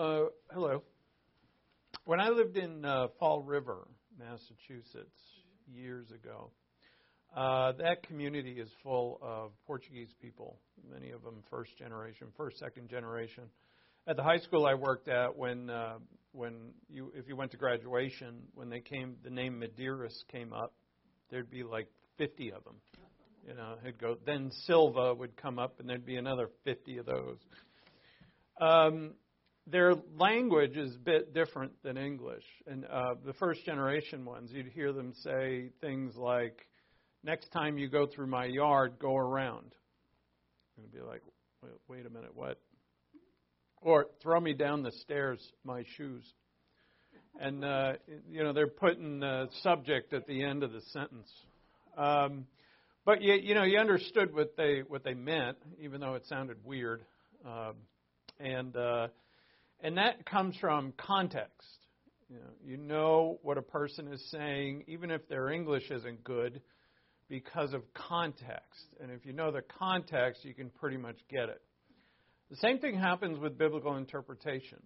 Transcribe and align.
Uh, 0.00 0.30
hello. 0.50 0.82
When 2.06 2.20
I 2.20 2.30
lived 2.30 2.56
in 2.56 2.86
uh, 2.86 3.08
Fall 3.18 3.42
River, 3.42 3.86
Massachusetts, 4.18 5.20
years 5.70 6.10
ago, 6.10 6.52
uh, 7.36 7.72
that 7.72 8.02
community 8.04 8.52
is 8.52 8.70
full 8.82 9.18
of 9.20 9.50
Portuguese 9.66 10.08
people, 10.22 10.58
many 10.90 11.10
of 11.10 11.22
them 11.22 11.42
first 11.50 11.76
generation, 11.76 12.28
first, 12.34 12.58
second 12.58 12.88
generation. 12.88 13.44
At 14.06 14.16
the 14.16 14.22
high 14.22 14.38
school 14.38 14.64
I 14.64 14.72
worked 14.72 15.08
at, 15.08 15.36
when 15.36 15.68
uh, 15.68 15.98
when 16.32 16.72
you 16.88 17.12
if 17.14 17.28
you 17.28 17.36
went 17.36 17.50
to 17.50 17.58
graduation, 17.58 18.44
when 18.54 18.70
they 18.70 18.80
came, 18.80 19.16
the 19.22 19.28
name 19.28 19.62
Medeiros 19.62 20.16
came 20.32 20.54
up. 20.54 20.72
There'd 21.30 21.50
be 21.50 21.62
like 21.62 21.88
50 22.16 22.52
of 22.52 22.64
them. 22.64 22.76
You 23.46 23.52
know, 23.52 23.74
it'd 23.82 24.00
go. 24.00 24.16
Then 24.24 24.50
Silva 24.64 25.12
would 25.12 25.36
come 25.36 25.58
up, 25.58 25.78
and 25.78 25.86
there'd 25.86 26.06
be 26.06 26.16
another 26.16 26.48
50 26.64 26.96
of 26.96 27.04
those. 27.04 27.36
Um, 28.58 29.10
their 29.70 29.94
language 30.18 30.76
is 30.76 30.94
a 30.94 30.98
bit 30.98 31.34
different 31.34 31.72
than 31.82 31.96
English. 31.96 32.44
And 32.66 32.84
uh, 32.84 33.14
the 33.24 33.32
first 33.34 33.64
generation 33.64 34.24
ones, 34.24 34.50
you'd 34.52 34.68
hear 34.68 34.92
them 34.92 35.12
say 35.22 35.70
things 35.80 36.16
like, 36.16 36.66
Next 37.22 37.52
time 37.52 37.76
you 37.76 37.88
go 37.88 38.06
through 38.06 38.28
my 38.28 38.46
yard, 38.46 38.94
go 38.98 39.14
around. 39.14 39.74
And 40.78 40.90
be 40.90 41.00
like, 41.00 41.20
wait, 41.62 41.72
wait 41.86 42.06
a 42.06 42.10
minute, 42.10 42.34
what? 42.34 42.58
Or 43.82 44.06
throw 44.22 44.40
me 44.40 44.54
down 44.54 44.82
the 44.82 44.92
stairs, 45.02 45.38
my 45.62 45.84
shoes. 45.96 46.24
And, 47.38 47.64
uh, 47.64 47.92
you 48.30 48.42
know, 48.42 48.54
they're 48.54 48.66
putting 48.66 49.20
the 49.20 49.48
subject 49.62 50.14
at 50.14 50.26
the 50.26 50.42
end 50.42 50.62
of 50.62 50.72
the 50.72 50.80
sentence. 50.92 51.30
Um, 51.96 52.46
but 53.04 53.20
you, 53.20 53.34
you 53.34 53.54
know, 53.54 53.64
you 53.64 53.78
understood 53.78 54.34
what 54.34 54.56
they 54.56 54.82
what 54.86 55.04
they 55.04 55.14
meant, 55.14 55.58
even 55.80 56.00
though 56.00 56.14
it 56.14 56.26
sounded 56.26 56.58
weird. 56.64 57.02
Um, 57.44 57.74
and 58.38 58.76
uh, 58.76 59.08
and 59.82 59.96
that 59.96 60.26
comes 60.26 60.56
from 60.56 60.92
context. 60.96 61.68
You 62.28 62.36
know, 62.36 62.50
you 62.64 62.76
know 62.76 63.38
what 63.42 63.58
a 63.58 63.62
person 63.62 64.12
is 64.12 64.22
saying, 64.30 64.84
even 64.86 65.10
if 65.10 65.28
their 65.28 65.50
English 65.50 65.90
isn't 65.90 66.22
good, 66.22 66.60
because 67.28 67.72
of 67.72 67.82
context. 67.94 68.94
And 69.00 69.10
if 69.10 69.24
you 69.24 69.32
know 69.32 69.50
the 69.50 69.62
context, 69.62 70.44
you 70.44 70.54
can 70.54 70.70
pretty 70.70 70.96
much 70.96 71.16
get 71.28 71.48
it. 71.48 71.60
The 72.50 72.56
same 72.56 72.78
thing 72.78 72.98
happens 72.98 73.38
with 73.38 73.56
biblical 73.56 73.96
interpretation. 73.96 74.78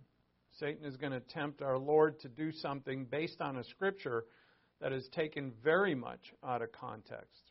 Satan 0.59 0.85
is 0.85 0.97
going 0.97 1.13
to 1.13 1.21
tempt 1.21 1.63
our 1.63 1.79
Lord 1.79 2.21
to 2.21 2.29
do 2.29 2.53
something 2.53 3.07
based 3.11 3.41
on 3.41 3.57
a 3.57 3.65
scripture 3.65 4.25
that 4.81 4.93
is 4.93 5.09
taken 5.13 5.53
very 5.63 5.95
much 5.95 6.21
out 6.47 6.63
of 6.63 6.71
context. 6.73 7.51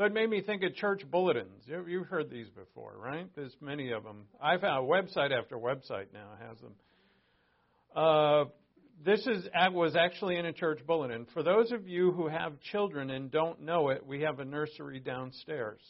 So 0.00 0.06
it 0.06 0.14
made 0.14 0.30
me 0.30 0.40
think 0.40 0.62
of 0.62 0.74
church 0.74 1.02
bulletins. 1.10 1.62
You've 1.66 2.06
heard 2.06 2.30
these 2.30 2.48
before, 2.48 2.94
right? 2.98 3.28
There's 3.36 3.54
many 3.60 3.90
of 3.90 4.02
them. 4.02 4.24
Had 4.40 4.64
a 4.64 4.80
website 4.80 5.30
after 5.30 5.58
website 5.58 6.06
now 6.14 6.30
has 6.40 6.56
them. 6.58 6.72
Uh, 7.94 8.44
this 9.04 9.26
is 9.26 9.46
was 9.74 9.96
actually 9.96 10.38
in 10.38 10.46
a 10.46 10.54
church 10.54 10.78
bulletin. 10.86 11.26
For 11.34 11.42
those 11.42 11.70
of 11.70 11.86
you 11.86 12.12
who 12.12 12.28
have 12.28 12.58
children 12.72 13.10
and 13.10 13.30
don't 13.30 13.60
know 13.60 13.90
it, 13.90 14.06
we 14.06 14.22
have 14.22 14.40
a 14.40 14.44
nursery 14.46 15.00
downstairs. 15.00 15.82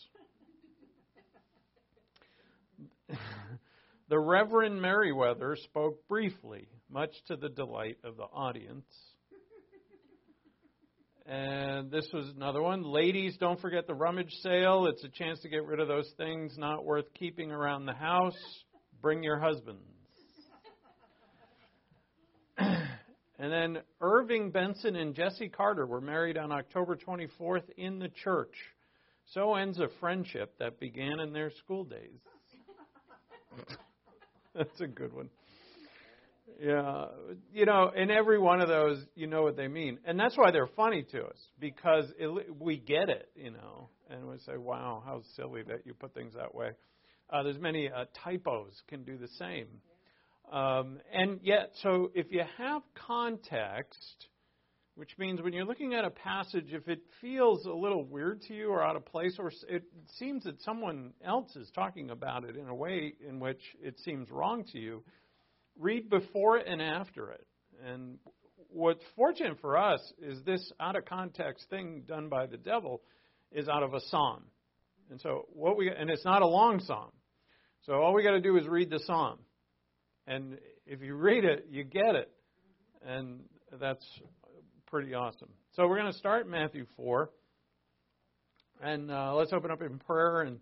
the 4.09 4.19
Reverend 4.19 4.83
Merriweather 4.83 5.55
spoke 5.55 6.09
briefly, 6.09 6.67
much 6.91 7.13
to 7.29 7.37
the 7.37 7.49
delight 7.49 7.99
of 8.03 8.17
the 8.17 8.25
audience. 8.25 8.87
And 11.27 11.91
this 11.91 12.09
was 12.13 12.29
another 12.35 12.63
one. 12.63 12.83
Ladies, 12.83 13.37
don't 13.39 13.61
forget 13.61 13.87
the 13.87 13.95
rummage 13.95 14.33
sale. 14.43 14.87
It's 14.87 15.05
a 15.05 15.09
chance 15.09 15.41
to 15.41 15.49
get 15.49 15.65
rid 15.65 15.81
of 15.81 15.89
those 15.89 16.11
things 16.17 16.57
not 16.59 16.85
worth 16.85 17.07
keeping 17.15 17.53
around 17.53 17.87
the 17.87 17.93
house. 17.93 18.37
Bring 19.01 19.23
your 19.23 19.39
husbands. 19.39 19.83
and 22.59 23.53
then 23.53 23.79
Irving 24.01 24.51
Benson 24.51 24.97
and 24.97 25.15
Jesse 25.15 25.49
Carter 25.49 25.87
were 25.87 26.01
married 26.01 26.37
on 26.37 26.53
October 26.53 26.97
24th 26.97 27.69
in 27.77 27.99
the 27.99 28.09
church. 28.09 28.55
So 29.33 29.55
ends 29.55 29.79
a 29.79 29.89
friendship 30.01 30.55
that 30.59 30.81
began 30.81 31.21
in 31.21 31.33
their 31.33 31.51
school 31.51 31.85
days. 31.85 32.21
That's 34.55 34.81
a 34.81 34.87
good 34.87 35.13
one. 35.13 35.31
Yeah, 36.59 37.07
you 37.53 37.65
know, 37.65 37.91
in 37.95 38.11
every 38.11 38.39
one 38.39 38.61
of 38.61 38.69
those, 38.69 39.03
you 39.15 39.27
know 39.27 39.43
what 39.43 39.57
they 39.57 39.69
mean, 39.69 39.99
and 40.05 40.19
that's 40.19 40.37
why 40.37 40.51
they're 40.51 40.67
funny 40.67 41.05
to 41.13 41.25
us 41.25 41.37
because 41.59 42.07
it, 42.19 42.61
we 42.61 42.77
get 42.77 43.09
it, 43.09 43.29
you 43.35 43.51
know, 43.51 43.89
and 44.11 44.27
we 44.27 44.39
say, 44.39 44.57
"Wow, 44.57 45.03
how 45.05 45.23
silly 45.37 45.63
that 45.63 45.87
you 45.87 45.95
put 45.95 46.15
things 46.15 46.35
that 46.35 46.55
way." 46.55 46.71
Uh, 47.31 47.43
there's 47.43 47.59
many 47.59 47.91
uh, 47.91 48.05
typos 48.25 48.73
can 48.89 49.05
do 49.05 49.17
the 49.17 49.29
same, 49.39 49.69
um, 50.53 50.99
and 51.13 51.41
yet, 51.43 51.71
so 51.83 52.11
if 52.15 52.31
you 52.31 52.43
have 52.59 52.83
context, 53.07 54.27
which 54.97 55.17
means 55.17 55.41
when 55.41 55.53
you're 55.53 55.65
looking 55.65 55.95
at 55.95 56.05
a 56.05 56.11
passage, 56.11 56.73
if 56.73 56.89
it 56.89 57.01
feels 57.21 57.65
a 57.65 57.73
little 57.73 58.05
weird 58.05 58.43
to 58.43 58.55
you 58.55 58.69
or 58.71 58.83
out 58.83 58.97
of 58.97 59.07
place, 59.07 59.37
or 59.39 59.51
it 59.69 59.85
seems 60.19 60.45
that 60.45 60.61
someone 60.63 61.13
else 61.25 61.57
is 61.57 61.71
talking 61.75 62.11
about 62.11 62.45
it 62.45 62.57
in 62.57 62.69
a 62.69 62.75
way 62.75 63.15
in 63.27 63.41
which 63.41 63.63
it 63.81 63.99
seems 64.01 64.31
wrong 64.31 64.65
to 64.73 64.79
you 64.79 65.03
read 65.81 66.11
before 66.11 66.59
it 66.59 66.67
and 66.69 66.81
after 66.81 67.31
it. 67.31 67.47
And 67.85 68.19
what's 68.69 69.03
fortunate 69.17 69.59
for 69.61 69.77
us 69.77 70.01
is 70.21 70.43
this 70.45 70.73
out 70.79 70.97
of 70.97 71.07
context 71.07 71.69
thing 71.71 72.03
done 72.07 72.29
by 72.29 72.47
the 72.47 72.59
devil 72.59 73.03
is 73.51 73.69
out 73.69 73.83
of 73.83 73.95
a 73.95 74.01
psalm. 74.01 74.45
And 75.11 75.21
so 75.21 75.47
what 75.53 75.77
we 75.77 75.91
and 75.91 76.11
it's 76.11 76.25
not 76.25 76.43
a 76.43 76.47
long 76.47 76.81
psalm. 76.81 77.11
So 77.87 77.95
all 77.95 78.15
we 78.15 78.23
got 78.23 78.33
to 78.33 78.41
do 78.41 78.57
is 78.59 78.69
read 78.69 78.91
the 78.91 79.01
psalm. 79.01 79.39
And 80.27 80.59
if 80.87 81.01
you 81.01 81.15
read 81.15 81.45
it, 81.45 81.67
you 81.71 81.83
get 81.83 82.15
it. 82.15 82.31
And 83.05 83.41
that's 83.81 84.05
pretty 84.87 85.15
awesome. 85.15 85.49
So 85.73 85.89
we're 85.89 85.99
going 85.99 86.13
to 86.13 86.19
start 86.19 86.49
Matthew 86.49 86.85
4. 86.97 87.31
And 88.83 89.11
uh, 89.11 89.35
let's 89.35 89.53
open 89.53 89.71
up 89.71 89.83
in 89.83 89.99
prayer 89.99 90.43
and 90.43 90.59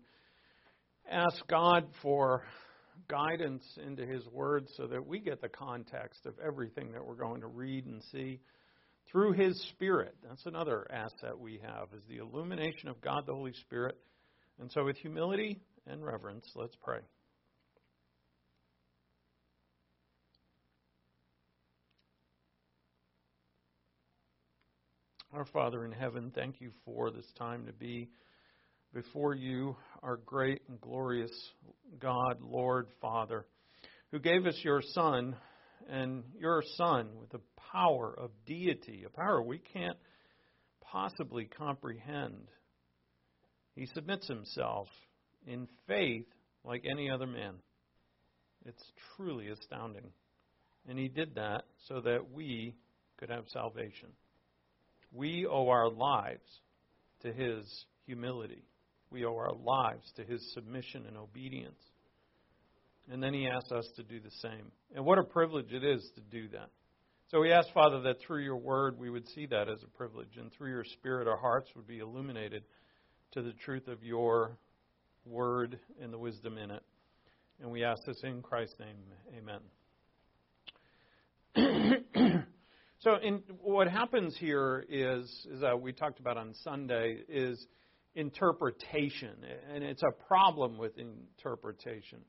ask 1.09 1.45
God 1.47 1.87
for 2.01 2.43
guidance 3.09 3.63
into 3.85 4.05
His 4.05 4.25
Word 4.27 4.67
so 4.77 4.87
that 4.87 5.05
we 5.05 5.19
get 5.19 5.41
the 5.41 5.49
context 5.49 6.25
of 6.25 6.33
everything 6.45 6.91
that 6.93 7.05
we're 7.05 7.15
going 7.15 7.41
to 7.41 7.47
read 7.47 7.85
and 7.85 8.01
see 8.11 8.39
through 9.11 9.33
His 9.33 9.59
Spirit. 9.69 10.15
That's 10.27 10.45
another 10.45 10.87
asset 10.91 11.37
we 11.37 11.59
have 11.63 11.89
is 11.95 12.03
the 12.07 12.17
illumination 12.17 12.87
of 12.87 13.01
God 13.01 13.25
the 13.25 13.33
Holy 13.33 13.53
Spirit. 13.53 13.97
And 14.61 14.71
so 14.71 14.85
with 14.85 14.97
humility 14.97 15.59
and 15.87 16.05
reverence, 16.05 16.45
let's 16.55 16.75
pray. 16.83 16.99
Our 25.33 25.45
Father 25.45 25.85
in 25.85 25.91
heaven, 25.91 26.31
thank 26.33 26.59
you 26.59 26.71
for 26.83 27.11
this 27.11 27.31
time 27.37 27.65
to 27.67 27.73
be 27.73 28.09
before 28.93 29.35
you, 29.35 29.75
our 30.01 30.17
great 30.17 30.61
and 30.67 30.79
glorious 30.81 31.31
God, 31.99 32.37
Lord, 32.41 32.87
Father, 33.01 33.45
who 34.11 34.19
gave 34.19 34.45
us 34.45 34.59
your 34.63 34.81
Son, 34.81 35.35
and 35.89 36.23
your 36.39 36.63
Son 36.75 37.09
with 37.19 37.29
the 37.29 37.41
power 37.71 38.13
of 38.17 38.31
deity, 38.45 39.03
a 39.05 39.09
power 39.09 39.41
we 39.41 39.59
can't 39.59 39.97
possibly 40.81 41.45
comprehend. 41.45 42.49
He 43.75 43.85
submits 43.87 44.27
himself 44.27 44.87
in 45.45 45.67
faith 45.87 46.25
like 46.63 46.85
any 46.89 47.09
other 47.09 47.27
man. 47.27 47.55
It's 48.65 48.83
truly 49.15 49.49
astounding. 49.49 50.11
And 50.87 50.97
he 50.97 51.07
did 51.07 51.35
that 51.35 51.63
so 51.87 52.01
that 52.01 52.31
we 52.31 52.75
could 53.17 53.29
have 53.29 53.45
salvation. 53.49 54.09
We 55.11 55.45
owe 55.45 55.69
our 55.69 55.89
lives 55.89 56.49
to 57.21 57.31
his 57.31 57.85
humility. 58.05 58.63
We 59.11 59.25
owe 59.25 59.35
our 59.35 59.53
lives 59.53 60.11
to 60.15 60.23
his 60.23 60.53
submission 60.53 61.05
and 61.07 61.17
obedience. 61.17 61.79
And 63.11 63.23
then 63.23 63.33
he 63.33 63.47
asks 63.47 63.71
us 63.71 63.87
to 63.95 64.03
do 64.03 64.19
the 64.19 64.31
same. 64.41 64.71
And 64.95 65.03
what 65.03 65.17
a 65.17 65.23
privilege 65.23 65.71
it 65.71 65.83
is 65.83 66.07
to 66.15 66.21
do 66.21 66.47
that. 66.49 66.69
So 67.29 67.39
we 67.39 67.51
ask, 67.51 67.71
Father, 67.73 68.01
that 68.01 68.17
through 68.25 68.43
your 68.43 68.57
word 68.57 68.99
we 68.99 69.09
would 69.09 69.27
see 69.29 69.45
that 69.47 69.69
as 69.69 69.81
a 69.83 69.97
privilege, 69.97 70.37
and 70.37 70.51
through 70.51 70.71
your 70.71 70.83
spirit 70.83 71.27
our 71.27 71.37
hearts 71.37 71.69
would 71.75 71.87
be 71.87 71.99
illuminated 71.99 72.63
to 73.33 73.41
the 73.41 73.53
truth 73.53 73.87
of 73.87 74.03
your 74.03 74.57
word 75.25 75.79
and 76.01 76.11
the 76.11 76.17
wisdom 76.17 76.57
in 76.57 76.71
it. 76.71 76.83
And 77.61 77.71
we 77.71 77.83
ask 77.83 78.03
this 78.05 78.19
in 78.23 78.41
Christ's 78.41 78.79
name. 78.79 78.95
Amen. 79.37 79.59
so 82.99 83.15
in, 83.21 83.43
what 83.61 83.87
happens 83.87 84.35
here 84.37 84.85
is, 84.89 85.29
is 85.51 85.61
uh, 85.61 85.75
we 85.75 85.91
talked 85.91 86.19
about 86.19 86.37
on 86.37 86.53
Sunday, 86.63 87.19
is 87.27 87.63
interpretation, 88.15 89.35
and 89.73 89.83
it's 89.83 90.03
a 90.03 90.11
problem 90.27 90.77
with 90.77 90.93
interpretation. 90.97 92.19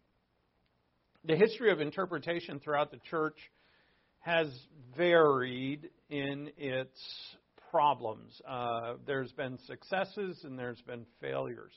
The 1.24 1.36
history 1.36 1.70
of 1.70 1.80
interpretation 1.80 2.60
throughout 2.60 2.90
the 2.90 3.00
church 3.10 3.36
has 4.20 4.48
varied 4.96 5.90
in 6.08 6.50
its 6.56 6.98
problems. 7.70 8.40
Uh, 8.46 8.94
there's 9.06 9.32
been 9.32 9.58
successes 9.66 10.40
and 10.44 10.58
there's 10.58 10.80
been 10.82 11.06
failures. 11.20 11.72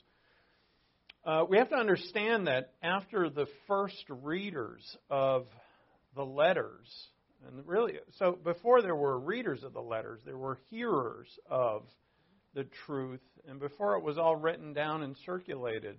Uh, 1.24 1.44
we 1.48 1.56
have 1.56 1.70
to 1.70 1.76
understand 1.76 2.46
that 2.46 2.72
after 2.82 3.30
the 3.30 3.46
first 3.66 4.04
readers 4.08 4.82
of 5.08 5.46
the 6.14 6.24
letters. 6.24 6.86
And 7.46 7.66
really, 7.66 7.94
so 8.18 8.38
before 8.42 8.82
there 8.82 8.96
were 8.96 9.18
readers 9.18 9.62
of 9.62 9.72
the 9.72 9.80
letters, 9.80 10.20
there 10.24 10.36
were 10.36 10.58
hearers 10.70 11.28
of 11.48 11.82
the 12.54 12.66
truth. 12.86 13.20
And 13.48 13.60
before 13.60 13.96
it 13.96 14.02
was 14.02 14.18
all 14.18 14.36
written 14.36 14.72
down 14.72 15.02
and 15.02 15.16
circulated, 15.24 15.96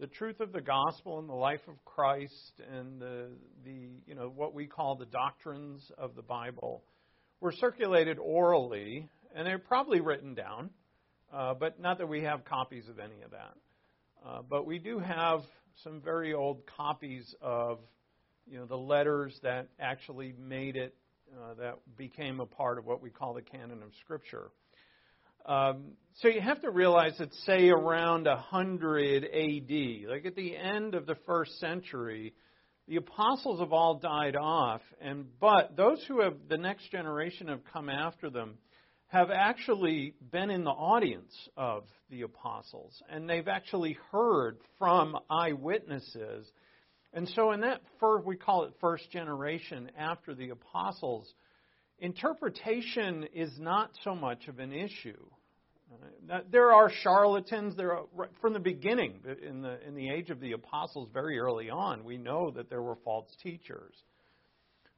the 0.00 0.06
truth 0.08 0.40
of 0.40 0.52
the 0.52 0.60
gospel 0.60 1.18
and 1.18 1.28
the 1.28 1.34
life 1.34 1.60
of 1.68 1.82
Christ 1.84 2.60
and 2.76 3.00
the, 3.00 3.28
the 3.64 3.90
you 4.06 4.14
know 4.14 4.32
what 4.34 4.54
we 4.54 4.66
call 4.66 4.96
the 4.96 5.06
doctrines 5.06 5.90
of 5.96 6.16
the 6.16 6.22
Bible 6.22 6.82
were 7.40 7.52
circulated 7.52 8.18
orally, 8.18 9.08
and 9.34 9.46
they're 9.46 9.58
probably 9.58 10.00
written 10.00 10.34
down, 10.34 10.70
uh, 11.32 11.54
but 11.54 11.78
not 11.80 11.98
that 11.98 12.08
we 12.08 12.22
have 12.22 12.44
copies 12.44 12.88
of 12.88 12.98
any 12.98 13.22
of 13.22 13.30
that. 13.30 13.54
Uh, 14.26 14.40
but 14.48 14.66
we 14.66 14.78
do 14.78 14.98
have 14.98 15.42
some 15.82 16.00
very 16.00 16.34
old 16.34 16.62
copies 16.66 17.34
of 17.40 17.78
you 18.46 18.58
know 18.58 18.66
the 18.66 18.76
letters 18.76 19.38
that 19.42 19.68
actually 19.78 20.34
made 20.38 20.76
it 20.76 20.94
uh, 21.32 21.54
that 21.54 21.78
became 21.96 22.40
a 22.40 22.46
part 22.46 22.78
of 22.78 22.84
what 22.84 23.00
we 23.00 23.10
call 23.10 23.34
the 23.34 23.42
canon 23.42 23.82
of 23.82 23.90
Scripture. 24.00 24.50
Um, 25.46 25.92
so 26.14 26.28
you 26.28 26.40
have 26.40 26.62
to 26.62 26.70
realize 26.70 27.18
that, 27.18 27.34
say, 27.46 27.68
around 27.68 28.26
100 28.26 29.24
AD, 29.24 30.10
like 30.10 30.24
at 30.24 30.36
the 30.36 30.56
end 30.56 30.94
of 30.94 31.06
the 31.06 31.16
first 31.26 31.58
century, 31.58 32.34
the 32.86 32.96
apostles 32.96 33.60
have 33.60 33.72
all 33.72 33.98
died 33.98 34.36
off, 34.36 34.80
and 35.00 35.26
but 35.40 35.76
those 35.76 36.04
who 36.06 36.20
have 36.20 36.34
the 36.48 36.58
next 36.58 36.90
generation 36.90 37.48
have 37.48 37.60
come 37.72 37.88
after 37.88 38.30
them 38.30 38.58
have 39.08 39.30
actually 39.30 40.14
been 40.32 40.50
in 40.50 40.64
the 40.64 40.70
audience 40.70 41.32
of 41.56 41.84
the 42.10 42.22
apostles, 42.22 43.02
and 43.10 43.28
they've 43.28 43.48
actually 43.48 43.96
heard 44.12 44.58
from 44.78 45.16
eyewitnesses. 45.30 46.50
And 47.12 47.28
so, 47.30 47.52
in 47.52 47.60
that 47.60 47.80
first, 48.00 48.26
we 48.26 48.36
call 48.36 48.64
it 48.64 48.72
first 48.80 49.10
generation 49.10 49.90
after 49.96 50.34
the 50.34 50.50
apostles, 50.50 51.32
interpretation 51.98 53.26
is 53.34 53.52
not 53.58 53.90
so 54.02 54.14
much 54.14 54.48
of 54.48 54.58
an 54.58 54.72
issue. 54.72 55.24
Uh, 56.30 56.40
there 56.50 56.72
are 56.72 56.90
charlatans. 57.02 57.76
There 57.76 57.92
are, 57.92 58.04
from 58.40 58.52
the 58.52 58.60
beginning, 58.60 59.20
in 59.46 59.62
the 59.62 59.78
in 59.86 59.94
the 59.94 60.08
age 60.10 60.30
of 60.30 60.40
the 60.40 60.52
apostles, 60.52 61.08
very 61.12 61.38
early 61.38 61.70
on, 61.70 62.04
we 62.04 62.16
know 62.16 62.50
that 62.52 62.70
there 62.70 62.82
were 62.82 62.96
false 63.04 63.28
teachers. 63.42 63.94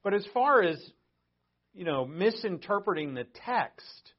But 0.02 0.14
as 0.14 0.24
far 0.32 0.62
as 0.62 0.78
you 1.74 1.84
know, 1.84 2.06
misinterpreting 2.06 3.14
the 3.14 3.26
text, 3.44 4.12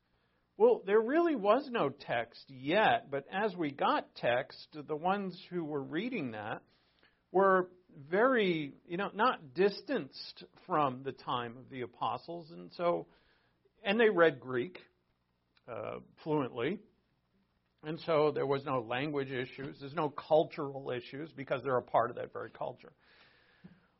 well, 0.57 0.83
there 0.85 1.01
really 1.01 1.35
was 1.35 1.67
no 1.71 1.89
text 1.89 2.43
yet. 2.47 3.09
But 3.09 3.25
as 3.31 3.55
we 3.55 3.71
got 3.71 4.13
text, 4.15 4.77
the 4.87 4.95
ones 4.95 5.35
who 5.49 5.63
were 5.63 5.81
reading 5.81 6.31
that 6.31 6.61
were 7.31 7.69
very, 8.09 8.73
you 8.87 8.97
know, 8.97 9.09
not 9.13 9.53
distanced 9.55 10.43
from 10.67 11.01
the 11.03 11.11
time 11.11 11.55
of 11.57 11.69
the 11.71 11.81
apostles, 11.81 12.51
and 12.51 12.71
so, 12.77 13.07
and 13.83 13.99
they 13.99 14.09
read 14.09 14.39
Greek 14.39 14.79
uh, 15.67 15.99
fluently. 16.23 16.79
And 17.83 17.99
so 18.05 18.31
there 18.31 18.45
was 18.45 18.65
no 18.65 18.81
language 18.81 19.31
issues, 19.31 19.77
there's 19.79 19.93
no 19.93 20.09
cultural 20.09 20.91
issues 20.91 21.31
because 21.35 21.61
they're 21.63 21.77
a 21.77 21.81
part 21.81 22.09
of 22.09 22.15
that 22.17 22.33
very 22.33 22.49
culture. 22.49 22.91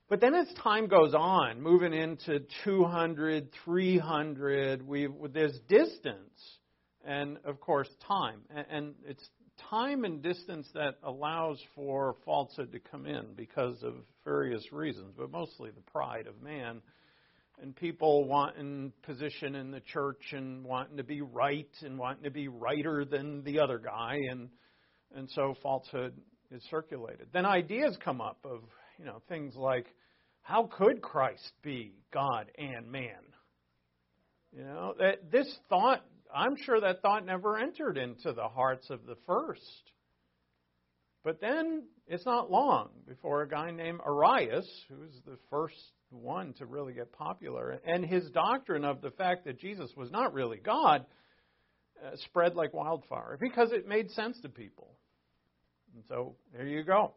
But 0.10 0.22
then 0.22 0.34
as 0.34 0.48
time 0.64 0.88
goes 0.88 1.14
on, 1.14 1.62
moving 1.62 1.94
into 1.94 2.42
200, 2.64 3.50
300, 3.66 4.88
we 4.88 5.10
there's 5.34 5.60
distance 5.68 6.40
and, 7.06 7.38
of 7.44 7.60
course, 7.60 7.90
time. 8.08 8.40
And 8.70 8.96
it's 9.06 9.30
time 9.70 10.06
and 10.06 10.22
distance 10.22 10.68
that 10.74 10.96
allows 11.04 11.60
for 11.76 12.16
falsehood 12.26 12.72
to 12.72 12.80
come 12.80 13.06
in 13.06 13.34
because 13.36 13.84
of 13.84 13.96
various 14.24 14.72
reasons, 14.72 15.14
but 15.18 15.30
mostly 15.30 15.72
the 15.72 15.82
pride 15.92 16.28
of 16.28 16.42
man 16.42 16.82
and 17.62 17.76
people 17.76 18.26
wanting 18.26 18.92
position 19.04 19.56
in 19.56 19.72
the 19.72 19.80
church 19.80 20.22
and 20.32 20.64
wanting 20.64 20.98
to 20.98 21.04
be 21.04 21.22
right 21.22 21.70
and 21.82 21.98
wanting 21.98 22.24
to 22.24 22.32
be 22.32 22.48
righter 22.48 23.06
than 23.06 23.44
the 23.44 23.60
other 23.60 23.80
guy 23.80 24.18
and 24.30 24.50
and 25.16 25.30
so 25.32 25.56
falsehood 25.64 26.14
is 26.52 26.62
circulated. 26.70 27.28
Then 27.32 27.46
ideas 27.46 27.98
come 28.04 28.20
up 28.20 28.40
of, 28.44 28.60
you 29.00 29.06
know, 29.06 29.22
things 29.30 29.56
like 29.56 29.86
how 30.42 30.70
could 30.78 31.02
Christ 31.02 31.52
be 31.64 31.94
God 32.14 32.52
and 32.58 32.92
man? 32.92 33.24
You 34.52 34.64
know, 34.64 34.94
that 35.00 35.32
this 35.32 35.48
thought 35.70 36.04
I'm 36.34 36.56
sure 36.66 36.82
that 36.82 37.02
thought 37.02 37.26
never 37.26 37.58
entered 37.58 37.98
into 37.98 38.34
the 38.34 38.48
hearts 38.48 38.90
of 38.90 39.06
the 39.06 39.16
first. 39.26 39.92
But 41.24 41.42
then 41.42 41.84
it's 42.08 42.26
not 42.26 42.52
long 42.52 42.90
before 43.08 43.42
a 43.42 43.50
guy 43.50 43.72
named 43.72 44.00
Arius, 44.06 44.68
who's 44.90 45.20
the 45.26 45.38
first 45.50 45.76
one 46.10 46.54
to 46.54 46.66
really 46.66 46.94
get 46.94 47.12
popular, 47.12 47.80
and 47.86 48.06
his 48.06 48.30
doctrine 48.32 48.86
of 48.86 49.02
the 49.02 49.12
fact 49.12 49.46
that 49.46 49.60
Jesus 49.60 49.92
was 49.96 50.10
not 50.12 50.34
really 50.34 50.58
God 50.58 51.06
uh, 52.06 52.16
spread 52.26 52.56
like 52.56 52.74
wildfire 52.74 53.38
because 53.40 53.72
it 53.72 53.88
made 53.88 54.12
sense 54.12 54.40
to 54.42 54.50
people. 54.50 54.96
And 55.94 56.04
so 56.08 56.36
there 56.54 56.68
you 56.68 56.84
go. 56.84 57.14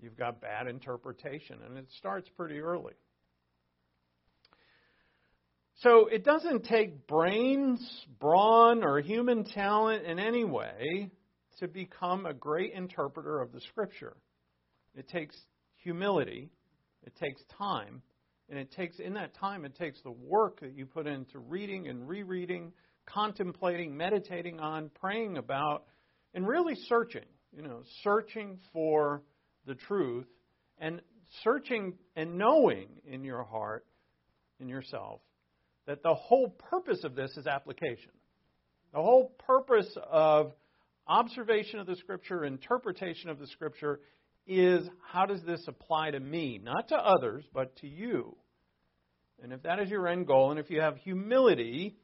You've 0.00 0.16
got 0.16 0.40
bad 0.40 0.66
interpretation, 0.66 1.58
and 1.66 1.76
it 1.78 1.86
starts 1.98 2.28
pretty 2.36 2.60
early. 2.60 2.92
So 5.80 6.06
it 6.06 6.24
doesn't 6.24 6.64
take 6.64 7.06
brains, 7.06 7.80
brawn, 8.18 8.82
or 8.82 9.00
human 9.00 9.44
talent 9.44 10.06
in 10.06 10.18
any 10.18 10.44
way 10.44 11.10
to 11.58 11.68
become 11.68 12.26
a 12.26 12.32
great 12.32 12.72
interpreter 12.72 13.40
of 13.40 13.52
the 13.52 13.60
Scripture. 13.60 14.16
It 14.94 15.08
takes 15.08 15.36
humility, 15.82 16.50
it 17.02 17.14
takes 17.20 17.42
time, 17.58 18.02
and 18.48 18.58
it 18.58 18.70
takes 18.72 18.98
in 18.98 19.14
that 19.14 19.34
time 19.34 19.64
it 19.64 19.74
takes 19.76 20.00
the 20.02 20.10
work 20.10 20.60
that 20.60 20.74
you 20.74 20.86
put 20.86 21.06
into 21.06 21.38
reading 21.38 21.88
and 21.88 22.08
rereading, 22.08 22.72
contemplating, 23.06 23.96
meditating 23.96 24.60
on, 24.60 24.90
praying 25.00 25.36
about, 25.36 25.84
and 26.34 26.46
really 26.46 26.74
searching. 26.88 27.24
You 27.54 27.62
know, 27.62 27.82
searching 28.02 28.58
for 28.72 29.22
the 29.66 29.74
truth 29.74 30.26
and 30.78 31.00
searching 31.42 31.94
and 32.14 32.36
knowing 32.36 32.88
in 33.06 33.24
your 33.24 33.44
heart, 33.44 33.86
in 34.60 34.68
yourself, 34.68 35.20
that 35.86 36.02
the 36.02 36.14
whole 36.14 36.48
purpose 36.48 37.02
of 37.04 37.14
this 37.14 37.30
is 37.36 37.46
application. 37.46 38.10
The 38.92 39.00
whole 39.00 39.34
purpose 39.46 39.90
of 40.10 40.52
observation 41.06 41.78
of 41.78 41.86
the 41.86 41.96
Scripture, 41.96 42.44
interpretation 42.44 43.30
of 43.30 43.38
the 43.38 43.46
Scripture, 43.46 44.00
is 44.46 44.88
how 45.10 45.26
does 45.26 45.42
this 45.42 45.64
apply 45.66 46.12
to 46.12 46.20
me? 46.20 46.60
Not 46.62 46.88
to 46.88 46.96
others, 46.96 47.44
but 47.52 47.76
to 47.76 47.88
you. 47.88 48.36
And 49.42 49.52
if 49.52 49.62
that 49.62 49.78
is 49.80 49.90
your 49.90 50.08
end 50.08 50.26
goal, 50.26 50.50
and 50.50 50.58
if 50.58 50.70
you 50.70 50.80
have 50.80 50.96
humility, 50.96 51.96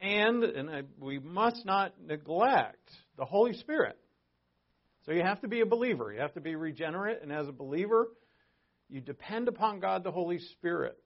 and, 0.00 0.42
and 0.42 0.70
I, 0.70 0.82
we 0.98 1.18
must 1.18 1.64
not 1.64 1.94
neglect 2.04 2.90
the 3.16 3.24
Holy 3.24 3.54
Spirit. 3.54 3.98
So 5.04 5.12
you 5.12 5.22
have 5.22 5.40
to 5.42 5.48
be 5.48 5.60
a 5.60 5.66
believer. 5.66 6.12
You 6.12 6.20
have 6.20 6.34
to 6.34 6.40
be 6.40 6.56
regenerate, 6.56 7.18
and 7.22 7.32
as 7.32 7.46
a 7.48 7.52
believer, 7.52 8.08
you 8.88 9.00
depend 9.00 9.48
upon 9.48 9.80
God 9.80 10.04
the 10.04 10.10
Holy 10.10 10.38
Spirit. 10.38 10.98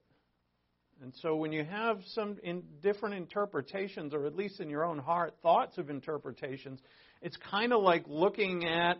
And 1.01 1.13
so 1.21 1.35
when 1.35 1.51
you 1.51 1.63
have 1.63 1.99
some 2.13 2.37
in 2.43 2.63
different 2.81 3.15
interpretations, 3.15 4.13
or 4.13 4.27
at 4.27 4.35
least 4.35 4.59
in 4.59 4.69
your 4.69 4.85
own 4.85 4.99
heart, 4.99 5.33
thoughts 5.41 5.77
of 5.79 5.89
interpretations, 5.89 6.79
it's 7.21 7.37
kind 7.49 7.73
of 7.73 7.81
like 7.81 8.03
looking 8.07 8.67
at, 8.67 8.97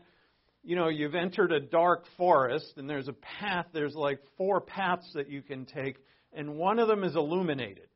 you 0.63 0.75
know, 0.75 0.87
you've 0.87 1.13
entered 1.13 1.51
a 1.51 1.59
dark 1.59 2.05
forest 2.17 2.73
and 2.77 2.89
there's 2.89 3.07
a 3.07 3.13
path, 3.13 3.67
there's 3.71 3.93
like 3.93 4.19
four 4.35 4.61
paths 4.61 5.11
that 5.13 5.29
you 5.29 5.43
can 5.43 5.65
take, 5.65 5.97
and 6.33 6.55
one 6.55 6.79
of 6.79 6.87
them 6.87 7.03
is 7.03 7.15
illuminated. 7.15 7.87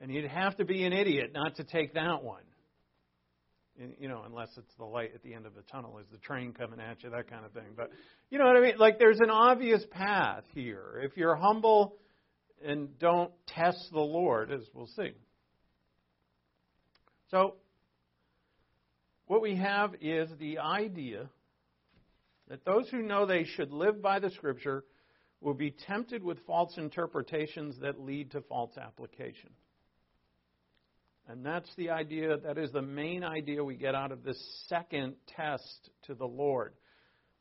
And 0.00 0.12
you'd 0.12 0.26
have 0.26 0.56
to 0.56 0.64
be 0.64 0.84
an 0.84 0.92
idiot 0.92 1.30
not 1.32 1.56
to 1.56 1.64
take 1.64 1.94
that 1.94 2.22
one. 2.22 2.42
You 3.98 4.08
know, 4.08 4.22
unless 4.24 4.48
it's 4.56 4.72
the 4.78 4.84
light 4.84 5.12
at 5.14 5.22
the 5.22 5.34
end 5.34 5.46
of 5.46 5.54
the 5.54 5.62
tunnel, 5.62 5.98
is 5.98 6.06
the 6.12 6.18
train 6.18 6.52
coming 6.52 6.78
at 6.78 7.02
you, 7.02 7.10
that 7.10 7.28
kind 7.28 7.44
of 7.44 7.52
thing. 7.52 7.72
But 7.76 7.90
you 8.30 8.38
know 8.38 8.44
what 8.44 8.56
I 8.56 8.60
mean? 8.60 8.78
Like 8.78 8.98
there's 8.98 9.18
an 9.20 9.30
obvious 9.30 9.84
path 9.90 10.44
here. 10.54 11.00
If 11.02 11.16
you're 11.16 11.34
humble 11.34 11.96
and 12.64 12.96
don't 12.98 13.32
test 13.48 13.78
the 13.92 14.00
Lord, 14.00 14.52
as 14.52 14.60
we'll 14.74 14.88
see. 14.96 15.10
So, 17.30 17.56
what 19.26 19.42
we 19.42 19.56
have 19.56 19.94
is 20.00 20.28
the 20.38 20.58
idea 20.58 21.28
that 22.48 22.64
those 22.64 22.88
who 22.90 23.02
know 23.02 23.26
they 23.26 23.44
should 23.44 23.72
live 23.72 24.00
by 24.00 24.20
the 24.20 24.30
Scripture 24.30 24.84
will 25.44 25.54
be 25.54 25.74
tempted 25.86 26.24
with 26.24 26.38
false 26.46 26.72
interpretations 26.78 27.76
that 27.82 28.00
lead 28.00 28.30
to 28.30 28.40
false 28.40 28.76
application. 28.78 29.50
And 31.28 31.44
that's 31.44 31.68
the 31.76 31.90
idea, 31.90 32.38
that 32.38 32.56
is 32.56 32.72
the 32.72 32.82
main 32.82 33.22
idea 33.22 33.62
we 33.62 33.76
get 33.76 33.94
out 33.94 34.10
of 34.10 34.24
this 34.24 34.42
second 34.68 35.16
test 35.36 35.90
to 36.06 36.14
the 36.14 36.26
Lord. 36.26 36.72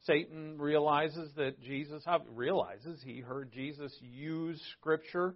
Satan 0.05 0.57
realizes 0.57 1.31
that 1.37 1.61
Jesus 1.61 2.03
realizes 2.29 3.01
he 3.05 3.21
heard 3.21 3.53
Jesus 3.53 3.93
use 4.01 4.61
Scripture. 4.77 5.35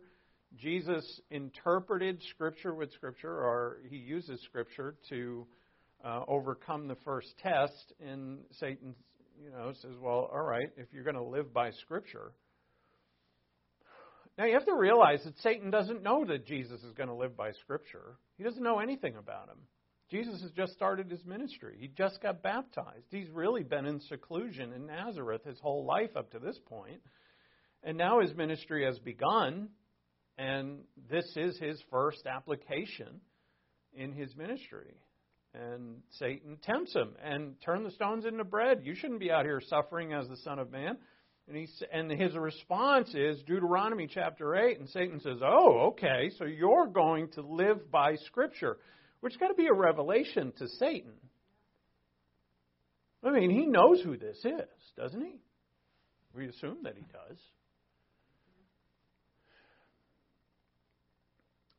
Jesus 0.57 1.21
interpreted 1.31 2.21
Scripture 2.31 2.73
with 2.73 2.91
Scripture, 2.93 3.31
or 3.31 3.77
he 3.89 3.95
uses 3.95 4.41
Scripture 4.43 4.95
to 5.09 5.47
uh, 6.03 6.23
overcome 6.27 6.89
the 6.89 6.97
first 7.05 7.33
test. 7.41 7.93
And 8.05 8.39
Satan, 8.59 8.93
you 9.41 9.51
know, 9.51 9.71
says, 9.81 9.95
"Well, 10.01 10.29
all 10.33 10.43
right, 10.43 10.69
if 10.75 10.87
you're 10.91 11.03
going 11.03 11.15
to 11.15 11.23
live 11.23 11.53
by 11.53 11.71
Scripture, 11.71 12.33
Now 14.37 14.45
you 14.45 14.53
have 14.53 14.65
to 14.65 14.75
realize 14.75 15.23
that 15.23 15.37
Satan 15.39 15.71
doesn't 15.71 16.03
know 16.03 16.25
that 16.25 16.45
Jesus 16.45 16.81
is 16.83 16.93
going 16.93 17.09
to 17.09 17.15
live 17.15 17.35
by 17.35 17.51
Scripture. 17.53 18.17
He 18.37 18.43
doesn't 18.43 18.61
know 18.61 18.79
anything 18.79 19.15
about 19.15 19.49
him. 19.49 19.57
Jesus 20.11 20.41
has 20.41 20.51
just 20.51 20.73
started 20.73 21.09
his 21.09 21.25
ministry. 21.25 21.75
He 21.79 21.87
just 21.87 22.21
got 22.21 22.41
baptized. 22.41 23.07
He's 23.09 23.29
really 23.29 23.63
been 23.63 23.85
in 23.85 23.99
seclusion 24.01 24.71
in 24.71 24.85
Nazareth 24.85 25.43
his 25.43 25.59
whole 25.59 25.85
life 25.85 26.15
up 26.15 26.31
to 26.31 26.39
this 26.39 26.57
point. 26.67 27.01
And 27.83 27.97
now 27.97 28.21
his 28.21 28.33
ministry 28.33 28.85
has 28.85 28.99
begun, 28.99 29.69
and 30.37 30.79
this 31.09 31.25
is 31.35 31.57
his 31.59 31.81
first 31.91 32.25
application 32.25 33.19
in 33.93 34.13
his 34.13 34.35
ministry. 34.35 34.93
And 35.53 35.97
Satan 36.19 36.57
tempts 36.61 36.93
him 36.93 37.15
and 37.23 37.55
turn 37.65 37.83
the 37.83 37.91
stones 37.91 38.25
into 38.25 38.43
bread. 38.43 38.81
You 38.83 38.95
shouldn't 38.95 39.19
be 39.19 39.31
out 39.31 39.45
here 39.45 39.61
suffering 39.67 40.13
as 40.13 40.27
the 40.27 40.37
Son 40.37 40.59
of 40.59 40.71
Man. 40.71 40.97
And, 41.47 41.55
he, 41.55 41.67
and 41.93 42.11
his 42.11 42.35
response 42.35 43.13
is 43.13 43.41
Deuteronomy 43.43 44.07
chapter 44.13 44.55
8. 44.55 44.79
And 44.79 44.89
Satan 44.89 45.19
says, 45.21 45.37
Oh, 45.41 45.91
okay, 45.91 46.31
so 46.37 46.45
you're 46.45 46.87
going 46.87 47.29
to 47.31 47.41
live 47.41 47.89
by 47.89 48.15
Scripture, 48.25 48.77
which 49.21 49.39
got 49.39 49.47
to 49.47 49.53
be 49.53 49.67
a 49.67 49.73
revelation 49.73 50.51
to 50.57 50.67
Satan. 50.67 51.13
I 53.23 53.31
mean, 53.31 53.49
he 53.49 53.65
knows 53.65 54.01
who 54.01 54.17
this 54.17 54.37
is, 54.43 54.93
doesn't 54.97 55.21
he? 55.21 55.39
We 56.35 56.47
assume 56.47 56.79
that 56.83 56.95
he 56.95 57.03
does. 57.03 57.37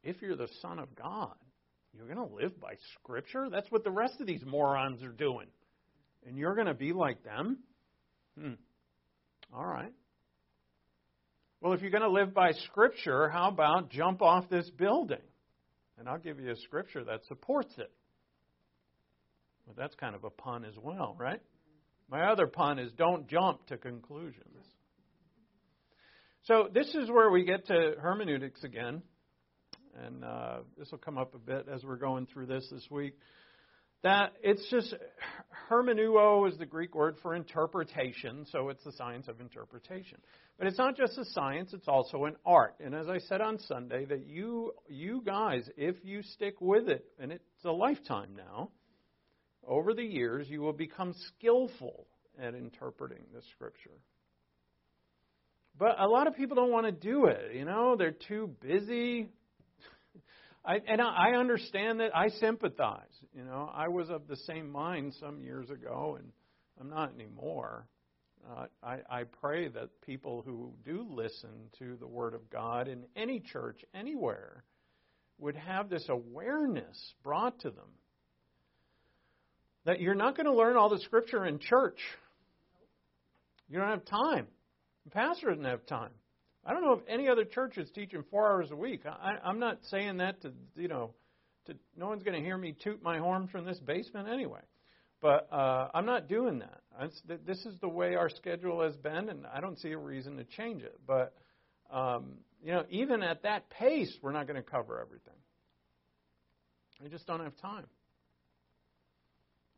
If 0.03 0.23
you're 0.23 0.37
the 0.37 0.49
Son 0.63 0.79
of 0.79 0.95
God, 0.95 1.35
you're 1.95 2.07
going 2.07 2.29
to 2.29 2.35
live 2.35 2.59
by 2.61 2.75
Scripture? 2.95 3.49
That's 3.51 3.71
what 3.71 3.85
the 3.85 3.91
rest 3.91 4.15
of 4.21 4.27
these 4.27 4.45
morons 4.47 5.03
are 5.03 5.13
doing. 5.13 5.47
And 6.27 6.37
you're 6.39 6.55
going 6.55 6.67
to 6.67 6.75
be 6.75 6.93
like 6.93 7.23
them? 7.23 7.59
Hmm. 8.39 8.55
All 9.55 9.67
right. 9.67 9.93
Well, 11.61 11.73
if 11.73 11.81
you're 11.81 11.91
going 11.91 12.03
to 12.03 12.11
live 12.11 12.35
by 12.35 12.53
Scripture, 12.67 13.29
how 13.29 13.49
about 13.49 13.91
jump 13.91 14.23
off 14.23 14.49
this 14.49 14.71
building? 14.71 15.19
And 15.99 16.09
I'll 16.09 16.19
give 16.19 16.39
you 16.39 16.53
a 16.53 16.57
scripture 16.57 17.03
that 17.05 17.25
supports 17.27 17.75
it. 17.77 17.91
Well, 19.67 19.75
that's 19.77 19.97
kind 19.97 20.15
of 20.15 20.23
a 20.23 20.31
pun 20.31 20.65
as 20.65 20.75
well, 20.81 21.17
right? 21.19 21.41
My 22.09 22.31
other 22.31 22.47
pun 22.47 22.79
is 22.79 22.93
don't 22.93 23.27
jump 23.29 23.67
to 23.67 23.77
conclusions. 23.77 24.45
So 26.45 26.69
this 26.73 26.95
is 26.95 27.11
where 27.11 27.31
we 27.31 27.45
get 27.45 27.67
to 27.67 27.95
hermeneutics 28.01 28.63
again 28.63 29.03
and 30.05 30.25
uh, 30.25 30.59
this 30.77 30.91
will 30.91 30.99
come 30.99 31.19
up 31.19 31.35
a 31.35 31.39
bit 31.39 31.67
as 31.73 31.85
we're 31.85 31.97
going 31.97 32.27
through 32.27 32.47
this 32.47 32.67
this 32.71 32.87
week. 32.91 33.15
That 34.03 34.33
it's 34.43 34.69
just 34.71 34.95
hermeneuo 35.69 36.49
is 36.51 36.57
the 36.57 36.67
Greek 36.67 36.95
word 36.95 37.17
for 37.21 37.35
interpretation, 37.35 38.47
so 38.51 38.69
it's 38.69 38.85
the 38.85 38.93
science 38.93 39.27
of 39.29 39.41
interpretation. 39.41 40.19
But 40.57 40.69
it's 40.69 40.79
not 40.79 40.97
just 40.97 41.19
a 41.19 41.25
science; 41.25 41.73
it's 41.73 41.89
also 41.89 42.25
an 42.25 42.37
art. 42.47 42.77
And 42.81 42.95
as 42.95 43.09
I 43.09 43.19
said 43.19 43.41
on 43.41 43.59
Sunday, 43.59 44.05
that 44.05 44.27
you 44.27 44.73
you 44.89 45.23
guys, 45.25 45.69
if 45.77 45.97
you 46.05 46.23
stick 46.23 46.61
with 46.61 46.89
it, 46.89 47.05
and 47.19 47.33
it's 47.33 47.65
a 47.65 47.73
lifetime 47.73 48.37
now, 48.37 48.71
over 49.67 49.95
the 49.95 50.05
years 50.05 50.49
you 50.49 50.61
will 50.61 50.73
become 50.73 51.15
skillful 51.37 52.07
at 52.41 52.55
interpreting 52.55 53.25
the 53.35 53.43
Scripture. 53.53 53.99
But 55.79 56.01
a 56.01 56.07
lot 56.07 56.27
of 56.27 56.37
people 56.37 56.57
don't 56.57 56.73
want 56.73 56.87
to 56.87 56.93
do 56.93 57.27
it. 57.27 57.55
You 57.55 57.65
know, 57.65 57.97
they're 57.97 58.11
too 58.11 58.51
busy. 58.61 59.29
I, 60.69 60.83
and 60.87 61.01
I 61.01 61.31
understand 61.31 62.01
that. 62.01 62.15
I 62.15 62.29
sympathize. 62.29 63.01
You 63.35 63.43
know, 63.43 63.71
I 63.73 63.89
was 63.89 64.11
of 64.11 64.29
the 64.29 64.37
same 64.37 64.71
mind 64.71 65.15
some 65.19 65.41
years 65.41 65.71
ago, 65.71 66.19
and 66.19 66.31
I'm 66.79 66.91
not 66.91 67.15
anymore. 67.15 67.87
Uh, 68.47 68.67
I, 68.83 68.99
I 69.11 69.25
pray 69.41 69.69
that 69.69 69.89
people 70.03 70.43
who 70.45 70.75
do 70.85 71.07
listen 71.09 71.71
to 71.79 71.97
the 71.99 72.07
Word 72.07 72.35
of 72.35 72.51
God 72.51 72.87
in 72.87 73.05
any 73.17 73.41
church, 73.41 73.81
anywhere, 73.95 74.63
would 75.39 75.57
have 75.57 75.89
this 75.89 76.05
awareness 76.11 77.15
brought 77.23 77.59
to 77.61 77.71
them 77.71 77.89
that 79.87 80.01
you're 80.01 80.15
not 80.15 80.37
going 80.37 80.47
to 80.47 80.53
learn 80.53 80.77
all 80.77 80.91
the 80.91 81.01
Scripture 81.01 81.47
in 81.47 81.59
church. 81.59 81.99
You 83.71 83.79
don't 83.79 83.89
have 83.89 84.05
time. 84.05 84.47
The 85.07 85.13
pastor 85.13 85.49
doesn't 85.49 85.65
have 85.65 85.87
time. 85.87 86.11
I 86.65 86.73
don't 86.73 86.83
know 86.83 86.93
if 86.93 87.01
any 87.09 87.29
other 87.29 87.45
church 87.45 87.79
is 87.79 87.91
teaching 87.91 88.25
four 88.31 88.47
hours 88.51 88.71
a 88.71 88.77
week. 88.77 89.03
I, 89.07 89.37
I'm 89.43 89.59
not 89.59 89.79
saying 89.91 90.19
that 90.19 90.43
to 90.43 90.53
you 90.77 90.89
know, 90.89 91.15
to 91.67 91.75
no 91.97 92.09
one's 92.09 92.23
going 92.23 92.39
to 92.39 92.45
hear 92.45 92.59
me 92.59 92.77
toot 92.83 93.03
my 93.03 93.19
horn 93.19 93.49
from 93.49 93.65
this 93.65 93.79
basement 93.79 94.29
anyway. 94.29 94.61
But 95.21 95.49
uh, 95.53 95.89
I'm 95.95 96.07
not 96.07 96.29
doing 96.29 96.61
that. 96.61 96.81
It's, 97.01 97.21
this 97.45 97.59
is 97.67 97.75
the 97.81 97.89
way 97.89 98.15
our 98.15 98.29
schedule 98.29 98.83
has 98.83 98.97
been, 98.97 99.29
and 99.29 99.47
I 99.53 99.61
don't 99.61 99.79
see 99.79 99.91
a 99.91 99.99
reason 99.99 100.37
to 100.37 100.45
change 100.45 100.83
it. 100.83 100.99
But 101.07 101.35
um, 101.91 102.35
you 102.63 102.73
know, 102.73 102.85
even 102.91 103.23
at 103.23 103.43
that 103.43 103.71
pace, 103.71 104.13
we're 104.23 104.33
not 104.33 104.47
going 104.47 104.63
to 104.63 104.69
cover 104.69 105.01
everything. 105.01 105.35
We 107.03 107.09
just 107.09 107.27
don't 107.27 107.41
have 107.41 107.57
time. 107.59 107.87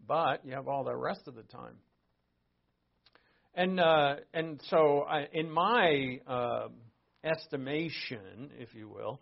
But 0.06 0.44
you 0.44 0.52
have 0.54 0.68
all 0.68 0.84
the 0.84 0.96
rest 0.96 1.28
of 1.28 1.34
the 1.34 1.42
time. 1.42 1.76
And 3.54 3.80
uh, 3.80 4.16
and 4.33 4.61
so, 4.71 5.00
I, 5.00 5.26
in 5.33 5.50
my 5.50 6.21
uh, 6.26 6.69
estimation, 7.25 8.50
if 8.59 8.75
you 8.75 8.88
will, 8.88 9.21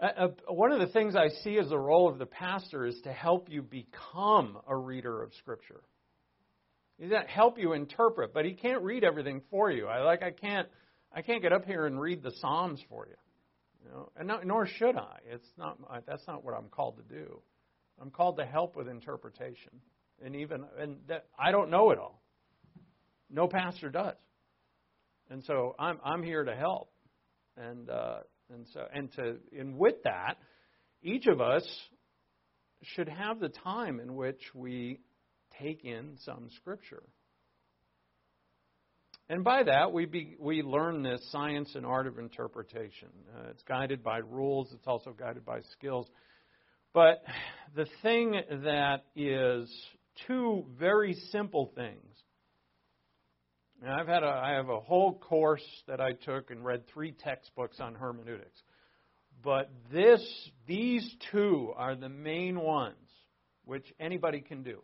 uh, 0.00 0.28
one 0.48 0.72
of 0.72 0.80
the 0.80 0.92
things 0.92 1.14
I 1.16 1.28
see 1.42 1.58
as 1.58 1.68
the 1.68 1.78
role 1.78 2.08
of 2.08 2.18
the 2.18 2.26
pastor 2.26 2.86
is 2.86 2.98
to 3.04 3.12
help 3.12 3.48
you 3.50 3.62
become 3.62 4.58
a 4.66 4.76
reader 4.76 5.22
of 5.22 5.32
Scripture. 5.38 5.82
He's 6.98 7.10
that 7.10 7.28
help 7.28 7.58
you 7.58 7.72
interpret, 7.72 8.34
but 8.34 8.44
he 8.44 8.52
can't 8.52 8.82
read 8.82 9.04
everything 9.04 9.40
for 9.50 9.70
you. 9.70 9.86
I 9.86 10.02
like 10.02 10.22
I 10.22 10.32
can't 10.32 10.68
I 11.12 11.22
can't 11.22 11.42
get 11.42 11.52
up 11.52 11.64
here 11.64 11.86
and 11.86 11.98
read 11.98 12.22
the 12.22 12.32
Psalms 12.40 12.80
for 12.90 13.06
you, 13.06 13.16
you 13.84 13.90
know, 13.90 14.10
and 14.16 14.28
not, 14.28 14.46
nor 14.46 14.66
should 14.66 14.96
I. 14.96 15.16
It's 15.30 15.48
not 15.56 15.78
that's 16.06 16.26
not 16.26 16.44
what 16.44 16.54
I'm 16.54 16.68
called 16.68 16.98
to 16.98 17.14
do. 17.14 17.40
I'm 18.00 18.10
called 18.10 18.36
to 18.36 18.44
help 18.44 18.76
with 18.76 18.86
interpretation, 18.86 19.72
and 20.22 20.36
even 20.36 20.64
and 20.78 20.96
that 21.08 21.26
I 21.38 21.52
don't 21.52 21.70
know 21.70 21.90
it 21.90 21.98
all. 21.98 22.19
No 23.30 23.48
pastor 23.48 23.90
does. 23.90 24.16
And 25.30 25.44
so 25.44 25.74
I'm 25.78 25.98
I'm 26.04 26.22
here 26.22 26.44
to 26.44 26.54
help. 26.54 26.90
And 27.56 27.88
uh, 27.88 28.18
and 28.52 28.66
so 28.72 28.86
and 28.92 29.12
to 29.12 29.36
and 29.56 29.76
with 29.76 30.02
that, 30.04 30.36
each 31.02 31.26
of 31.26 31.40
us 31.40 31.66
should 32.82 33.08
have 33.08 33.40
the 33.40 33.48
time 33.48 34.00
in 34.00 34.14
which 34.14 34.40
we 34.54 35.00
take 35.60 35.84
in 35.84 36.16
some 36.24 36.48
scripture. 36.56 37.02
And 39.28 39.44
by 39.44 39.62
that, 39.62 39.92
we, 39.92 40.06
be, 40.06 40.34
we 40.40 40.62
learn 40.62 41.04
this 41.04 41.20
science 41.30 41.70
and 41.76 41.86
art 41.86 42.08
of 42.08 42.18
interpretation. 42.18 43.10
Uh, 43.32 43.50
it's 43.50 43.62
guided 43.62 44.02
by 44.02 44.18
rules, 44.18 44.72
it's 44.72 44.88
also 44.88 45.12
guided 45.16 45.44
by 45.44 45.60
skills. 45.72 46.08
But 46.92 47.22
the 47.76 47.86
thing 48.02 48.40
that 48.64 49.04
is 49.14 49.72
two 50.26 50.66
very 50.78 51.14
simple 51.30 51.70
things 51.76 52.09
and 53.82 53.90
I've 53.90 54.08
had 54.08 54.22
a, 54.22 54.28
I 54.28 54.50
have 54.52 54.68
a 54.68 54.80
whole 54.80 55.14
course 55.18 55.64
that 55.86 56.00
I 56.00 56.12
took 56.12 56.50
and 56.50 56.64
read 56.64 56.86
three 56.92 57.12
textbooks 57.12 57.80
on 57.80 57.94
hermeneutics. 57.94 58.60
But 59.42 59.70
this, 59.90 60.22
these 60.66 61.14
two 61.32 61.72
are 61.76 61.96
the 61.96 62.10
main 62.10 62.60
ones 62.60 62.96
which 63.64 63.86
anybody 63.98 64.40
can 64.40 64.62
do. 64.62 64.82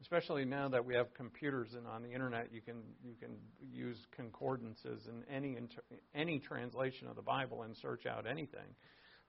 Especially 0.00 0.44
now 0.44 0.68
that 0.68 0.84
we 0.84 0.96
have 0.96 1.14
computers 1.14 1.68
and 1.76 1.86
on 1.86 2.02
the 2.02 2.10
internet, 2.10 2.48
you 2.52 2.60
can 2.60 2.82
you 3.04 3.14
can 3.14 3.36
use 3.72 3.96
concordances 4.16 5.06
in 5.06 5.22
any 5.32 5.56
any 6.12 6.40
translation 6.40 7.06
of 7.06 7.14
the 7.14 7.22
Bible 7.22 7.62
and 7.62 7.76
search 7.76 8.04
out 8.04 8.26
anything. 8.28 8.74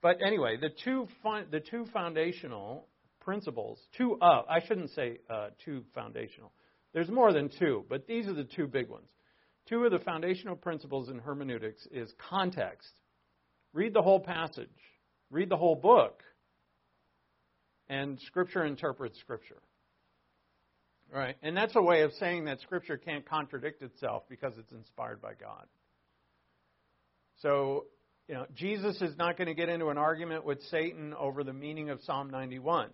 But 0.01 0.17
anyway, 0.25 0.57
the 0.59 0.71
two 0.83 1.07
fun, 1.21 1.45
the 1.51 1.59
two 1.59 1.85
foundational 1.93 2.87
principles, 3.21 3.77
two 3.95 4.17
of 4.19 4.45
I 4.49 4.65
shouldn't 4.65 4.89
say 4.95 5.19
uh, 5.29 5.49
two 5.63 5.83
foundational 5.93 6.51
there's 6.93 7.09
more 7.09 7.33
than 7.33 7.49
two, 7.59 7.85
but 7.89 8.07
these 8.07 8.27
are 8.27 8.33
the 8.33 8.43
two 8.43 8.67
big 8.67 8.89
ones. 8.89 9.07
Two 9.67 9.85
of 9.85 9.91
the 9.91 9.99
foundational 9.99 10.55
principles 10.55 11.09
in 11.09 11.19
hermeneutics 11.19 11.87
is 11.91 12.13
context. 12.29 12.91
Read 13.73 13.93
the 13.93 14.01
whole 14.01 14.19
passage, 14.19 14.69
read 15.31 15.49
the 15.49 15.57
whole 15.57 15.75
book, 15.75 16.21
and 17.89 18.19
Scripture 18.27 18.65
interprets 18.65 19.19
Scripture. 19.19 19.61
Right? 21.11 21.35
And 21.41 21.55
that's 21.55 21.75
a 21.75 21.81
way 21.81 22.01
of 22.01 22.11
saying 22.13 22.45
that 22.45 22.61
Scripture 22.61 22.97
can't 22.97 23.27
contradict 23.27 23.81
itself 23.81 24.23
because 24.29 24.53
it's 24.57 24.71
inspired 24.71 25.21
by 25.21 25.33
God. 25.33 25.65
So, 27.41 27.85
you 28.27 28.35
know, 28.35 28.45
Jesus 28.55 29.01
is 29.01 29.15
not 29.17 29.37
going 29.37 29.47
to 29.47 29.53
get 29.53 29.69
into 29.69 29.89
an 29.89 29.97
argument 29.97 30.45
with 30.45 30.61
Satan 30.71 31.13
over 31.13 31.43
the 31.43 31.53
meaning 31.53 31.89
of 31.89 32.01
Psalm 32.01 32.29
91. 32.29 32.89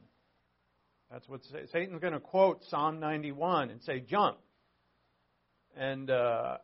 That's 1.12 1.28
what 1.28 1.42
Satan's 1.72 2.00
going 2.00 2.14
to 2.14 2.20
quote 2.20 2.64
Psalm 2.70 3.00
91 3.00 3.72
and 3.72 3.82
say, 3.82 4.00
jump. 4.00 4.38
And 5.76 6.10
uh, 6.10 6.58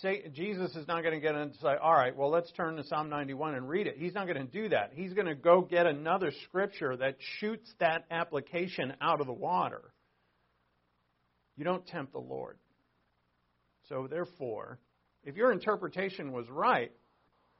say, 0.00 0.22
Jesus 0.32 0.74
is 0.74 0.86
not 0.88 1.02
going 1.02 1.14
to 1.14 1.20
get 1.20 1.34
in 1.34 1.40
and 1.42 1.54
say, 1.56 1.74
all 1.82 1.92
right, 1.92 2.16
well, 2.16 2.30
let's 2.30 2.50
turn 2.52 2.76
to 2.76 2.84
Psalm 2.84 3.10
91 3.10 3.54
and 3.54 3.68
read 3.68 3.86
it. 3.86 3.96
He's 3.98 4.14
not 4.14 4.26
going 4.26 4.38
to 4.38 4.44
do 4.44 4.70
that. 4.70 4.92
He's 4.94 5.12
going 5.12 5.26
to 5.26 5.34
go 5.34 5.60
get 5.60 5.86
another 5.86 6.32
scripture 6.44 6.96
that 6.96 7.16
shoots 7.38 7.70
that 7.80 8.06
application 8.10 8.94
out 9.00 9.20
of 9.20 9.26
the 9.26 9.32
water. 9.32 9.82
You 11.56 11.64
don't 11.64 11.86
tempt 11.86 12.12
the 12.12 12.20
Lord. 12.20 12.56
So, 13.88 14.06
therefore, 14.08 14.78
If 15.24 15.36
your 15.36 15.52
interpretation 15.52 16.32
was 16.32 16.48
right, 16.48 16.92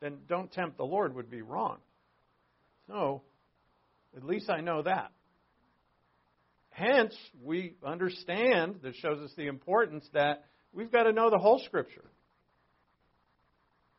then 0.00 0.20
don't 0.26 0.50
tempt 0.50 0.78
the 0.78 0.84
Lord 0.84 1.14
would 1.14 1.30
be 1.30 1.42
wrong. 1.42 1.76
So, 2.86 3.22
at 4.16 4.24
least 4.24 4.48
I 4.48 4.60
know 4.60 4.82
that. 4.82 5.12
Hence, 6.70 7.14
we 7.42 7.74
understand, 7.84 8.76
this 8.82 8.96
shows 8.96 9.18
us 9.20 9.32
the 9.36 9.46
importance 9.46 10.08
that 10.14 10.44
we've 10.72 10.90
got 10.90 11.04
to 11.04 11.12
know 11.12 11.30
the 11.30 11.38
whole 11.38 11.60
Scripture. 11.64 12.04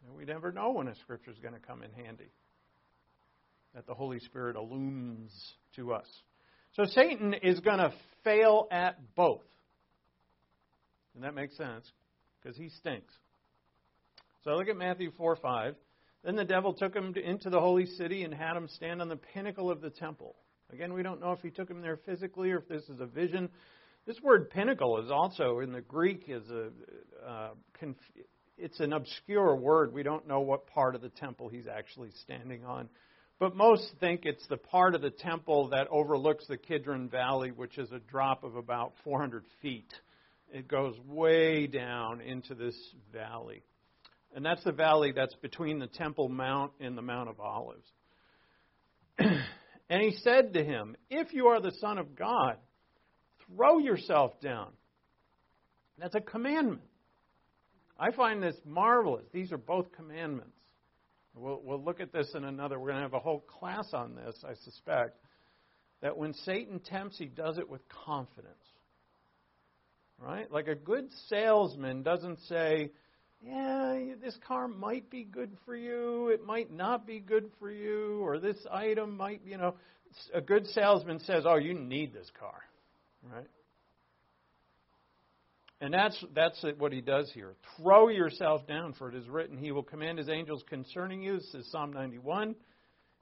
And 0.06 0.16
we 0.16 0.25
never 0.25 0.51
know 0.51 0.72
when 0.72 0.88
a 0.88 0.96
Scripture 0.96 1.32
is 1.32 1.38
going 1.40 1.54
to 1.54 1.60
come 1.60 1.84
in 1.84 1.92
handy, 1.92 2.32
that 3.75 3.86
the 3.86 3.94
Holy 3.94 4.20
Spirit 4.20 4.56
illumines 4.56 5.32
to 5.75 5.94
us. 5.94 6.08
So, 6.74 6.86
Satan 6.86 7.34
is 7.34 7.60
going 7.60 7.80
to 7.80 7.94
fail 8.24 8.68
at 8.72 8.98
both. 9.16 9.42
And 11.16 11.24
that 11.25 11.36
makes 11.36 11.58
sense 11.58 11.86
because 12.42 12.58
he 12.58 12.70
stinks. 12.70 13.13
So, 14.46 14.51
look 14.51 14.70
at 14.70 14.78
Matthew 14.78 15.12
4 15.18 15.36
5. 15.36 15.75
Then 16.24 16.36
the 16.36 16.46
devil 16.46 16.74
took 16.74 16.96
him 16.96 17.13
into 17.16 17.50
the 17.50 17.60
holy 17.60 17.86
city 17.86 18.24
and 18.24 18.34
had 18.34 18.56
him 18.56 18.68
stand 18.70 19.01
on 19.01 19.10
the 19.10 19.18
pinnacle 19.18 19.70
of 19.70 19.82
the 19.82 19.90
temple. 19.90 20.36
Again, 20.74 20.94
we 20.94 21.04
don't 21.04 21.20
know 21.20 21.32
if 21.34 21.42
he 21.42 21.50
took 21.50 21.70
him 21.70 21.82
there 21.82 21.98
physically 22.06 22.51
or 22.51 22.60
if 22.60 22.68
this 22.68 22.84
is 22.84 23.00
a 23.00 23.06
vision. 23.06 23.50
This 24.06 24.20
word 24.22 24.50
pinnacle 24.50 25.04
is 25.04 25.12
also 25.12 25.60
in 25.60 25.72
the 25.72 25.82
Greek 25.82 26.25
is 26.28 26.50
a 26.50 26.70
uh, 27.28 27.50
conf- 27.80 27.98
it's 28.58 28.80
an 28.80 28.94
obscure 28.94 29.56
word. 29.56 29.94
We 29.94 30.04
don't 30.04 30.28
know 30.28 30.40
what 30.40 30.68
part 30.68 30.96
of 30.96 31.01
the 31.01 31.10
temple 31.10 31.50
he's 31.50 31.68
actually 31.68 32.12
standing 32.24 32.63
on. 32.63 32.90
But 33.40 33.56
most 33.56 33.92
think 34.00 34.22
it's 34.25 34.46
the 34.48 34.58
part 34.58 34.94
of 34.94 35.01
the 35.01 35.10
temple 35.10 35.70
that 35.70 35.88
overlooks 35.90 36.46
the 36.48 36.58
Kidron 36.58 37.10
Valley, 37.10 37.51
which 37.51 37.78
is 37.78 37.92
a 37.92 38.00
drop 38.00 38.44
of 38.44 38.56
about 38.56 38.94
400 39.04 39.44
feet. 39.62 39.92
It 40.54 40.68
goes 40.68 40.96
way 41.08 41.66
down 41.66 42.22
into 42.22 42.54
this 42.54 42.75
valley. 43.12 43.63
And 44.36 44.46
that's 44.46 44.63
the 44.63 44.72
valley 44.72 45.12
that's 45.12 45.36
between 45.36 45.80
the 45.80 45.88
Temple 45.88 46.30
Mount 46.30 46.72
and 46.80 46.98
the 46.98 47.01
Mount 47.01 47.30
of 47.30 47.40
Olives. 47.40 47.88
and 49.91 50.01
he 50.01 50.15
said 50.24 50.53
to 50.53 50.63
him, 50.63 50.95
If 51.10 51.33
you 51.33 51.48
are 51.48 51.60
the 51.60 51.74
Son 51.81 51.98
of 51.98 52.15
God, 52.15 52.55
throw 53.45 53.77
yourself 53.77 54.39
down. 54.39 54.69
That's 56.00 56.15
a 56.15 56.21
commandment. 56.21 56.81
I 58.00 58.12
find 58.12 58.41
this 58.41 58.55
marvelous. 58.65 59.25
These 59.33 59.51
are 59.51 59.57
both 59.57 59.91
commandments. 59.91 60.55
We'll, 61.36 61.62
we'll 61.62 61.83
look 61.83 62.00
at 62.00 62.13
this 62.13 62.31
in 62.33 62.45
another. 62.45 62.79
We're 62.79 62.88
going 62.88 63.00
to 63.00 63.03
have 63.03 63.13
a 63.13 63.19
whole 63.19 63.41
class 63.41 63.89
on 63.93 64.15
this, 64.15 64.41
I 64.48 64.53
suspect. 64.63 65.17
That 66.01 66.17
when 66.17 66.33
Satan 66.45 66.79
tempts, 66.79 67.17
he 67.17 67.25
does 67.25 67.57
it 67.57 67.69
with 67.69 67.81
confidence. 68.05 68.55
Right? 70.17 70.50
Like 70.50 70.67
a 70.67 70.75
good 70.75 71.10
salesman 71.27 72.01
doesn't 72.01 72.39
say, 72.48 72.91
yeah, 73.41 74.13
this 74.21 74.38
car 74.48 74.67
might 74.67 75.10
be 75.10 75.24
good 75.24 75.51
for 75.65 75.75
you, 75.75 76.29
it 76.29 76.45
might 76.45 76.71
not 76.71 77.07
be 77.07 77.19
good 77.19 77.50
for 77.60 77.71
you, 77.71 78.19
or 78.21 78.39
this 78.39 78.57
item 78.71 79.17
might, 79.17 79.41
you 79.45 79.57
know, 79.57 79.75
a 80.33 80.41
good 80.41 80.67
salesman 80.67 81.19
says, 81.19 81.45
"Oh, 81.45 81.55
you 81.55 81.74
need 81.74 82.13
this 82.13 82.29
car." 82.39 82.61
Right? 83.24 83.48
And 85.79 85.92
that's 85.92 86.24
that's 86.35 86.63
what 86.77 86.94
he 86.94 87.01
does 87.01 87.31
here. 87.33 87.55
Throw 87.77 88.09
yourself 88.09 88.68
down, 88.68 88.94
for 88.94 89.09
it 89.09 89.16
is 89.16 89.27
written, 89.27 89.57
He 89.57 89.72
will 89.72 89.83
command 89.83 90.20
His 90.20 90.29
angels 90.29 90.63
concerning 90.70 91.24
you. 91.24 91.37
This 91.37 91.53
is 91.55 91.72
Psalm 91.72 91.92
91. 91.92 92.55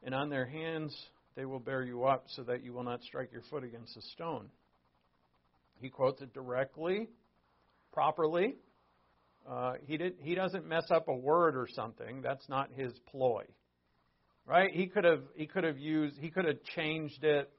And 0.03 0.15
on 0.15 0.29
their 0.29 0.45
hands 0.45 0.95
they 1.35 1.45
will 1.45 1.59
bear 1.59 1.83
you 1.83 2.03
up, 2.03 2.25
so 2.35 2.43
that 2.43 2.63
you 2.63 2.73
will 2.73 2.83
not 2.83 3.01
strike 3.03 3.31
your 3.31 3.43
foot 3.49 3.63
against 3.63 3.95
a 3.95 4.01
stone. 4.01 4.49
He 5.79 5.89
quotes 5.89 6.21
it 6.21 6.33
directly, 6.33 7.07
properly. 7.93 8.55
Uh, 9.49 9.73
he 9.85 9.97
did. 9.97 10.13
He 10.19 10.35
doesn't 10.35 10.67
mess 10.67 10.85
up 10.91 11.07
a 11.07 11.15
word 11.15 11.55
or 11.55 11.67
something. 11.73 12.21
That's 12.21 12.47
not 12.49 12.69
his 12.75 12.93
ploy, 13.09 13.45
right? 14.45 14.69
He 14.71 14.87
could 14.87 15.05
have. 15.05 15.23
He 15.35 15.47
could 15.47 15.63
have 15.63 15.79
used. 15.79 16.17
He 16.19 16.29
could 16.29 16.45
have 16.45 16.61
changed 16.75 17.23
it, 17.23 17.49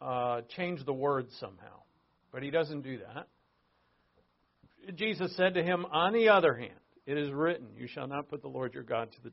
uh, 0.00 0.40
changed 0.56 0.84
the 0.84 0.92
word 0.92 1.28
somehow, 1.38 1.82
but 2.32 2.42
he 2.42 2.50
doesn't 2.50 2.82
do 2.82 2.98
that. 2.98 3.28
Jesus 4.96 5.34
said 5.36 5.54
to 5.54 5.62
him, 5.62 5.84
On 5.92 6.12
the 6.12 6.28
other 6.28 6.54
hand, 6.54 6.78
it 7.06 7.18
is 7.18 7.32
written, 7.32 7.68
You 7.76 7.88
shall 7.88 8.06
not 8.06 8.28
put 8.28 8.42
the 8.42 8.48
Lord 8.48 8.74
your 8.74 8.82
God 8.82 9.10
to 9.12 9.22
the 9.22 9.32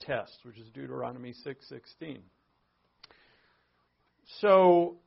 test, 0.00 0.38
which 0.44 0.58
is 0.58 0.68
Deuteronomy 0.70 1.32
6:16. 1.44 2.22
So, 4.40 4.98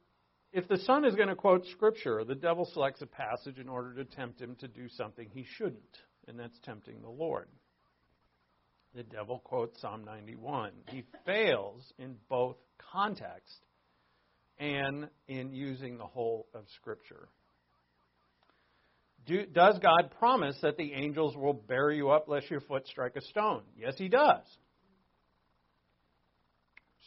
if 0.55 0.69
the 0.69 0.77
Son 0.77 1.03
is 1.03 1.15
going 1.15 1.27
to 1.27 1.35
quote 1.35 1.65
Scripture, 1.67 2.23
the 2.23 2.33
devil 2.33 2.65
selects 2.71 3.01
a 3.01 3.05
passage 3.05 3.59
in 3.59 3.67
order 3.67 3.93
to 3.95 4.05
tempt 4.05 4.39
him 4.39 4.55
to 4.61 4.69
do 4.69 4.87
something 4.87 5.27
he 5.33 5.45
shouldn't, 5.57 5.97
and 6.29 6.39
that's 6.39 6.57
tempting 6.63 7.01
the 7.01 7.09
Lord. 7.09 7.49
The 8.95 9.03
devil 9.03 9.39
quotes 9.43 9.81
Psalm 9.81 10.05
91. 10.05 10.71
He 10.87 11.03
fails 11.25 11.83
in 11.99 12.15
both 12.29 12.55
context 12.93 13.65
and 14.57 15.09
in 15.27 15.53
using 15.53 15.97
the 15.97 16.05
whole 16.05 16.47
of 16.53 16.63
Scripture. 16.77 17.27
Do, 19.25 19.45
does 19.45 19.77
God 19.79 20.11
promise 20.19 20.55
that 20.61 20.77
the 20.77 20.93
angels 20.93 21.35
will 21.35 21.53
bear 21.53 21.91
you 21.91 22.11
up 22.11 22.29
lest 22.29 22.49
your 22.49 22.61
foot 22.61 22.87
strike 22.87 23.17
a 23.17 23.21
stone? 23.21 23.63
Yes, 23.77 23.95
He 23.97 24.07
does. 24.07 24.45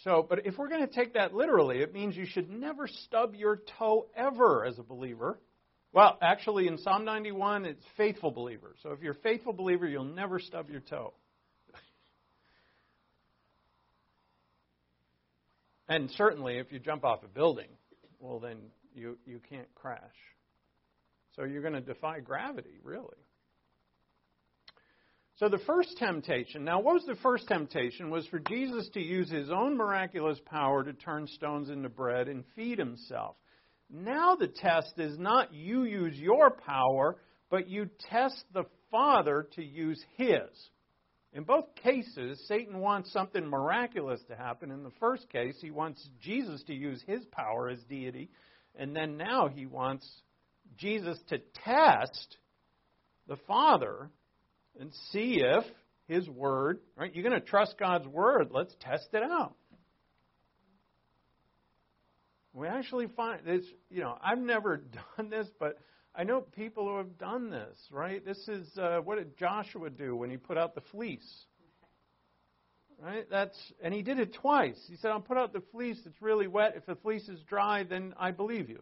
So, 0.04 0.24
but 0.28 0.46
if 0.46 0.56
we're 0.58 0.68
going 0.68 0.86
to 0.86 0.92
take 0.92 1.14
that 1.14 1.34
literally, 1.34 1.78
it 1.78 1.92
means 1.92 2.16
you 2.16 2.26
should 2.26 2.48
never 2.48 2.86
stub 2.86 3.34
your 3.34 3.60
toe 3.78 4.06
ever 4.16 4.64
as 4.64 4.78
a 4.78 4.82
believer. 4.82 5.40
Well, 5.92 6.16
actually, 6.22 6.68
in 6.68 6.78
Psalm 6.78 7.04
91, 7.04 7.64
it's 7.64 7.82
faithful 7.96 8.30
believer. 8.30 8.76
So 8.82 8.92
if 8.92 9.00
you're 9.00 9.14
a 9.14 9.22
faithful 9.22 9.52
believer, 9.52 9.88
you'll 9.88 10.04
never 10.04 10.38
stub 10.38 10.70
your 10.70 10.80
toe. 10.80 11.14
and 15.88 16.10
certainly, 16.12 16.58
if 16.58 16.70
you 16.70 16.78
jump 16.78 17.04
off 17.04 17.24
a 17.24 17.28
building, 17.28 17.68
well, 18.20 18.38
then 18.38 18.58
you, 18.94 19.18
you 19.26 19.40
can't 19.50 19.74
crash. 19.74 19.98
So 21.34 21.42
you're 21.44 21.62
going 21.62 21.74
to 21.74 21.80
defy 21.80 22.20
gravity, 22.20 22.78
really. 22.84 23.16
So 25.38 25.48
the 25.48 25.58
first 25.58 25.96
temptation, 25.98 26.64
now 26.64 26.80
what 26.80 26.94
was 26.94 27.04
the 27.06 27.14
first 27.22 27.46
temptation? 27.46 28.10
Was 28.10 28.26
for 28.26 28.40
Jesus 28.40 28.88
to 28.94 29.00
use 29.00 29.30
his 29.30 29.50
own 29.50 29.76
miraculous 29.76 30.40
power 30.46 30.82
to 30.82 30.92
turn 30.92 31.28
stones 31.28 31.70
into 31.70 31.88
bread 31.88 32.26
and 32.26 32.42
feed 32.56 32.76
himself. 32.76 33.36
Now 33.88 34.34
the 34.34 34.48
test 34.48 34.94
is 34.98 35.16
not 35.16 35.54
you 35.54 35.84
use 35.84 36.16
your 36.16 36.50
power, 36.50 37.18
but 37.50 37.68
you 37.68 37.88
test 38.10 38.42
the 38.52 38.64
Father 38.90 39.46
to 39.54 39.62
use 39.62 40.04
his. 40.16 40.48
In 41.32 41.44
both 41.44 41.72
cases, 41.84 42.42
Satan 42.48 42.80
wants 42.80 43.12
something 43.12 43.46
miraculous 43.46 44.20
to 44.28 44.34
happen. 44.34 44.72
In 44.72 44.82
the 44.82 44.90
first 44.98 45.30
case, 45.30 45.54
he 45.60 45.70
wants 45.70 46.04
Jesus 46.20 46.64
to 46.64 46.74
use 46.74 47.00
his 47.06 47.24
power 47.26 47.68
as 47.68 47.78
deity, 47.84 48.28
and 48.74 48.96
then 48.96 49.16
now 49.16 49.46
he 49.46 49.66
wants 49.66 50.04
Jesus 50.76 51.18
to 51.28 51.38
test 51.64 52.38
the 53.28 53.36
Father 53.46 54.10
and 54.78 54.92
see 55.10 55.40
if 55.42 55.64
His 56.06 56.28
Word, 56.28 56.80
right? 56.96 57.14
You're 57.14 57.28
going 57.28 57.40
to 57.40 57.46
trust 57.46 57.76
God's 57.78 58.06
Word. 58.06 58.48
Let's 58.50 58.74
test 58.80 59.08
it 59.12 59.22
out. 59.22 59.54
We 62.52 62.66
actually 62.66 63.06
find 63.08 63.44
this, 63.44 63.64
you 63.90 64.00
know, 64.00 64.18
I've 64.22 64.38
never 64.38 64.78
done 65.16 65.30
this, 65.30 65.46
but 65.60 65.78
I 66.14 66.24
know 66.24 66.40
people 66.40 66.88
who 66.88 66.96
have 66.96 67.18
done 67.18 67.50
this, 67.50 67.78
right? 67.90 68.24
This 68.24 68.48
is 68.48 68.66
uh, 68.76 68.98
what 68.98 69.18
did 69.18 69.38
Joshua 69.38 69.90
do 69.90 70.16
when 70.16 70.30
he 70.30 70.36
put 70.36 70.58
out 70.58 70.74
the 70.74 70.80
fleece? 70.92 71.44
Right? 73.00 73.24
That's 73.30 73.56
and 73.80 73.94
he 73.94 74.02
did 74.02 74.18
it 74.18 74.34
twice. 74.34 74.76
He 74.88 74.96
said, 74.96 75.12
"I'll 75.12 75.20
put 75.20 75.36
out 75.36 75.52
the 75.52 75.62
fleece. 75.70 76.00
It's 76.04 76.20
really 76.20 76.48
wet. 76.48 76.74
If 76.74 76.84
the 76.84 76.96
fleece 76.96 77.28
is 77.28 77.38
dry, 77.42 77.84
then 77.84 78.12
I 78.18 78.32
believe 78.32 78.68
you." 78.68 78.80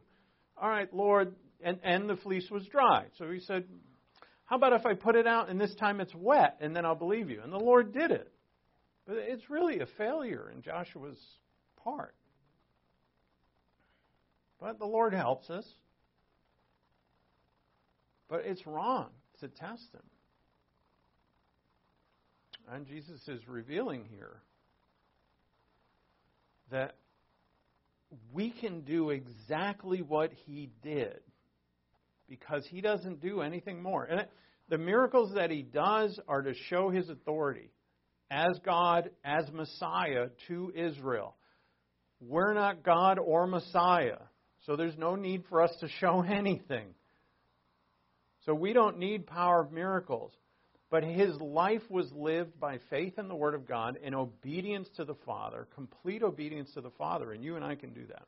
All 0.57 0.71
right, 0.71 0.93
Lord, 0.95 1.35
and, 1.63 1.79
and 1.83 2.09
the 2.09 2.17
fleece 2.17 2.51
was 2.51 2.67
dry. 2.67 3.05
So 3.19 3.31
he 3.31 3.41
said, 3.41 3.65
How 4.47 4.57
about 4.57 4.73
if 4.73 4.87
I 4.87 4.95
put 4.95 5.17
it 5.17 5.27
out 5.27 5.49
and 5.49 5.61
this 5.61 5.75
time 5.75 6.01
it's 6.01 6.15
wet 6.15 6.57
and 6.61 6.75
then 6.75 6.85
I'll 6.85 6.95
believe 6.95 7.31
you? 7.31 7.41
And 7.43 7.53
the 7.53 7.59
Lord 7.59 7.93
did 7.93 8.13
it. 8.13 8.33
But 9.07 9.17
it's 9.19 9.51
really 9.51 9.81
a 9.81 9.87
failure 9.99 10.51
in 10.55 10.63
Joshua's 10.63 11.19
part. 11.83 12.15
But 14.61 14.79
the 14.79 14.87
Lord 14.87 15.13
helps 15.13 15.51
us. 15.51 15.67
But 18.29 18.43
it's 18.45 18.67
wrong 18.67 19.11
to 19.41 19.49
test 19.49 19.93
him. 19.93 20.03
And 22.73 22.87
Jesus 22.87 23.29
is 23.29 23.47
revealing 23.49 24.05
here 24.11 24.43
that 26.71 26.97
we 28.33 28.51
can 28.51 28.81
do 28.81 29.11
exactly 29.11 30.03
what 30.03 30.33
he 30.47 30.71
did 30.83 31.21
because 32.29 32.67
he 32.67 32.81
doesn't 32.81 33.21
do 33.21 33.41
anything 33.41 33.83
more. 33.83 34.05
And 34.05 34.21
it, 34.21 34.31
the 34.69 34.79
miracles 34.79 35.33
that 35.35 35.51
he 35.51 35.63
does 35.63 36.19
are 36.27 36.43
to 36.43 36.55
show 36.69 36.91
his 36.91 37.09
authority 37.09 37.71
as 38.31 38.59
God, 38.65 39.11
as 39.25 39.45
Messiah 39.53 40.29
to 40.49 40.73
Israel. 40.75 41.37
We're 42.21 42.55
not 42.55 42.83
God 42.83 43.19
or 43.19 43.47
Messiah, 43.47 44.19
so 44.65 44.75
there's 44.75 44.97
no 44.97 45.15
need 45.15 45.45
for 45.49 45.63
us 45.63 45.71
to 45.81 45.89
show 46.01 46.23
anything. 46.29 46.89
So 48.45 48.55
we 48.55 48.73
don't 48.73 48.99
need 48.99 49.27
power 49.27 49.61
of 49.61 49.73
miracles. 49.73 50.33
but 50.91 51.03
his 51.03 51.35
life 51.41 51.83
was 51.91 52.11
lived 52.13 52.59
by 52.61 52.79
faith 52.91 53.19
in 53.19 53.29
the 53.29 53.35
Word 53.35 53.55
of 53.55 53.67
God 53.67 53.99
in 54.03 54.15
obedience 54.15 54.89
to 54.97 55.05
the 55.05 55.17
Father, 55.27 55.67
complete 55.75 56.23
obedience 56.23 56.71
to 56.75 56.81
the 56.81 56.91
Father, 56.91 57.33
and 57.33 57.43
you 57.43 57.57
and 57.57 57.65
I 57.65 57.75
can 57.75 57.93
do 57.93 58.07
that. 58.07 58.23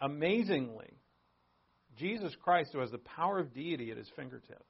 Amazingly, 0.00 0.98
Jesus 1.96 2.34
Christ, 2.42 2.70
who 2.72 2.80
has 2.80 2.90
the 2.90 2.98
power 2.98 3.38
of 3.38 3.52
deity 3.52 3.90
at 3.90 3.96
his 3.96 4.08
fingertips, 4.16 4.64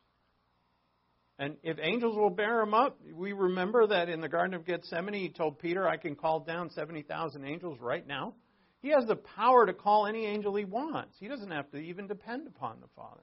and 1.39 1.57
if 1.63 1.79
angels 1.81 2.17
will 2.17 2.31
bear 2.31 2.61
him 2.61 2.75
up, 2.75 3.01
we 3.15 3.33
remember 3.33 3.87
that 3.89 4.09
in 4.09 4.21
the 4.21 4.29
Garden 4.29 4.55
of 4.55 4.65
Gethsemane, 4.65 5.15
he 5.15 5.29
told 5.29 5.59
Peter, 5.59 5.89
I 5.89 5.97
can 5.97 6.15
call 6.15 6.41
down 6.41 6.71
70,000 6.71 7.45
angels 7.45 7.79
right 7.81 8.07
now. 8.07 8.35
He 8.81 8.91
has 8.91 9.07
the 9.07 9.17
power 9.17 9.67
to 9.67 9.73
call 9.73 10.07
any 10.07 10.27
angel 10.27 10.55
he 10.55 10.65
wants. 10.65 11.17
He 11.19 11.29
doesn't 11.29 11.51
have 11.51 11.71
to 11.71 11.79
even 11.79 12.07
depend 12.07 12.47
upon 12.47 12.81
the 12.81 12.89
Father. 12.95 13.23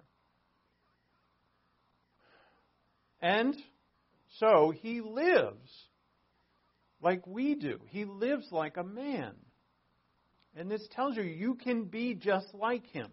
And 3.21 3.55
so 4.39 4.71
he 4.75 5.01
lives 5.01 5.69
like 7.01 7.25
we 7.27 7.55
do. 7.55 7.79
He 7.87 8.05
lives 8.05 8.47
like 8.51 8.77
a 8.77 8.83
man. 8.83 9.33
And 10.55 10.69
this 10.69 10.85
tells 10.91 11.15
you 11.15 11.23
you 11.23 11.55
can 11.55 11.85
be 11.85 12.15
just 12.15 12.53
like 12.53 12.85
him 12.87 13.09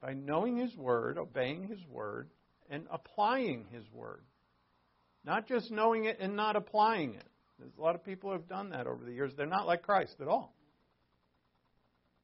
by 0.00 0.12
knowing 0.12 0.56
his 0.56 0.74
word, 0.76 1.18
obeying 1.18 1.66
his 1.66 1.80
word, 1.90 2.28
and 2.70 2.86
applying 2.90 3.66
his 3.72 3.84
word. 3.92 4.22
Not 5.24 5.48
just 5.48 5.70
knowing 5.70 6.04
it 6.04 6.18
and 6.20 6.36
not 6.36 6.56
applying 6.56 7.14
it. 7.14 7.26
There's 7.58 7.72
a 7.78 7.80
lot 7.80 7.94
of 7.94 8.04
people 8.04 8.30
who 8.30 8.36
have 8.36 8.48
done 8.48 8.70
that 8.70 8.86
over 8.86 9.04
the 9.04 9.12
years. 9.12 9.32
They're 9.36 9.46
not 9.46 9.66
like 9.66 9.82
Christ 9.82 10.16
at 10.20 10.28
all. 10.28 10.54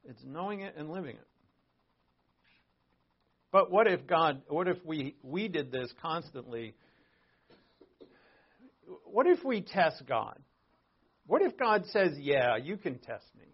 It's 0.04 0.22
knowing 0.24 0.60
it 0.60 0.74
and 0.76 0.90
living 0.90 1.16
it. 1.16 1.26
But 3.50 3.70
what 3.70 3.86
if 3.86 4.06
God, 4.06 4.42
what 4.48 4.66
if 4.66 4.78
we, 4.84 5.14
we 5.22 5.48
did 5.48 5.70
this 5.70 5.92
constantly? 6.00 6.74
What 9.04 9.26
if 9.26 9.44
we 9.44 9.60
test 9.60 10.02
God? 10.06 10.38
What 11.26 11.42
if 11.42 11.56
God 11.56 11.84
says, 11.86 12.12
Yeah, 12.18 12.56
you 12.56 12.76
can 12.76 12.98
test 12.98 13.26
me? 13.38 13.51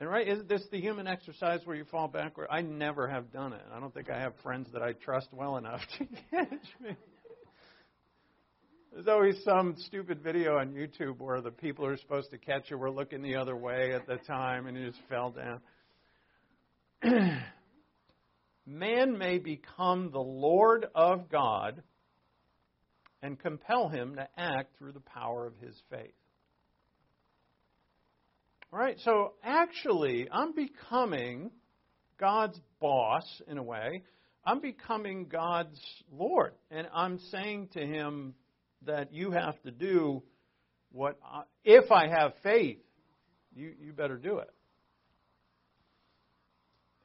And 0.00 0.08
right, 0.08 0.28
isn't 0.28 0.48
this 0.48 0.62
the 0.70 0.80
human 0.80 1.08
exercise 1.08 1.60
where 1.64 1.76
you 1.76 1.84
fall 1.84 2.06
backward? 2.06 2.48
I 2.50 2.62
never 2.62 3.08
have 3.08 3.32
done 3.32 3.52
it. 3.52 3.62
I 3.74 3.80
don't 3.80 3.92
think 3.92 4.10
I 4.10 4.20
have 4.20 4.34
friends 4.42 4.68
that 4.72 4.82
I 4.82 4.92
trust 4.92 5.28
well 5.32 5.56
enough 5.56 5.80
to 5.98 6.06
catch 6.30 6.66
me. 6.80 6.96
There's 8.92 9.08
always 9.08 9.36
some 9.44 9.74
stupid 9.86 10.22
video 10.22 10.58
on 10.58 10.72
YouTube 10.72 11.18
where 11.18 11.40
the 11.40 11.50
people 11.50 11.84
who 11.84 11.92
are 11.92 11.96
supposed 11.96 12.30
to 12.30 12.38
catch 12.38 12.70
you 12.70 12.78
were 12.78 12.90
looking 12.90 13.22
the 13.22 13.36
other 13.36 13.56
way 13.56 13.92
at 13.92 14.06
the 14.06 14.16
time 14.16 14.66
and 14.66 14.76
you 14.76 14.86
just 14.86 15.02
fell 15.08 15.30
down. 15.30 15.60
man 18.66 19.18
may 19.18 19.38
become 19.38 20.10
the 20.10 20.18
Lord 20.20 20.86
of 20.94 21.30
God 21.30 21.82
and 23.22 23.38
compel 23.38 23.88
him 23.88 24.16
to 24.16 24.28
act 24.36 24.78
through 24.78 24.92
the 24.92 25.00
power 25.00 25.46
of 25.46 25.54
his 25.60 25.74
faith. 25.90 26.12
Right, 28.70 28.98
so 29.02 29.32
actually, 29.42 30.28
I'm 30.30 30.52
becoming 30.52 31.50
God's 32.20 32.60
boss 32.80 33.24
in 33.46 33.56
a 33.56 33.62
way. 33.62 34.02
I'm 34.44 34.60
becoming 34.60 35.26
God's 35.26 35.80
Lord. 36.12 36.52
And 36.70 36.86
I'm 36.92 37.18
saying 37.30 37.70
to 37.72 37.80
him 37.80 38.34
that 38.84 39.12
you 39.14 39.30
have 39.30 39.60
to 39.62 39.70
do 39.70 40.22
what, 40.92 41.18
I, 41.24 41.42
if 41.64 41.90
I 41.90 42.08
have 42.08 42.32
faith, 42.42 42.78
you, 43.54 43.72
you 43.80 43.92
better 43.94 44.18
do 44.18 44.38
it. 44.38 44.50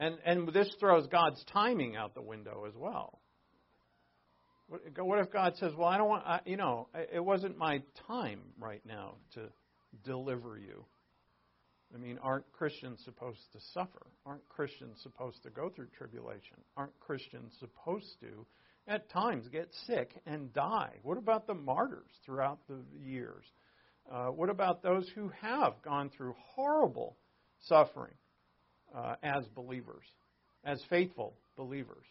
And, 0.02 0.18
and 0.26 0.54
this 0.54 0.70
throws 0.82 1.08
God's 1.08 1.42
timing 1.54 1.96
out 1.96 2.14
the 2.14 2.22
window 2.22 2.66
as 2.68 2.74
well. 2.76 3.22
What 4.68 5.20
if 5.20 5.32
God 5.32 5.54
says, 5.58 5.72
"Well, 5.78 5.88
I 5.88 5.98
don't 5.98 6.10
want, 6.10 6.26
I, 6.26 6.40
you 6.46 6.58
know, 6.58 6.88
it 7.14 7.24
wasn't 7.24 7.58
my 7.58 7.84
time 8.08 8.40
right 8.60 8.82
now 8.86 9.16
to 9.36 9.42
deliver 10.04 10.58
you." 10.58 10.86
I 11.94 11.98
mean, 11.98 12.18
aren't 12.22 12.52
Christians 12.54 13.02
supposed 13.06 13.40
to 13.54 13.60
suffer? 13.74 14.08
Aren't 14.26 14.48
Christians 14.50 14.98
supposed 15.04 15.44
to 15.44 15.50
go 15.50 15.70
through 15.70 15.88
tribulation? 15.98 16.58
Aren't 16.76 17.00
Christians 17.00 17.54
supposed 17.60 18.20
to, 18.22 18.46
at 18.88 19.10
times, 19.10 19.48
get 19.50 19.70
sick 19.86 20.12
and 20.26 20.52
die? 20.54 20.96
What 21.04 21.18
about 21.18 21.46
the 21.46 21.54
martyrs 21.54 22.10
throughout 22.26 22.60
the 22.68 22.84
years? 23.00 23.46
Uh, 24.12 24.28
what 24.28 24.50
about 24.50 24.82
those 24.82 25.08
who 25.16 25.32
have 25.42 25.74
gone 25.84 26.10
through 26.10 26.36
horrible 26.56 27.16
suffering? 27.68 28.14
uh, 28.96 29.16
as 29.24 29.46
believers, 29.56 30.06
as 30.64 30.82
faithful 30.90 31.34
believers. 31.58 32.06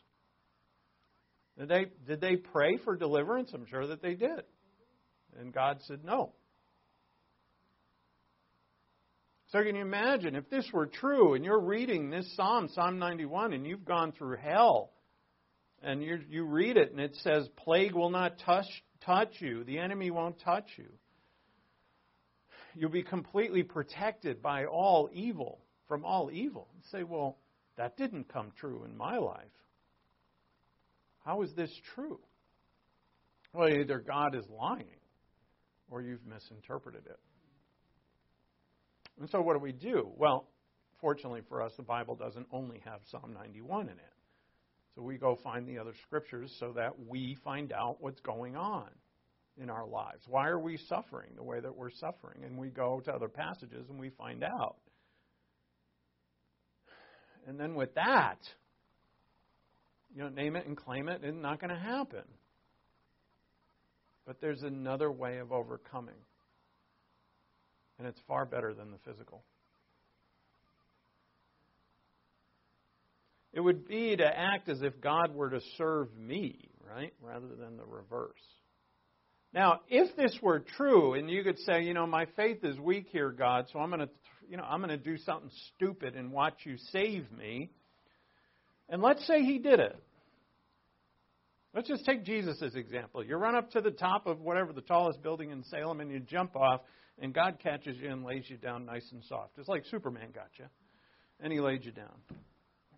Did 1.58 1.68
they, 1.68 1.86
did 2.06 2.20
they 2.20 2.36
pray 2.36 2.78
for 2.84 2.96
deliverance? 2.96 3.50
I'm 3.54 3.66
sure 3.66 3.86
that 3.86 4.02
they 4.02 4.14
did. 4.14 4.42
And 5.38 5.52
God 5.52 5.78
said 5.86 6.04
no. 6.04 6.32
So 9.52 9.62
can 9.62 9.76
you 9.76 9.82
imagine 9.82 10.34
if 10.34 10.48
this 10.50 10.68
were 10.72 10.86
true 10.86 11.34
and 11.34 11.44
you're 11.44 11.60
reading 11.60 12.10
this 12.10 12.26
psalm, 12.36 12.68
Psalm 12.74 12.98
91, 12.98 13.52
and 13.52 13.66
you've 13.66 13.84
gone 13.84 14.12
through 14.12 14.38
hell, 14.38 14.90
and 15.82 16.02
you 16.02 16.20
you 16.28 16.44
read 16.44 16.76
it 16.76 16.90
and 16.90 17.00
it 17.00 17.14
says, 17.22 17.48
"Plague 17.56 17.92
will 17.94 18.10
not 18.10 18.38
touch 18.38 18.66
touch 19.02 19.40
you. 19.40 19.64
The 19.64 19.78
enemy 19.78 20.10
won't 20.10 20.40
touch 20.40 20.68
you. 20.76 20.88
You'll 22.74 22.90
be 22.90 23.02
completely 23.02 23.62
protected 23.62 24.42
by 24.42 24.64
all 24.64 25.10
evil." 25.12 25.60
from 25.92 26.06
all 26.06 26.30
evil. 26.32 26.68
You 26.74 26.80
say, 26.90 27.02
well, 27.02 27.36
that 27.76 27.98
didn't 27.98 28.32
come 28.32 28.50
true 28.58 28.84
in 28.84 28.96
my 28.96 29.18
life. 29.18 29.44
How 31.22 31.42
is 31.42 31.52
this 31.52 31.70
true? 31.94 32.18
Well, 33.52 33.68
either 33.68 33.98
God 33.98 34.34
is 34.34 34.46
lying 34.48 34.86
or 35.90 36.00
you've 36.00 36.24
misinterpreted 36.24 37.02
it. 37.04 37.18
And 39.20 39.28
so, 39.30 39.40
what 39.40 39.54
do 39.54 39.58
we 39.58 39.72
do? 39.72 40.10
Well, 40.16 40.48
fortunately 41.00 41.42
for 41.48 41.62
us, 41.62 41.72
the 41.76 41.82
Bible 41.82 42.16
doesn't 42.16 42.46
only 42.52 42.80
have 42.84 43.00
Psalm 43.10 43.34
91 43.34 43.82
in 43.82 43.92
it. 43.92 43.98
So, 44.94 45.02
we 45.02 45.16
go 45.16 45.38
find 45.42 45.66
the 45.66 45.78
other 45.78 45.94
scriptures 46.06 46.54
so 46.58 46.72
that 46.76 46.92
we 47.06 47.36
find 47.44 47.72
out 47.72 47.96
what's 48.00 48.20
going 48.20 48.56
on 48.56 48.88
in 49.60 49.70
our 49.70 49.86
lives. 49.86 50.24
Why 50.26 50.48
are 50.48 50.58
we 50.58 50.78
suffering 50.88 51.30
the 51.36 51.42
way 51.42 51.60
that 51.60 51.76
we're 51.76 51.90
suffering? 51.90 52.44
And 52.44 52.56
we 52.56 52.68
go 52.68 53.00
to 53.04 53.12
other 53.12 53.28
passages 53.28 53.86
and 53.88 53.98
we 53.98 54.10
find 54.10 54.42
out. 54.42 54.76
And 57.46 57.58
then 57.58 57.74
with 57.74 57.94
that, 57.94 58.38
you 60.14 60.22
know, 60.22 60.28
name 60.28 60.56
it 60.56 60.66
and 60.66 60.76
claim 60.76 61.08
it, 61.08 61.20
it's 61.22 61.36
not 61.36 61.60
going 61.60 61.70
to 61.70 61.80
happen. 61.80 62.24
But 64.26 64.40
there's 64.40 64.62
another 64.62 65.10
way 65.10 65.38
of 65.38 65.52
overcoming. 65.52 66.14
And 67.98 68.06
it's 68.06 68.20
far 68.26 68.44
better 68.44 68.74
than 68.74 68.90
the 68.90 68.98
physical. 69.04 69.42
It 73.52 73.60
would 73.60 73.86
be 73.86 74.16
to 74.16 74.24
act 74.24 74.68
as 74.68 74.80
if 74.82 75.00
God 75.00 75.34
were 75.34 75.50
to 75.50 75.60
serve 75.76 76.08
me, 76.16 76.70
right? 76.88 77.12
Rather 77.20 77.48
than 77.48 77.76
the 77.76 77.84
reverse. 77.84 78.32
Now, 79.52 79.80
if 79.88 80.16
this 80.16 80.34
were 80.40 80.60
true, 80.60 81.12
and 81.12 81.30
you 81.30 81.44
could 81.44 81.58
say, 81.58 81.82
you 81.82 81.92
know, 81.92 82.06
my 82.06 82.26
faith 82.36 82.64
is 82.64 82.78
weak 82.78 83.08
here, 83.12 83.30
God, 83.30 83.66
so 83.70 83.78
I'm 83.78 83.90
going 83.90 84.00
to 84.00 84.08
you 84.52 84.58
know, 84.58 84.64
I'm 84.64 84.80
going 84.80 84.90
to 84.90 85.02
do 85.02 85.16
something 85.16 85.50
stupid 85.74 86.14
and 86.14 86.30
watch 86.30 86.54
you 86.64 86.76
save 86.90 87.30
me. 87.32 87.70
And 88.88 89.00
let's 89.00 89.26
say 89.26 89.42
he 89.42 89.58
did 89.58 89.80
it. 89.80 89.96
Let's 91.74 91.88
just 91.88 92.04
take 92.04 92.24
Jesus 92.24 92.60
example. 92.60 93.24
You 93.24 93.36
run 93.36 93.54
up 93.54 93.70
to 93.70 93.80
the 93.80 93.90
top 93.90 94.26
of 94.26 94.40
whatever 94.40 94.74
the 94.74 94.82
tallest 94.82 95.22
building 95.22 95.50
in 95.52 95.64
Salem 95.64 96.00
and 96.00 96.10
you 96.10 96.20
jump 96.20 96.54
off, 96.54 96.82
and 97.22 97.32
God 97.32 97.58
catches 97.62 97.96
you 97.98 98.10
and 98.10 98.24
lays 98.24 98.44
you 98.48 98.56
down 98.56 98.84
nice 98.84 99.08
and 99.12 99.22
soft. 99.24 99.52
It's 99.56 99.68
like 99.68 99.84
Superman 99.86 100.30
got 100.34 100.48
you, 100.58 100.66
and 101.40 101.52
he 101.52 101.60
laid 101.60 101.84
you 101.84 101.92
down. 101.92 102.10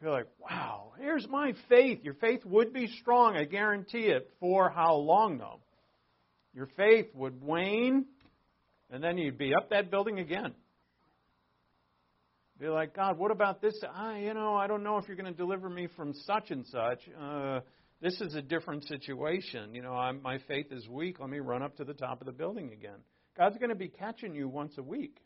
You're 0.00 0.10
like, 0.10 0.28
wow, 0.40 0.92
here's 0.98 1.28
my 1.28 1.52
faith. 1.68 2.00
Your 2.02 2.14
faith 2.14 2.40
would 2.44 2.72
be 2.72 2.88
strong, 3.00 3.36
I 3.36 3.44
guarantee 3.44 4.06
it. 4.06 4.30
For 4.40 4.70
how 4.70 4.96
long, 4.96 5.38
though? 5.38 5.60
Your 6.54 6.68
faith 6.76 7.06
would 7.14 7.42
wane, 7.42 8.06
and 8.90 9.04
then 9.04 9.18
you'd 9.18 9.38
be 9.38 9.54
up 9.54 9.70
that 9.70 9.90
building 9.90 10.18
again. 10.18 10.54
Be 12.58 12.68
like, 12.68 12.94
God, 12.94 13.18
what 13.18 13.30
about 13.30 13.60
this? 13.60 13.78
I, 13.94 14.20
you 14.20 14.32
know, 14.32 14.54
I 14.54 14.68
don't 14.68 14.84
know 14.84 14.96
if 14.96 15.06
you're 15.06 15.16
going 15.16 15.32
to 15.32 15.36
deliver 15.36 15.68
me 15.68 15.88
from 15.96 16.14
such 16.24 16.50
and 16.50 16.64
such. 16.66 17.00
Uh, 17.20 17.60
this 18.00 18.18
is 18.20 18.34
a 18.34 18.42
different 18.42 18.84
situation. 18.84 19.74
You 19.74 19.82
know, 19.82 19.92
I'm, 19.92 20.22
my 20.22 20.38
faith 20.48 20.66
is 20.70 20.88
weak. 20.88 21.18
Let 21.20 21.28
me 21.28 21.40
run 21.40 21.62
up 21.62 21.76
to 21.76 21.84
the 21.84 21.94
top 21.94 22.20
of 22.20 22.26
the 22.26 22.32
building 22.32 22.72
again. 22.72 23.00
God's 23.36 23.58
going 23.58 23.70
to 23.70 23.74
be 23.74 23.88
catching 23.88 24.34
you 24.34 24.48
once 24.48 24.78
a 24.78 24.82
week. 24.82 25.18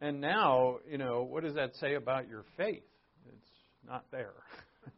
And 0.00 0.20
now, 0.20 0.78
you 0.90 0.98
know, 0.98 1.22
what 1.22 1.44
does 1.44 1.54
that 1.54 1.76
say 1.76 1.94
about 1.94 2.28
your 2.28 2.44
faith? 2.56 2.82
It's 3.28 3.48
not 3.86 4.04
there. 4.10 4.34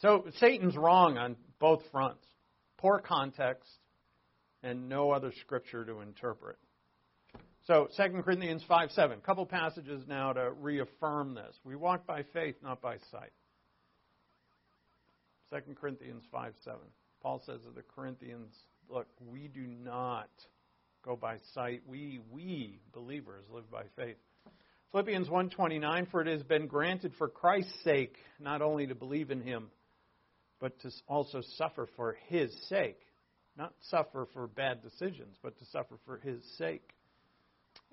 so 0.00 0.24
Satan's 0.38 0.74
wrong 0.74 1.18
on 1.18 1.36
both 1.58 1.82
fronts. 1.92 2.24
Poor 2.78 2.98
context 2.98 3.70
and 4.62 4.88
no 4.88 5.10
other 5.10 5.32
scripture 5.40 5.84
to 5.84 6.00
interpret. 6.00 6.56
So 7.66 7.88
2 7.94 8.22
Corinthians 8.22 8.64
5 8.66 8.90
7. 8.92 9.18
A 9.18 9.20
couple 9.20 9.44
passages 9.44 10.02
now 10.08 10.32
to 10.32 10.50
reaffirm 10.50 11.34
this. 11.34 11.54
We 11.62 11.76
walk 11.76 12.06
by 12.06 12.22
faith, 12.32 12.56
not 12.62 12.80
by 12.80 12.96
sight. 13.10 13.32
2 15.50 15.74
Corinthians 15.80 16.24
5 16.30 16.54
7. 16.64 16.78
Paul 17.22 17.42
says 17.46 17.60
to 17.62 17.70
the 17.70 17.82
Corinthians, 17.94 18.54
Look, 18.88 19.06
we 19.26 19.48
do 19.48 19.66
not 19.66 20.30
go 21.04 21.16
by 21.16 21.38
sight. 21.54 21.82
We, 21.86 22.20
we 22.30 22.80
believers, 22.92 23.44
live 23.52 23.70
by 23.70 23.84
faith. 23.96 24.16
Philippians 24.92 25.28
1:29 25.28 26.10
for 26.10 26.22
it 26.22 26.28
has 26.28 26.42
been 26.42 26.66
granted 26.66 27.12
for 27.18 27.28
Christ's 27.28 27.84
sake 27.84 28.16
not 28.40 28.62
only 28.62 28.86
to 28.86 28.94
believe 28.94 29.30
in 29.30 29.42
him 29.42 29.70
but 30.60 30.80
to 30.80 30.90
also 31.06 31.42
suffer 31.56 31.86
for 31.94 32.16
his 32.28 32.50
sake 32.68 32.98
not 33.56 33.74
suffer 33.90 34.26
for 34.32 34.46
bad 34.46 34.82
decisions 34.82 35.36
but 35.42 35.58
to 35.58 35.64
suffer 35.66 35.96
for 36.06 36.16
his 36.18 36.42
sake 36.56 36.94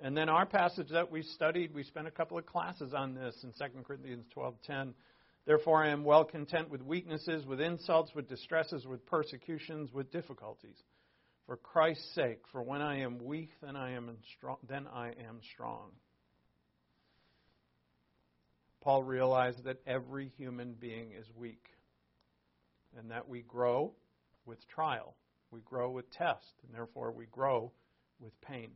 and 0.01 0.15
then 0.15 0.29
our 0.29 0.45
passage 0.45 0.87
that 0.89 1.11
we 1.11 1.21
studied 1.21 1.73
we 1.73 1.83
spent 1.83 2.07
a 2.07 2.11
couple 2.11 2.37
of 2.37 2.45
classes 2.45 2.93
on 2.93 3.13
this 3.13 3.35
in 3.43 3.51
2 3.51 3.83
Corinthians 3.83 4.25
12:10 4.33 4.93
Therefore 5.45 5.83
I 5.83 5.89
am 5.89 6.03
well 6.03 6.25
content 6.25 6.69
with 6.69 6.81
weaknesses 6.81 7.45
with 7.45 7.61
insults 7.61 8.13
with 8.15 8.27
distresses 8.27 8.85
with 8.85 9.05
persecutions 9.05 9.93
with 9.93 10.11
difficulties. 10.11 10.77
For 11.45 11.57
Christ's 11.57 12.15
sake 12.15 12.41
for 12.51 12.63
when 12.63 12.81
I 12.81 13.01
am 13.01 13.23
weak 13.23 13.51
then 13.61 13.75
I 13.75 13.91
am 13.91 14.17
strong 14.35 14.57
then 14.67 14.87
I 14.87 15.09
am 15.09 15.39
strong. 15.53 15.91
Paul 18.81 19.03
realized 19.03 19.63
that 19.65 19.81
every 19.85 20.31
human 20.37 20.73
being 20.73 21.11
is 21.11 21.25
weak 21.35 21.69
and 22.97 23.11
that 23.11 23.27
we 23.27 23.41
grow 23.41 23.93
with 24.45 24.67
trial, 24.67 25.15
we 25.51 25.61
grow 25.61 25.89
with 25.91 26.09
test, 26.11 26.53
and 26.63 26.73
therefore 26.73 27.11
we 27.11 27.25
grow 27.25 27.71
with 28.19 28.39
pain. 28.41 28.71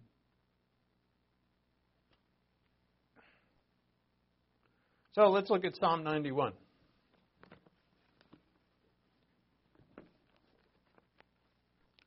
So 5.20 5.28
let's 5.28 5.50
look 5.50 5.66
at 5.66 5.76
Psalm 5.76 6.06
91. 6.06 6.54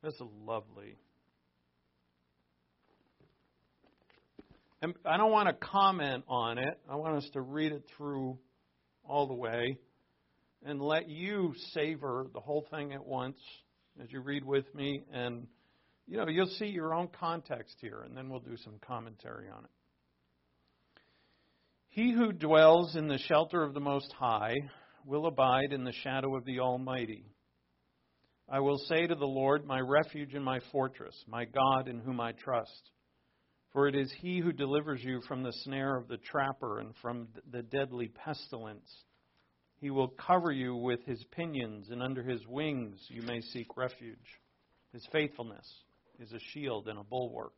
This 0.02 0.14
is 0.14 0.22
lovely 0.46 0.96
And 4.80 4.94
I 5.04 5.18
don't 5.18 5.30
want 5.30 5.48
to 5.48 5.52
comment 5.52 6.24
on 6.26 6.56
it. 6.56 6.80
I 6.88 6.96
want 6.96 7.16
us 7.16 7.28
to 7.34 7.42
read 7.42 7.72
it 7.72 7.84
through 7.98 8.38
all 9.04 9.26
the 9.26 9.34
way 9.34 9.76
and 10.64 10.80
let 10.80 11.06
you 11.10 11.52
savor 11.74 12.28
the 12.32 12.40
whole 12.40 12.66
thing 12.70 12.94
at 12.94 13.04
once 13.04 13.36
as 14.02 14.10
you 14.10 14.22
read 14.22 14.42
with 14.42 14.74
me. 14.74 15.04
And, 15.12 15.48
you 16.06 16.16
know, 16.16 16.28
you'll 16.28 16.46
see 16.46 16.68
your 16.68 16.94
own 16.94 17.08
context 17.08 17.76
here, 17.82 18.04
and 18.06 18.16
then 18.16 18.30
we'll 18.30 18.40
do 18.40 18.56
some 18.64 18.76
commentary 18.80 19.50
on 19.50 19.64
it. 19.64 19.70
He 21.92 22.10
who 22.10 22.32
dwells 22.32 22.96
in 22.96 23.06
the 23.06 23.18
shelter 23.18 23.62
of 23.62 23.74
the 23.74 23.80
Most 23.80 24.10
High 24.18 24.56
will 25.04 25.26
abide 25.26 25.74
in 25.74 25.84
the 25.84 25.92
shadow 25.92 26.34
of 26.36 26.46
the 26.46 26.60
Almighty. 26.60 27.26
I 28.48 28.60
will 28.60 28.78
say 28.78 29.06
to 29.06 29.14
the 29.14 29.26
Lord, 29.26 29.66
my 29.66 29.78
refuge 29.78 30.32
and 30.32 30.42
my 30.42 30.60
fortress, 30.72 31.14
my 31.28 31.44
God 31.44 31.88
in 31.88 31.98
whom 31.98 32.18
I 32.18 32.32
trust. 32.32 32.90
For 33.74 33.88
it 33.88 33.94
is 33.94 34.10
he 34.22 34.38
who 34.38 34.52
delivers 34.52 35.04
you 35.04 35.20
from 35.28 35.42
the 35.42 35.52
snare 35.64 35.94
of 35.94 36.08
the 36.08 36.16
trapper 36.16 36.78
and 36.78 36.94
from 37.02 37.28
the 37.50 37.60
deadly 37.60 38.08
pestilence. 38.08 38.90
He 39.78 39.90
will 39.90 40.08
cover 40.08 40.50
you 40.50 40.74
with 40.74 41.04
his 41.04 41.22
pinions, 41.30 41.90
and 41.90 42.02
under 42.02 42.22
his 42.22 42.40
wings 42.46 43.04
you 43.08 43.20
may 43.20 43.42
seek 43.42 43.76
refuge. 43.76 44.40
His 44.94 45.06
faithfulness 45.12 45.70
is 46.18 46.32
a 46.32 46.40
shield 46.54 46.88
and 46.88 46.98
a 46.98 47.04
bulwark. 47.04 47.52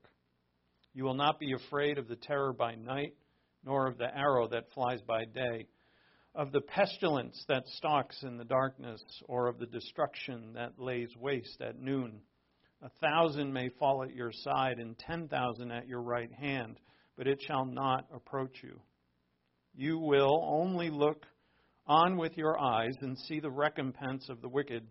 You 0.93 1.05
will 1.05 1.15
not 1.15 1.39
be 1.39 1.53
afraid 1.53 1.99
of 1.99 2.09
the 2.09 2.17
terror 2.17 2.53
by 2.53 2.75
night, 2.75 3.15
nor 3.65 3.87
of 3.87 3.99
the 3.99 4.17
arrow 4.17 4.49
that 4.49 4.73
flies 4.75 5.01
by 5.03 5.25
day, 5.25 5.67
of 6.35 6.53
the 6.53 6.61
pestilence 6.61 7.45
that 7.49 7.67
stalks 7.69 8.23
in 8.23 8.37
the 8.37 8.45
darkness, 8.45 9.03
or 9.27 9.47
of 9.47 9.59
the 9.59 9.67
destruction 9.67 10.53
that 10.55 10.79
lays 10.79 11.11
waste 11.17 11.61
at 11.61 11.81
noon. 11.81 12.21
A 12.83 12.91
thousand 13.01 13.53
may 13.53 13.69
fall 13.79 14.03
at 14.03 14.15
your 14.15 14.33
side 14.33 14.79
and 14.79 14.99
ten 14.99 15.29
thousand 15.29 15.71
at 15.71 15.89
your 15.89 16.03
right 16.03 16.33
hand, 16.33 16.79
but 17.17 17.27
it 17.27 17.41
shall 17.47 17.65
not 17.65 18.07
approach 18.13 18.59
you. 18.63 18.81
You 19.75 19.99
will 19.99 20.45
only 20.45 20.91
look 20.91 21.25
on 21.87 22.17
with 22.17 22.37
your 22.37 22.61
eyes 22.61 22.95
and 23.01 23.19
see 23.19 23.41
the 23.41 23.51
recompense 23.51 24.29
of 24.29 24.41
the 24.41 24.49
wicked. 24.49 24.87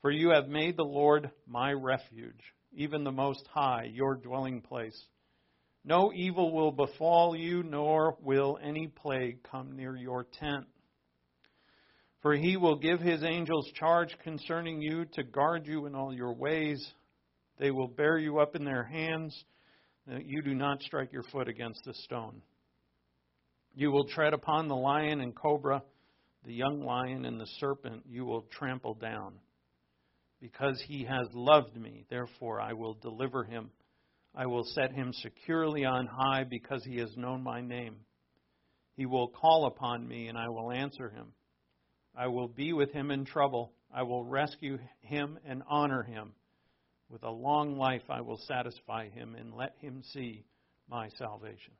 For 0.00 0.10
you 0.10 0.30
have 0.30 0.48
made 0.48 0.76
the 0.76 0.84
Lord 0.84 1.30
my 1.46 1.72
refuge, 1.72 2.40
even 2.72 3.04
the 3.04 3.12
Most 3.12 3.46
High, 3.52 3.88
your 3.92 4.16
dwelling 4.16 4.60
place. 4.60 5.00
No 5.84 6.12
evil 6.14 6.52
will 6.52 6.70
befall 6.70 7.36
you, 7.36 7.62
nor 7.62 8.16
will 8.22 8.58
any 8.62 8.86
plague 8.86 9.42
come 9.50 9.76
near 9.76 9.96
your 9.96 10.26
tent. 10.40 10.66
For 12.20 12.34
he 12.34 12.56
will 12.56 12.76
give 12.76 13.00
his 13.00 13.24
angels 13.24 13.68
charge 13.74 14.16
concerning 14.22 14.80
you 14.80 15.04
to 15.14 15.24
guard 15.24 15.66
you 15.66 15.86
in 15.86 15.96
all 15.96 16.14
your 16.14 16.34
ways. 16.34 16.80
They 17.58 17.72
will 17.72 17.88
bear 17.88 18.16
you 18.16 18.38
up 18.38 18.54
in 18.54 18.64
their 18.64 18.84
hands, 18.84 19.36
that 20.06 20.24
you 20.24 20.40
do 20.42 20.54
not 20.54 20.82
strike 20.82 21.12
your 21.12 21.24
foot 21.24 21.48
against 21.48 21.86
a 21.88 21.94
stone. 21.94 22.42
You 23.74 23.90
will 23.90 24.06
tread 24.06 24.34
upon 24.34 24.68
the 24.68 24.76
lion 24.76 25.20
and 25.20 25.34
cobra, 25.34 25.82
the 26.44 26.52
young 26.52 26.84
lion 26.84 27.24
and 27.24 27.40
the 27.40 27.46
serpent 27.58 28.04
you 28.08 28.24
will 28.24 28.42
trample 28.56 28.94
down. 28.94 29.34
Because 30.40 30.80
he 30.86 31.04
has 31.04 31.26
loved 31.32 31.76
me, 31.76 32.04
therefore 32.08 32.60
I 32.60 32.72
will 32.72 32.94
deliver 32.94 33.44
him. 33.44 33.70
I 34.34 34.46
will 34.46 34.64
set 34.64 34.92
him 34.92 35.12
securely 35.12 35.84
on 35.84 36.06
high 36.06 36.44
because 36.44 36.84
he 36.84 36.98
has 36.98 37.16
known 37.16 37.42
my 37.42 37.60
name. 37.60 37.96
He 38.96 39.06
will 39.06 39.28
call 39.28 39.66
upon 39.66 40.06
me, 40.06 40.28
and 40.28 40.38
I 40.38 40.48
will 40.48 40.70
answer 40.70 41.10
him. 41.10 41.32
I 42.16 42.26
will 42.28 42.48
be 42.48 42.72
with 42.72 42.92
him 42.92 43.10
in 43.10 43.24
trouble. 43.24 43.72
I 43.94 44.02
will 44.02 44.24
rescue 44.24 44.78
him 45.00 45.38
and 45.46 45.62
honor 45.68 46.02
him. 46.02 46.32
With 47.10 47.24
a 47.24 47.30
long 47.30 47.76
life 47.76 48.02
I 48.08 48.22
will 48.22 48.38
satisfy 48.48 49.10
him 49.10 49.34
and 49.34 49.54
let 49.54 49.74
him 49.80 50.02
see 50.12 50.44
my 50.88 51.10
salvation. 51.18 51.74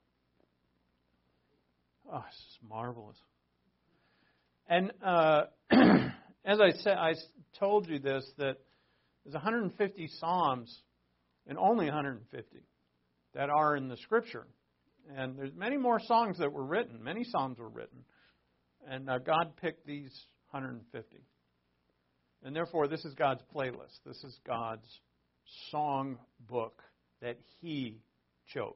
Oh, 2.11 2.23
this 2.27 2.35
is 2.35 2.59
marvelous. 2.69 3.17
And 4.69 4.93
uh, 5.03 5.45
as 5.71 6.61
I 6.61 6.73
said, 6.81 6.97
I 6.99 7.15
told 7.59 7.88
you 7.88 7.99
this 7.99 8.25
that 8.38 8.59
there's 9.25 9.35
150 9.35 10.09
psalms, 10.19 10.83
and 11.46 11.59
only 11.59 11.87
150 11.87 12.59
that 13.35 13.50
are 13.50 13.76
in 13.76 13.88
the 13.88 13.96
Scripture. 13.98 14.46
And 15.16 15.37
there's 15.37 15.55
many 15.55 15.76
more 15.76 16.00
songs 16.00 16.38
that 16.38 16.52
were 16.52 16.64
written. 16.64 17.02
Many 17.02 17.24
psalms 17.24 17.59
were 17.59 17.68
written, 17.68 18.05
and 18.88 19.11
uh, 19.11 19.18
God 19.18 19.57
picked 19.61 19.87
these 19.87 20.12
150. 20.50 21.16
And 22.44 22.55
therefore, 22.55 22.88
this 22.88 23.05
is 23.05 23.14
God's 23.14 23.42
playlist. 23.55 23.98
This 24.05 24.22
is 24.24 24.38
God's 24.46 24.87
song 25.70 26.18
book 26.48 26.83
that 27.20 27.38
he 27.61 28.00
chose. 28.52 28.74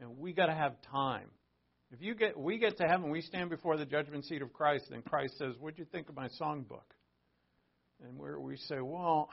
And 0.00 0.18
we 0.18 0.32
got 0.32 0.46
to 0.46 0.54
have 0.54 0.74
time. 0.90 1.28
If 1.92 2.00
you 2.00 2.14
get 2.14 2.36
we 2.36 2.58
get 2.58 2.78
to 2.78 2.84
heaven, 2.84 3.10
we 3.10 3.20
stand 3.20 3.50
before 3.50 3.76
the 3.76 3.84
judgment 3.84 4.24
seat 4.24 4.42
of 4.42 4.52
Christ, 4.52 4.86
and 4.90 5.04
Christ 5.04 5.38
says, 5.38 5.54
"What'd 5.60 5.78
you 5.78 5.84
think 5.84 6.08
of 6.08 6.16
my 6.16 6.28
song 6.28 6.62
book?" 6.62 6.94
And 8.02 8.18
we 8.18 8.36
we 8.36 8.56
say, 8.56 8.80
"Well, 8.80 9.28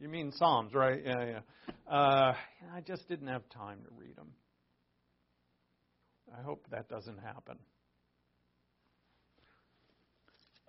you 0.00 0.08
mean 0.08 0.32
Psalms, 0.32 0.74
right? 0.74 1.00
Yeah, 1.04 1.24
yeah. 1.24 1.92
Uh, 1.92 2.34
I 2.74 2.80
just 2.86 3.08
didn't 3.08 3.28
have 3.28 3.42
time 3.50 3.78
to 3.84 3.90
read 3.96 4.16
them." 4.16 4.32
I 6.38 6.42
hope 6.42 6.64
that 6.70 6.88
doesn't 6.88 7.18
happen. 7.18 7.58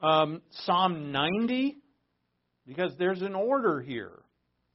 Um, 0.02 0.41
Psalm 0.65 1.12
90 1.12 1.78
because 2.65 2.94
there's 2.98 3.22
an 3.22 3.36
order 3.36 3.82
here. 3.82 4.24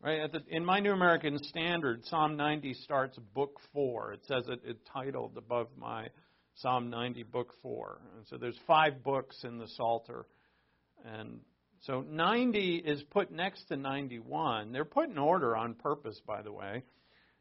Right? 0.01 0.31
The, 0.31 0.41
in 0.49 0.65
my 0.65 0.79
New 0.81 0.93
American 0.93 1.39
Standard, 1.43 2.05
Psalm 2.05 2.37
90 2.37 2.75
starts 2.75 3.19
book 3.35 3.59
4. 3.73 4.13
It 4.13 4.21
says 4.29 4.45
it, 4.49 4.61
it 4.65 4.79
titled 4.93 5.37
above 5.37 5.69
my 5.77 6.09
Psalm 6.57 6.91
90 6.91 7.25
book 7.25 7.53
4. 7.63 7.99
And 8.17 8.27
so 8.29 8.37
there's 8.37 8.59
five 8.67 9.03
books 9.03 9.37
in 9.43 9.59
the 9.59 9.67
Psalter. 9.67 10.27
And 11.05 11.41
so 11.83 12.05
90 12.09 12.77
is 12.85 13.03
put 13.11 13.31
next 13.31 13.65
to 13.69 13.77
91. 13.77 14.73
They're 14.73 14.85
put 14.85 15.09
in 15.09 15.19
order 15.19 15.57
on 15.57 15.75
purpose, 15.75 16.21
by 16.27 16.43
the 16.43 16.53
way. 16.53 16.83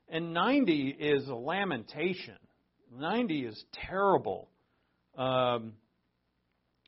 And 0.07 0.33
90 0.33 0.95
is 0.99 1.27
a 1.27 1.33
lamentation. 1.33 2.37
90 2.95 3.45
is 3.45 3.65
terrible. 3.87 4.49
Um, 5.17 5.73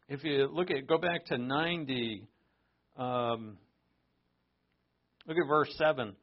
if 0.08 0.24
you 0.24 0.48
look 0.52 0.70
at, 0.72 0.88
go 0.88 0.98
back 0.98 1.26
to 1.28 1.38
90, 1.38 2.28
um, 2.98 3.58
look 5.26 5.38
at 5.38 5.48
verse 5.48 5.74
7. 5.78 6.16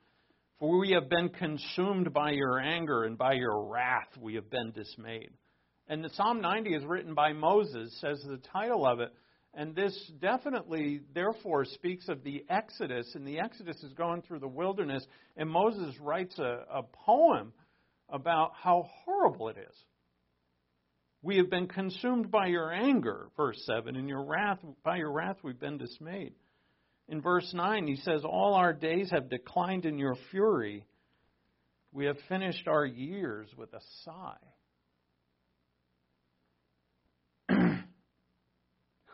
For 0.61 0.79
we 0.79 0.93
have 0.93 1.09
been 1.09 1.31
consumed 1.31 2.13
by 2.13 2.31
your 2.31 2.61
anger, 2.61 3.05
and 3.05 3.19
by 3.19 3.33
your 3.33 3.65
wrath 3.67 4.09
we 4.21 4.37
have 4.37 4.49
been 4.51 4.71
dismayed. 4.71 5.31
And 5.89 6.03
the 6.03 6.11
Psalm 6.11 6.41
90 6.41 6.75
is 6.75 6.85
written 6.85 7.15
by 7.15 7.33
Moses, 7.33 7.95
says 8.01 8.23
the 8.27 8.41
title 8.53 8.87
of 8.87 9.01
it. 9.01 9.13
And 9.57 9.75
this 9.75 9.97
definitely, 10.21 11.01
therefore, 11.15 11.65
speaks 11.65 12.09
of 12.09 12.25
the 12.25 12.45
Exodus, 12.49 13.15
and 13.15 13.27
the 13.27 13.39
Exodus 13.39 13.81
is 13.85 13.93
going 13.93 14.23
through 14.23 14.41
the 14.41 14.49
wilderness, 14.49 15.07
and 15.37 15.49
Moses 15.49 15.95
writes 16.01 16.37
a, 16.39 16.65
a 16.71 16.83
poem 16.83 17.53
about 18.09 18.53
how 18.61 18.89
horrible 19.05 19.49
it 19.49 19.57
is. 19.59 19.77
We 21.23 21.37
have 21.37 21.51
been 21.51 21.69
consumed 21.69 22.31
by 22.31 22.49
your 22.49 22.73
anger, 22.73 23.29
verse 23.37 23.63
7, 23.65 23.97
and 23.97 24.09
your 24.09 24.25
wrath, 24.25 24.59
by 24.83 24.97
your 24.97 25.13
wrath 25.13 25.37
we've 25.43 25.59
been 25.59 25.79
dismayed. 25.79 26.35
In 27.09 27.21
verse 27.21 27.51
9, 27.55 27.87
he 27.87 27.97
says, 27.97 28.23
All 28.25 28.55
our 28.55 28.73
days 28.73 29.11
have 29.11 29.31
declined 29.31 29.87
in 29.87 29.99
your 29.99 30.17
fury. 30.31 30.85
We 31.93 32.07
have 32.07 32.17
finished 32.29 32.67
our 32.67 32.85
years 32.85 33.49
with 33.57 33.73
a 33.73 33.81
sigh. 34.05 34.37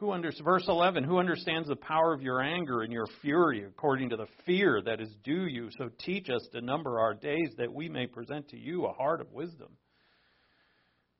Who 0.00 0.12
under, 0.12 0.32
verse 0.42 0.64
11, 0.66 1.04
who 1.04 1.18
understands 1.18 1.68
the 1.68 1.76
power 1.76 2.14
of 2.14 2.22
your 2.22 2.40
anger 2.40 2.80
and 2.80 2.90
your 2.90 3.06
fury 3.20 3.64
according 3.64 4.08
to 4.10 4.16
the 4.16 4.28
fear 4.46 4.80
that 4.86 4.98
is 4.98 5.14
due 5.24 5.44
you? 5.44 5.68
So 5.76 5.90
teach 5.98 6.30
us 6.30 6.40
to 6.52 6.62
number 6.62 6.98
our 6.98 7.12
days 7.12 7.50
that 7.58 7.70
we 7.70 7.90
may 7.90 8.06
present 8.06 8.48
to 8.48 8.58
you 8.58 8.86
a 8.86 8.94
heart 8.94 9.20
of 9.20 9.30
wisdom. 9.30 9.76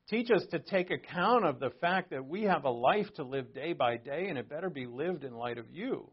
Teach 0.08 0.30
us 0.30 0.42
to 0.52 0.60
take 0.60 0.90
account 0.90 1.44
of 1.44 1.60
the 1.60 1.72
fact 1.82 2.08
that 2.12 2.26
we 2.26 2.44
have 2.44 2.64
a 2.64 2.70
life 2.70 3.06
to 3.16 3.22
live 3.22 3.52
day 3.52 3.74
by 3.74 3.98
day 3.98 4.28
and 4.28 4.38
it 4.38 4.48
better 4.48 4.70
be 4.70 4.86
lived 4.86 5.24
in 5.24 5.34
light 5.34 5.58
of 5.58 5.66
you. 5.70 6.10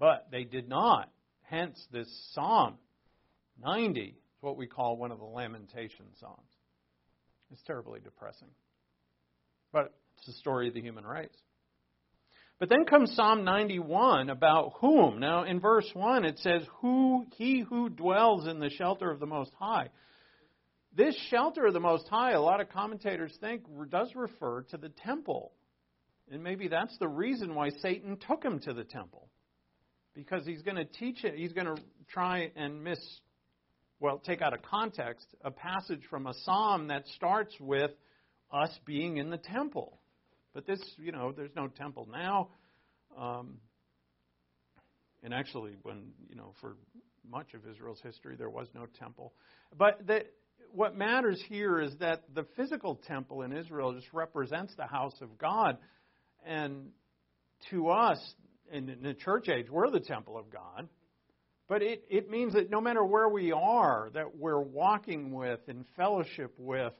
But 0.00 0.26
they 0.32 0.42
did 0.42 0.68
not. 0.68 1.08
Hence, 1.42 1.80
this 1.92 2.08
Psalm 2.32 2.78
90 3.62 4.00
is 4.00 4.14
what 4.40 4.56
we 4.56 4.66
call 4.66 4.96
one 4.96 5.12
of 5.12 5.20
the 5.20 5.24
lamentation 5.24 6.06
psalms. 6.18 6.50
It's 7.52 7.62
terribly 7.62 8.00
depressing. 8.00 8.50
But 9.72 9.94
it's 10.16 10.26
the 10.26 10.32
story 10.32 10.66
of 10.66 10.74
the 10.74 10.80
human 10.80 11.06
race. 11.06 11.30
But 12.58 12.70
then 12.70 12.86
comes 12.86 13.14
Psalm 13.14 13.44
91 13.44 14.30
about 14.30 14.74
whom. 14.80 15.20
Now, 15.20 15.44
in 15.44 15.60
verse 15.60 15.88
1, 15.92 16.24
it 16.24 16.38
says, 16.38 16.62
Who 16.80 17.26
he 17.36 17.60
who 17.60 17.90
dwells 17.90 18.46
in 18.46 18.60
the 18.60 18.70
shelter 18.70 19.10
of 19.10 19.20
the 19.20 19.26
Most 19.26 19.52
High. 19.58 19.90
This 20.96 21.14
shelter 21.28 21.66
of 21.66 21.74
the 21.74 21.80
Most 21.80 22.08
High, 22.08 22.32
a 22.32 22.40
lot 22.40 22.62
of 22.62 22.70
commentators 22.70 23.36
think, 23.40 23.64
does 23.90 24.14
refer 24.14 24.62
to 24.70 24.78
the 24.78 24.88
temple. 24.88 25.52
And 26.30 26.42
maybe 26.42 26.68
that's 26.68 26.96
the 26.98 27.08
reason 27.08 27.54
why 27.54 27.68
Satan 27.82 28.16
took 28.26 28.42
him 28.42 28.58
to 28.60 28.72
the 28.72 28.84
temple. 28.84 29.28
Because 30.14 30.46
he's 30.46 30.62
going 30.62 30.78
to 30.78 30.86
teach 30.86 31.24
it, 31.24 31.34
he's 31.34 31.52
going 31.52 31.66
to 31.66 31.76
try 32.08 32.50
and 32.56 32.82
miss, 32.82 32.98
well, 34.00 34.18
take 34.18 34.40
out 34.40 34.54
of 34.54 34.62
context 34.62 35.26
a 35.44 35.50
passage 35.50 36.00
from 36.08 36.26
a 36.26 36.32
psalm 36.44 36.88
that 36.88 37.06
starts 37.08 37.54
with 37.60 37.90
us 38.50 38.70
being 38.86 39.18
in 39.18 39.28
the 39.28 39.36
temple. 39.36 40.00
But 40.56 40.66
this, 40.66 40.80
you 40.96 41.12
know, 41.12 41.32
there's 41.36 41.54
no 41.54 41.66
temple 41.66 42.08
now. 42.10 42.48
Um, 43.14 43.58
and 45.22 45.34
actually, 45.34 45.72
when, 45.82 46.12
you 46.30 46.34
know, 46.34 46.54
for 46.62 46.76
much 47.30 47.52
of 47.52 47.60
Israel's 47.70 48.00
history, 48.02 48.36
there 48.38 48.48
was 48.48 48.66
no 48.74 48.86
temple. 48.98 49.34
But 49.76 50.06
the, 50.06 50.20
what 50.72 50.96
matters 50.96 51.38
here 51.50 51.78
is 51.78 51.92
that 52.00 52.22
the 52.34 52.46
physical 52.56 52.98
temple 53.06 53.42
in 53.42 53.54
Israel 53.54 53.92
just 53.92 54.10
represents 54.14 54.72
the 54.78 54.86
house 54.86 55.12
of 55.20 55.36
God. 55.36 55.76
And 56.46 56.86
to 57.68 57.90
us, 57.90 58.18
in, 58.72 58.88
in 58.88 59.02
the 59.02 59.12
church 59.12 59.50
age, 59.50 59.66
we're 59.70 59.90
the 59.90 60.00
temple 60.00 60.38
of 60.38 60.50
God. 60.50 60.88
But 61.68 61.82
it, 61.82 62.06
it 62.08 62.30
means 62.30 62.54
that 62.54 62.70
no 62.70 62.80
matter 62.80 63.04
where 63.04 63.28
we 63.28 63.52
are, 63.52 64.08
that 64.14 64.34
we're 64.38 64.62
walking 64.62 65.34
with, 65.34 65.60
in 65.68 65.84
fellowship 65.98 66.54
with, 66.56 66.94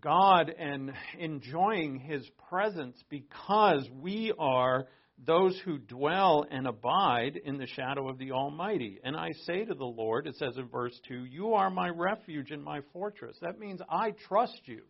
God 0.00 0.50
and 0.56 0.92
enjoying 1.18 1.98
His 1.98 2.28
presence 2.48 3.02
because 3.08 3.88
we 4.00 4.32
are 4.38 4.86
those 5.26 5.60
who 5.64 5.78
dwell 5.78 6.46
and 6.48 6.66
abide 6.66 7.36
in 7.44 7.58
the 7.58 7.66
shadow 7.66 8.08
of 8.08 8.18
the 8.18 8.32
Almighty. 8.32 9.00
And 9.02 9.16
I 9.16 9.32
say 9.44 9.64
to 9.64 9.74
the 9.74 9.84
Lord, 9.84 10.26
it 10.26 10.36
says 10.36 10.56
in 10.56 10.68
verse 10.68 10.98
2, 11.08 11.24
You 11.24 11.54
are 11.54 11.70
my 11.70 11.88
refuge 11.88 12.50
and 12.50 12.62
my 12.62 12.80
fortress. 12.92 13.36
That 13.42 13.58
means 13.58 13.80
I 13.88 14.12
trust 14.28 14.60
you. 14.66 14.82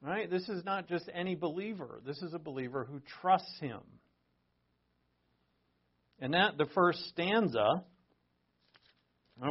Right? 0.00 0.28
This 0.28 0.48
is 0.48 0.64
not 0.64 0.88
just 0.88 1.08
any 1.14 1.36
believer. 1.36 2.00
This 2.04 2.20
is 2.22 2.34
a 2.34 2.38
believer 2.38 2.84
who 2.84 3.00
trusts 3.20 3.60
him. 3.60 3.80
And 6.18 6.34
that 6.34 6.58
the 6.58 6.66
first 6.74 6.98
stanza, 7.08 7.84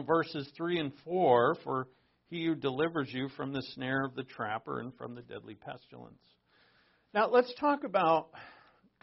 verses 0.06 0.50
3 0.58 0.80
and 0.80 0.92
4, 1.06 1.58
for 1.64 1.88
he 2.32 2.46
who 2.46 2.56
delivers 2.56 3.10
you 3.14 3.28
from 3.36 3.52
the 3.52 3.62
snare 3.74 4.06
of 4.06 4.16
the 4.16 4.24
trapper 4.24 4.80
and 4.80 4.96
from 4.96 5.16
the 5.16 5.22
deadly 5.22 5.54
pestilence. 5.54 6.22
Now, 7.14 7.30
let's 7.30 7.54
talk 7.60 7.84
about 7.84 8.30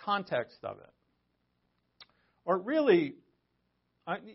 context 0.02 0.56
of 0.64 0.78
it. 0.78 0.90
Or 2.46 2.58
really, 2.58 3.16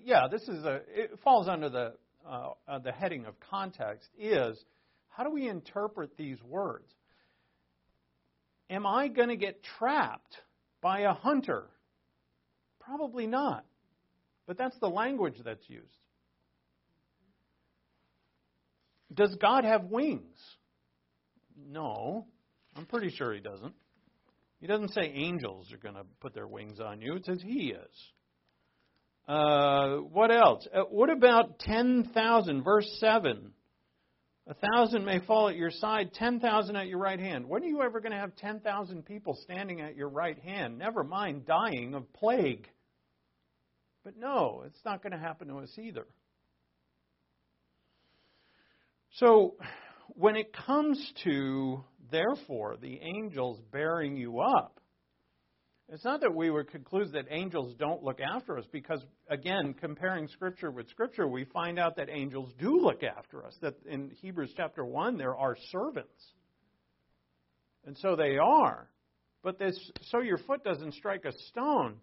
yeah, 0.05 0.27
this 0.31 0.43
is 0.43 0.63
a, 0.63 0.81
it 0.87 1.19
falls 1.23 1.47
under 1.47 1.69
the, 1.69 1.93
uh, 2.25 2.49
uh, 2.67 2.79
the 2.79 2.91
heading 2.91 3.25
of 3.25 3.33
context 3.39 4.07
is 4.17 4.63
how 5.09 5.23
do 5.23 5.31
we 5.31 5.49
interpret 5.49 6.15
these 6.15 6.37
words? 6.43 6.93
Am 8.69 8.85
I 8.85 9.07
going 9.07 9.29
to 9.29 9.35
get 9.35 9.63
trapped 9.79 10.37
by 10.81 11.01
a 11.01 11.13
hunter? 11.13 11.65
Probably 12.79 13.25
not. 13.25 13.65
But 14.45 14.59
that's 14.59 14.77
the 14.79 14.89
language 14.89 15.37
that's 15.43 15.67
used. 15.67 15.97
Does 19.13 19.35
God 19.35 19.63
have 19.63 19.85
wings? 19.85 20.37
No. 21.69 22.27
I'm 22.75 22.85
pretty 22.85 23.09
sure 23.09 23.33
he 23.33 23.39
doesn't. 23.39 23.73
He 24.59 24.67
doesn't 24.67 24.93
say 24.93 25.11
angels 25.13 25.71
are 25.73 25.77
going 25.77 25.95
to 25.95 26.05
put 26.21 26.33
their 26.33 26.47
wings 26.47 26.79
on 26.79 27.01
you. 27.01 27.15
It 27.15 27.25
says 27.25 27.39
he 27.43 27.73
is. 27.73 28.11
Uh, 29.27 29.97
what 29.97 30.31
else? 30.31 30.67
Uh, 30.73 30.83
what 30.89 31.09
about 31.09 31.59
10,000? 31.59 32.63
Verse 32.63 32.87
7. 32.99 33.51
A 34.45 34.53
thousand 34.53 35.05
may 35.05 35.19
fall 35.19 35.47
at 35.47 35.55
your 35.55 35.71
side, 35.71 36.13
10,000 36.13 36.75
at 36.75 36.87
your 36.87 36.97
right 36.99 37.19
hand. 37.19 37.47
When 37.47 37.63
are 37.63 37.67
you 37.67 37.81
ever 37.81 38.01
going 38.01 38.11
to 38.11 38.17
have 38.17 38.35
10,000 38.35 39.05
people 39.05 39.37
standing 39.41 39.79
at 39.79 39.95
your 39.95 40.09
right 40.09 40.37
hand? 40.39 40.77
Never 40.77 41.03
mind 41.03 41.45
dying 41.45 41.93
of 41.93 42.11
plague. 42.11 42.67
But 44.03 44.17
no, 44.17 44.63
it's 44.65 44.83
not 44.83 45.01
going 45.01 45.13
to 45.13 45.19
happen 45.19 45.47
to 45.47 45.59
us 45.59 45.73
either. 45.77 46.05
So, 49.17 49.55
when 50.15 50.35
it 50.35 50.53
comes 50.53 51.13
to, 51.23 51.83
therefore, 52.11 52.77
the 52.81 52.99
angels 53.01 53.59
bearing 53.71 54.17
you 54.17 54.39
up, 54.39 54.79
it's 55.89 56.03
not 56.03 56.21
that 56.21 56.33
we 56.33 56.49
would 56.49 56.71
conclude 56.71 57.11
that 57.11 57.25
angels 57.29 57.75
don't 57.77 58.01
look 58.01 58.19
after 58.19 58.57
us, 58.57 58.65
because, 58.71 59.03
again, 59.29 59.75
comparing 59.79 60.27
Scripture 60.29 60.71
with 60.71 60.89
Scripture, 60.89 61.27
we 61.27 61.45
find 61.45 61.77
out 61.77 61.97
that 61.97 62.09
angels 62.09 62.49
do 62.59 62.79
look 62.81 63.03
after 63.03 63.45
us. 63.45 63.55
That 63.61 63.75
in 63.85 64.09
Hebrews 64.21 64.53
chapter 64.57 64.83
1, 64.83 65.17
there 65.17 65.35
are 65.35 65.55
servants. 65.71 66.33
And 67.85 67.95
so 67.97 68.15
they 68.15 68.37
are. 68.37 68.89
But 69.43 69.59
this, 69.59 69.77
so 70.09 70.21
your 70.21 70.39
foot 70.39 70.63
doesn't 70.63 70.95
strike 70.95 71.25
a 71.25 71.33
stone, 71.49 71.97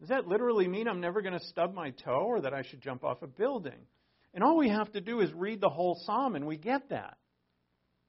does 0.00 0.08
that 0.08 0.26
literally 0.26 0.68
mean 0.68 0.88
I'm 0.88 1.00
never 1.00 1.20
going 1.20 1.38
to 1.38 1.44
stub 1.46 1.74
my 1.74 1.90
toe 1.90 2.24
or 2.24 2.40
that 2.40 2.54
I 2.54 2.62
should 2.62 2.80
jump 2.80 3.04
off 3.04 3.20
a 3.22 3.26
building? 3.26 3.86
And 4.38 4.44
all 4.44 4.56
we 4.56 4.68
have 4.68 4.92
to 4.92 5.00
do 5.00 5.18
is 5.20 5.32
read 5.32 5.60
the 5.60 5.68
whole 5.68 6.00
psalm, 6.06 6.36
and 6.36 6.46
we 6.46 6.56
get 6.56 6.90
that. 6.90 7.16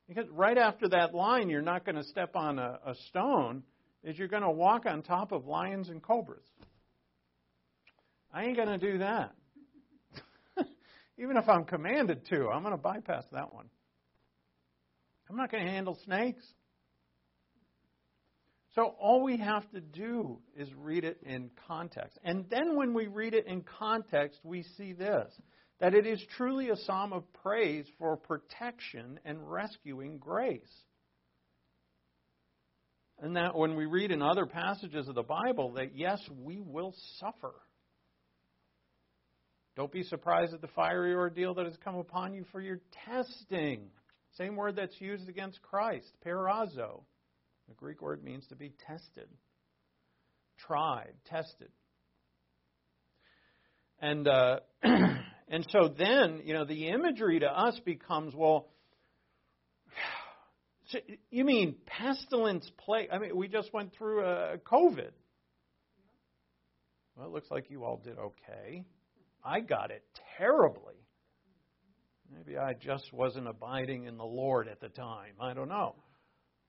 Because 0.07 0.25
right 0.29 0.59
after 0.59 0.87
that 0.89 1.15
line, 1.15 1.49
you're 1.49 1.63
not 1.63 1.85
going 1.85 1.95
to 1.95 2.03
step 2.03 2.35
on 2.35 2.59
a, 2.59 2.77
a 2.85 2.93
stone, 3.07 3.63
is 4.03 4.15
you're 4.15 4.27
going 4.27 4.43
to 4.43 4.51
walk 4.51 4.85
on 4.85 5.01
top 5.01 5.31
of 5.31 5.47
lions 5.47 5.89
and 5.89 6.03
cobras. 6.03 6.45
I 8.31 8.43
ain't 8.43 8.55
going 8.55 8.67
to 8.67 8.77
do 8.77 8.99
that. 8.99 9.31
Even 11.17 11.35
if 11.35 11.49
I'm 11.49 11.63
commanded 11.63 12.23
to, 12.27 12.47
I'm 12.49 12.61
going 12.61 12.75
to 12.75 12.77
bypass 12.79 13.23
that 13.31 13.51
one. 13.51 13.65
I'm 15.31 15.35
not 15.35 15.51
going 15.51 15.65
to 15.65 15.71
handle 15.71 15.97
snakes. 16.05 16.45
So 18.75 18.93
all 19.01 19.23
we 19.23 19.37
have 19.37 19.67
to 19.71 19.81
do 19.81 20.37
is 20.55 20.69
read 20.75 21.05
it 21.05 21.21
in 21.23 21.49
context. 21.67 22.19
And 22.23 22.45
then 22.51 22.75
when 22.75 22.93
we 22.93 23.07
read 23.07 23.33
it 23.33 23.47
in 23.47 23.63
context, 23.79 24.41
we 24.43 24.61
see 24.77 24.93
this 24.93 25.33
that 25.79 25.93
it 25.93 26.05
is 26.05 26.21
truly 26.35 26.69
a 26.69 26.75
psalm 26.75 27.13
of 27.13 27.23
praise 27.41 27.85
for 27.97 28.17
protection 28.17 29.19
and 29.23 29.49
rescuing 29.49 30.17
grace. 30.17 30.61
And 33.21 33.35
that 33.35 33.55
when 33.55 33.75
we 33.75 33.85
read 33.85 34.11
in 34.11 34.21
other 34.21 34.45
passages 34.45 35.07
of 35.07 35.15
the 35.15 35.23
Bible, 35.23 35.73
that 35.73 35.95
yes, 35.95 36.19
we 36.41 36.59
will 36.59 36.93
suffer. 37.19 37.53
Don't 39.75 39.91
be 39.91 40.03
surprised 40.03 40.53
at 40.53 40.61
the 40.61 40.67
fiery 40.67 41.13
ordeal 41.13 41.53
that 41.55 41.65
has 41.65 41.77
come 41.83 41.95
upon 41.95 42.33
you 42.33 42.45
for 42.51 42.59
your 42.59 42.79
testing. 43.05 43.87
Same 44.37 44.55
word 44.55 44.75
that's 44.75 44.99
used 44.99 45.29
against 45.29 45.61
Christ, 45.61 46.11
peirazo. 46.25 47.03
The 47.67 47.75
Greek 47.75 48.01
word 48.01 48.23
means 48.23 48.45
to 48.47 48.55
be 48.55 48.73
tested, 48.87 49.27
tried, 50.57 51.13
tested. 51.29 51.69
And 54.01 54.27
uh, 54.27 54.59
And 55.49 55.65
so 55.71 55.87
then, 55.87 56.41
you 56.45 56.53
know, 56.53 56.63
the 56.63 56.89
imagery 56.89 57.39
to 57.39 57.47
us 57.47 57.79
becomes, 57.83 58.35
well, 58.35 58.69
You 61.29 61.45
mean 61.45 61.75
pestilence 61.85 62.69
plague? 62.83 63.09
I 63.11 63.19
mean, 63.19 63.35
we 63.35 63.47
just 63.47 63.71
went 63.73 63.93
through 63.93 64.25
a 64.25 64.57
COVID. 64.57 65.11
Well, 67.15 67.27
it 67.27 67.31
looks 67.31 67.51
like 67.51 67.69
you 67.69 67.83
all 67.83 68.01
did 68.03 68.17
okay. 68.17 68.85
I 69.43 69.59
got 69.59 69.91
it 69.91 70.03
terribly. 70.37 70.95
Maybe 72.33 72.57
I 72.57 72.73
just 72.73 73.11
wasn't 73.11 73.47
abiding 73.47 74.05
in 74.05 74.17
the 74.17 74.25
Lord 74.25 74.67
at 74.67 74.79
the 74.79 74.89
time. 74.89 75.33
I 75.39 75.53
don't 75.53 75.69
know. 75.69 75.95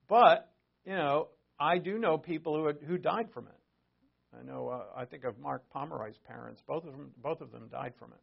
But, 0.09 0.51
you 0.85 0.95
know, 0.95 1.29
I 1.59 1.79
do 1.79 1.99
know 1.99 2.19
people 2.19 2.57
who, 2.57 2.87
who 2.87 2.99
died 2.99 3.29
from 3.33 3.47
it. 3.47 4.39
I 4.39 4.43
know, 4.43 4.69
uh, 4.69 4.85
I 4.97 5.05
think 5.05 5.25
of 5.25 5.39
Mark 5.39 5.69
Pomeroy's 5.71 6.19
parents. 6.27 6.63
Both 6.67 6.85
of 6.85 6.93
them, 6.93 7.11
both 7.23 7.41
of 7.41 7.53
them 7.53 7.69
died 7.71 7.95
from 7.99 8.13
it. 8.13 8.21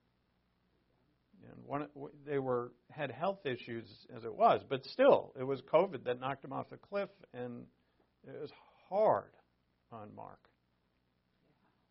And 1.43 1.65
one, 1.65 1.87
they 2.25 2.39
were 2.39 2.71
had 2.89 3.11
health 3.11 3.45
issues 3.45 3.85
as 4.15 4.23
it 4.23 4.33
was, 4.33 4.61
but 4.69 4.85
still, 4.85 5.33
it 5.39 5.43
was 5.43 5.61
COVID 5.71 6.03
that 6.05 6.19
knocked 6.19 6.43
him 6.43 6.53
off 6.53 6.69
the 6.69 6.77
cliff, 6.77 7.09
and 7.33 7.63
it 8.27 8.41
was 8.41 8.51
hard 8.89 9.31
on 9.91 10.13
Mark. 10.15 10.39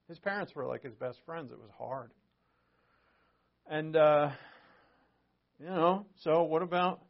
His 0.09 0.19
parents 0.19 0.55
were 0.55 0.67
like 0.67 0.83
his 0.83 0.95
best 0.95 1.19
friends. 1.27 1.51
It 1.51 1.59
was 1.59 1.71
hard. 1.77 2.13
And, 3.69 3.97
uh, 3.97 4.31
you 5.59 5.67
know, 5.67 6.07
so 6.23 6.45
what 6.45 6.63
about 6.63 7.01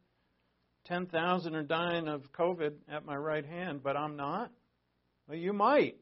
10,000 0.86 1.54
are 1.54 1.62
dying 1.62 2.08
of 2.08 2.32
COVID 2.32 2.72
at 2.88 3.04
my 3.04 3.16
right 3.16 3.44
hand, 3.44 3.82
but 3.82 3.96
I'm 3.96 4.16
not? 4.16 4.50
Well, 5.28 5.36
you 5.36 5.52
might. 5.52 5.96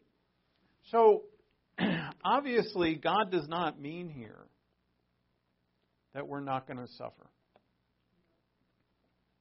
So, 0.92 1.22
obviously, 2.24 2.94
God 2.94 3.32
does 3.32 3.48
not 3.48 3.80
mean 3.80 4.08
here 4.08 4.46
that 6.14 6.26
we're 6.26 6.40
not 6.40 6.66
going 6.66 6.78
to 6.78 6.92
suffer. 6.94 7.26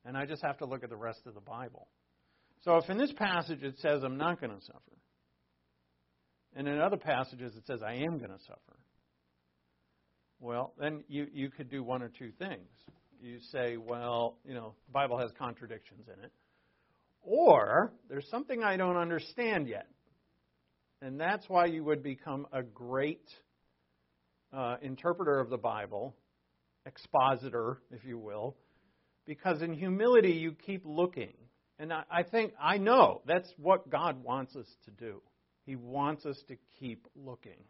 And 0.05 0.17
I 0.17 0.25
just 0.25 0.43
have 0.43 0.57
to 0.57 0.65
look 0.65 0.83
at 0.83 0.89
the 0.89 0.97
rest 0.97 1.21
of 1.25 1.33
the 1.33 1.41
Bible. 1.41 1.87
So, 2.63 2.77
if 2.77 2.89
in 2.89 2.97
this 2.97 3.11
passage 3.13 3.63
it 3.63 3.75
says 3.79 4.03
I'm 4.03 4.17
not 4.17 4.39
going 4.39 4.51
to 4.57 4.65
suffer, 4.65 4.79
and 6.55 6.67
in 6.67 6.79
other 6.79 6.97
passages 6.97 7.55
it 7.55 7.65
says 7.65 7.79
I 7.85 7.93
am 7.95 8.17
going 8.17 8.31
to 8.31 8.39
suffer, 8.45 8.77
well, 10.39 10.73
then 10.77 11.03
you, 11.07 11.27
you 11.31 11.49
could 11.49 11.69
do 11.69 11.83
one 11.83 12.01
or 12.01 12.09
two 12.09 12.31
things. 12.37 12.67
You 13.21 13.39
say, 13.53 13.77
well, 13.77 14.37
you 14.45 14.53
know, 14.53 14.73
the 14.87 14.91
Bible 14.91 15.17
has 15.17 15.31
contradictions 15.39 16.07
in 16.07 16.21
it. 16.23 16.31
Or 17.21 17.93
there's 18.09 18.27
something 18.29 18.61
I 18.61 18.75
don't 18.75 18.97
understand 18.97 19.69
yet. 19.69 19.87
And 21.01 21.17
that's 21.17 21.47
why 21.47 21.65
you 21.65 21.85
would 21.85 22.03
become 22.03 22.45
a 22.51 22.61
great 22.61 23.23
uh, 24.51 24.75
interpreter 24.81 25.39
of 25.39 25.49
the 25.49 25.57
Bible, 25.57 26.13
expositor, 26.85 27.79
if 27.91 28.03
you 28.05 28.17
will, 28.17 28.55
because 29.25 29.61
in 29.61 29.73
humility 29.73 30.31
you 30.31 30.53
keep 30.53 30.83
looking. 30.85 31.33
And 31.79 31.91
I, 31.91 32.03
I 32.11 32.23
think, 32.23 32.53
I 32.61 32.77
know 32.77 33.21
that's 33.25 33.51
what 33.57 33.89
God 33.89 34.23
wants 34.23 34.55
us 34.55 34.67
to 34.85 34.91
do. 34.91 35.21
He 35.65 35.75
wants 35.75 36.25
us 36.25 36.37
to 36.49 36.57
keep 36.79 37.07
looking. 37.15 37.63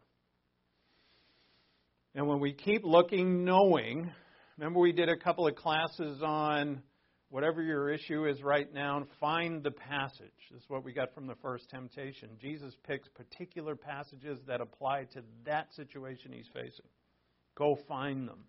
And 2.16 2.28
when 2.28 2.39
we 2.39 2.53
keep 2.53 2.84
looking, 2.84 3.43
knowing, 3.43 4.11
remember 4.57 4.80
we 4.80 4.91
did 4.91 5.09
a 5.09 5.18
couple 5.18 5.47
of 5.47 5.55
classes 5.55 6.22
on 6.24 6.82
whatever 7.30 7.64
your 7.64 7.89
issue 7.89 8.28
is 8.28 8.43
right 8.43 8.72
now, 8.72 9.03
find 9.20 9.64
the 9.64 9.72
passage. 9.72 10.30
This 10.51 10.61
is 10.61 10.70
what 10.70 10.84
we 10.84 10.93
got 10.93 11.16
from 11.16 11.26
the 11.26 11.36
first 11.41 11.68
temptation. 11.72 12.30
Jesus 12.39 12.76
picks 12.88 13.07
particular 13.09 13.76
passages 13.76 14.39
that 14.47 14.61
apply 14.61 15.05
to 15.14 15.24
that 15.45 15.74
situation 15.74 16.32
he's 16.32 16.49
facing. 16.53 16.86
Go 17.55 17.80
find 17.88 18.28
them. 18.28 18.45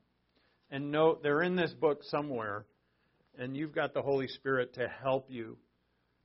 And 0.75 0.91
note, 0.91 1.22
they're 1.22 1.43
in 1.43 1.55
this 1.55 1.72
book 1.72 2.01
somewhere, 2.03 2.66
and 3.39 3.57
you've 3.57 3.72
got 3.72 3.95
the 3.95 4.03
Holy 4.03 4.27
Spirit 4.27 4.75
to 4.75 4.89
help 5.05 5.27
you. 5.31 5.57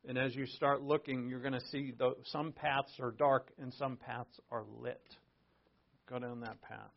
And 0.08 0.18
as 0.18 0.36
you 0.36 0.48
start 0.48 0.82
looking, 0.82 1.30
you're 1.30 1.40
going 1.40 1.54
to 1.54 1.66
see 1.68 1.94
the, 1.96 2.16
some 2.32 2.52
paths 2.52 2.92
are 3.00 3.12
dark 3.12 3.52
and 3.62 3.72
some 3.76 3.96
paths 3.96 4.40
are 4.50 4.64
lit. 4.82 5.04
Go 6.10 6.18
down 6.18 6.40
that 6.40 6.60
path. 6.64 6.90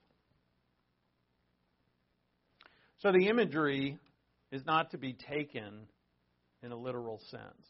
So 3.00 3.12
the 3.12 3.28
imagery 3.28 3.98
is 4.50 4.64
not 4.64 4.92
to 4.92 4.96
be 4.96 5.12
taken 5.12 5.88
in 6.62 6.72
a 6.72 6.76
literal 6.76 7.20
sense. 7.30 7.68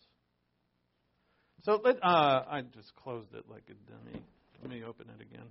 So 1.64 1.80
let 1.82 1.96
uh, 2.04 2.44
I 2.48 2.60
just 2.72 2.94
closed 2.94 3.34
it 3.34 3.46
like 3.50 3.64
a 3.68 3.90
dummy. 3.90 4.22
Let 4.62 4.70
me 4.70 4.84
open 4.84 5.08
it 5.08 5.20
again 5.20 5.48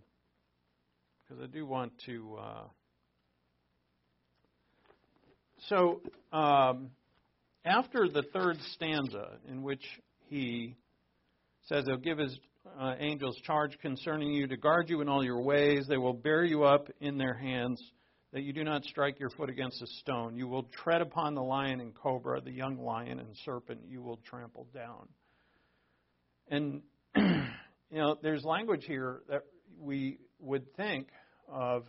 because 1.27 1.43
I 1.43 1.47
do 1.47 1.65
want 1.65 1.91
to. 2.05 2.37
Uh, 2.41 2.63
so 5.69 6.01
um, 6.33 6.91
after 7.65 8.07
the 8.09 8.23
third 8.33 8.57
stanza, 8.73 9.37
in 9.47 9.61
which 9.61 9.83
he 10.27 10.75
says 11.63 11.85
he'll 11.85 11.97
give 11.97 12.17
his 12.17 12.37
uh, 12.79 12.95
angels 12.99 13.37
charge 13.43 13.77
concerning 13.79 14.31
you 14.31 14.47
to 14.47 14.57
guard 14.57 14.89
you 14.89 15.01
in 15.01 15.09
all 15.09 15.23
your 15.23 15.41
ways, 15.41 15.85
they 15.87 15.97
will 15.97 16.13
bear 16.13 16.43
you 16.43 16.63
up 16.63 16.87
in 16.99 17.17
their 17.17 17.33
hands 17.33 17.81
that 18.33 18.43
you 18.43 18.53
do 18.53 18.63
not 18.63 18.83
strike 18.85 19.19
your 19.19 19.29
foot 19.29 19.49
against 19.49 19.81
a 19.81 19.87
stone. 19.99 20.35
You 20.35 20.47
will 20.47 20.63
tread 20.83 21.01
upon 21.01 21.35
the 21.35 21.41
lion 21.41 21.81
and 21.81 21.93
cobra, 21.93 22.39
the 22.41 22.51
young 22.51 22.77
lion 22.77 23.19
and 23.19 23.35
serpent 23.45 23.81
you 23.87 24.01
will 24.01 24.19
trample 24.29 24.67
down. 24.73 25.07
And, 26.49 26.81
you 27.15 27.97
know, 27.97 28.17
there's 28.21 28.43
language 28.43 28.85
here 28.85 29.21
that 29.29 29.43
we 29.79 30.17
would 30.39 30.73
think 30.75 31.07
of 31.49 31.83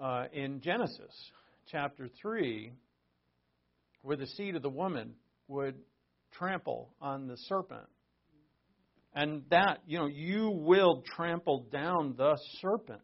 uh, 0.00 0.24
in 0.32 0.60
Genesis 0.60 1.30
chapter 1.70 2.08
3, 2.20 2.72
where 4.02 4.16
the 4.16 4.26
seed 4.26 4.56
of 4.56 4.62
the 4.62 4.70
woman 4.70 5.14
would 5.48 5.76
trample 6.32 6.90
on 7.00 7.26
the 7.26 7.36
serpent. 7.48 7.88
And 9.14 9.42
that, 9.50 9.80
you 9.86 9.98
know, 9.98 10.06
you 10.06 10.50
will 10.50 11.02
trample 11.16 11.66
down 11.70 12.14
the 12.16 12.38
serpent. 12.60 13.02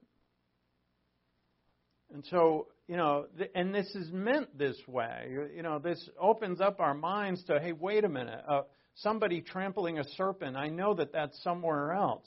And 2.12 2.24
so, 2.30 2.68
you 2.86 2.96
know, 2.96 3.26
and 3.54 3.74
this 3.74 3.86
is 3.94 4.10
meant 4.10 4.56
this 4.56 4.76
way. 4.86 5.28
You 5.54 5.62
know, 5.62 5.78
this 5.78 6.08
opens 6.18 6.60
up 6.60 6.80
our 6.80 6.94
minds 6.94 7.44
to, 7.44 7.60
hey, 7.60 7.72
wait 7.72 8.04
a 8.04 8.08
minute. 8.08 8.40
Uh, 8.48 8.62
somebody 8.94 9.42
trampling 9.42 9.98
a 9.98 10.04
serpent, 10.16 10.56
I 10.56 10.68
know 10.68 10.94
that 10.94 11.12
that's 11.12 11.38
somewhere 11.42 11.92
else. 11.92 12.26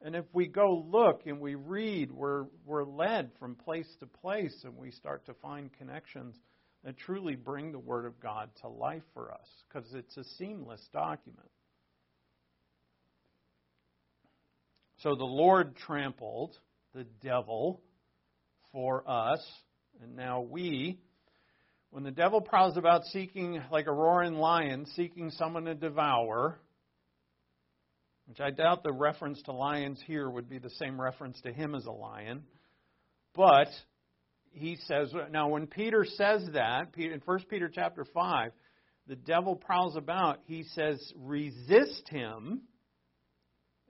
And 0.00 0.14
if 0.14 0.24
we 0.32 0.46
go 0.46 0.84
look 0.88 1.22
and 1.26 1.40
we 1.40 1.56
read, 1.56 2.12
we're, 2.12 2.44
we're 2.64 2.84
led 2.84 3.30
from 3.38 3.56
place 3.56 3.88
to 4.00 4.06
place 4.06 4.54
and 4.64 4.76
we 4.76 4.92
start 4.92 5.26
to 5.26 5.34
find 5.34 5.72
connections 5.72 6.36
that 6.84 6.96
truly 6.96 7.34
bring 7.34 7.72
the 7.72 7.78
Word 7.78 8.06
of 8.06 8.20
God 8.20 8.50
to 8.60 8.68
life 8.68 9.02
for 9.12 9.32
us 9.32 9.48
because 9.66 9.92
it's 9.94 10.16
a 10.16 10.24
seamless 10.38 10.86
document. 10.92 11.50
So 14.98 15.14
the 15.14 15.24
Lord 15.24 15.76
trampled 15.76 16.56
the 16.94 17.04
devil 17.22 17.80
for 18.72 19.02
us. 19.08 19.44
And 20.02 20.16
now 20.16 20.40
we, 20.40 21.00
when 21.90 22.04
the 22.04 22.10
devil 22.10 22.40
prowls 22.40 22.76
about 22.76 23.04
seeking, 23.06 23.62
like 23.70 23.86
a 23.86 23.92
roaring 23.92 24.34
lion, 24.34 24.86
seeking 24.94 25.30
someone 25.30 25.64
to 25.64 25.74
devour, 25.74 26.60
which 28.28 28.40
I 28.40 28.50
doubt 28.50 28.84
the 28.84 28.92
reference 28.92 29.42
to 29.42 29.52
lions 29.52 30.00
here 30.06 30.28
would 30.28 30.48
be 30.48 30.58
the 30.58 30.70
same 30.70 31.00
reference 31.00 31.40
to 31.42 31.52
him 31.52 31.74
as 31.74 31.86
a 31.86 31.90
lion. 31.90 32.44
But 33.34 33.68
he 34.52 34.76
says, 34.86 35.12
now 35.30 35.48
when 35.48 35.66
Peter 35.66 36.04
says 36.04 36.48
that, 36.52 36.94
in 36.96 37.20
1 37.24 37.38
Peter 37.50 37.70
chapter 37.74 38.04
5, 38.04 38.52
the 39.06 39.16
devil 39.16 39.56
prowls 39.56 39.96
about, 39.96 40.40
he 40.44 40.64
says, 40.74 41.00
resist 41.16 42.08
him. 42.08 42.62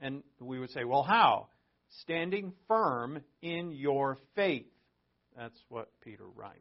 And 0.01 0.22
we 0.41 0.59
would 0.59 0.70
say, 0.70 0.84
well, 0.84 1.03
how? 1.03 1.49
standing 2.03 2.53
firm 2.66 3.20
in 3.43 3.72
your 3.72 4.18
faith. 4.34 4.66
That's 5.36 5.59
what 5.68 5.89
Peter 6.03 6.26
writes. 6.26 6.59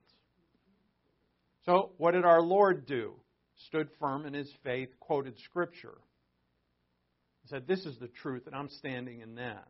So, 1.66 1.92
what 1.98 2.12
did 2.12 2.26
our 2.26 2.42
Lord 2.42 2.86
do? 2.86 3.16
Stood 3.68 3.90
firm 4.00 4.26
in 4.26 4.34
his 4.34 4.52
faith, 4.64 4.90
quoted 5.00 5.38
Scripture. 5.44 5.98
Said, 7.48 7.68
This 7.68 7.86
is 7.86 7.98
the 8.00 8.08
truth, 8.08 8.44
and 8.46 8.56
I'm 8.56 8.70
standing 8.70 9.22
in 9.22 9.36
that. 9.36 9.68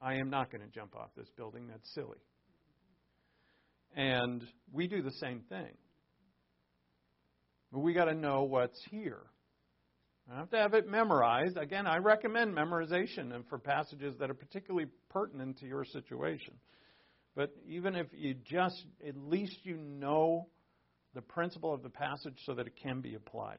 I 0.00 0.14
am 0.14 0.30
not 0.30 0.50
going 0.50 0.62
to 0.62 0.68
jump 0.68 0.96
off 0.96 1.10
this 1.16 1.28
building. 1.36 1.68
That's 1.68 1.92
silly. 1.94 2.18
And 3.94 4.42
we 4.72 4.88
do 4.88 5.02
the 5.02 5.12
same 5.12 5.40
thing. 5.48 5.76
But 7.72 7.80
we 7.80 7.94
got 7.94 8.06
to 8.06 8.14
know 8.14 8.42
what's 8.42 8.80
here. 8.90 9.22
I 10.30 10.38
have 10.38 10.50
to 10.50 10.56
have 10.56 10.74
it 10.74 10.88
memorized. 10.88 11.56
Again, 11.56 11.86
I 11.86 11.98
recommend 11.98 12.54
memorization 12.54 13.34
and 13.34 13.46
for 13.48 13.58
passages 13.58 14.14
that 14.18 14.30
are 14.30 14.34
particularly 14.34 14.86
pertinent 15.10 15.58
to 15.58 15.66
your 15.66 15.84
situation. 15.84 16.54
But 17.34 17.50
even 17.66 17.96
if 17.96 18.06
you 18.12 18.34
just, 18.34 18.84
at 19.06 19.16
least 19.16 19.56
you 19.62 19.76
know 19.76 20.48
the 21.14 21.22
principle 21.22 21.72
of 21.72 21.82
the 21.82 21.90
passage 21.90 22.38
so 22.44 22.54
that 22.54 22.66
it 22.66 22.74
can 22.82 23.00
be 23.00 23.14
applied. 23.14 23.58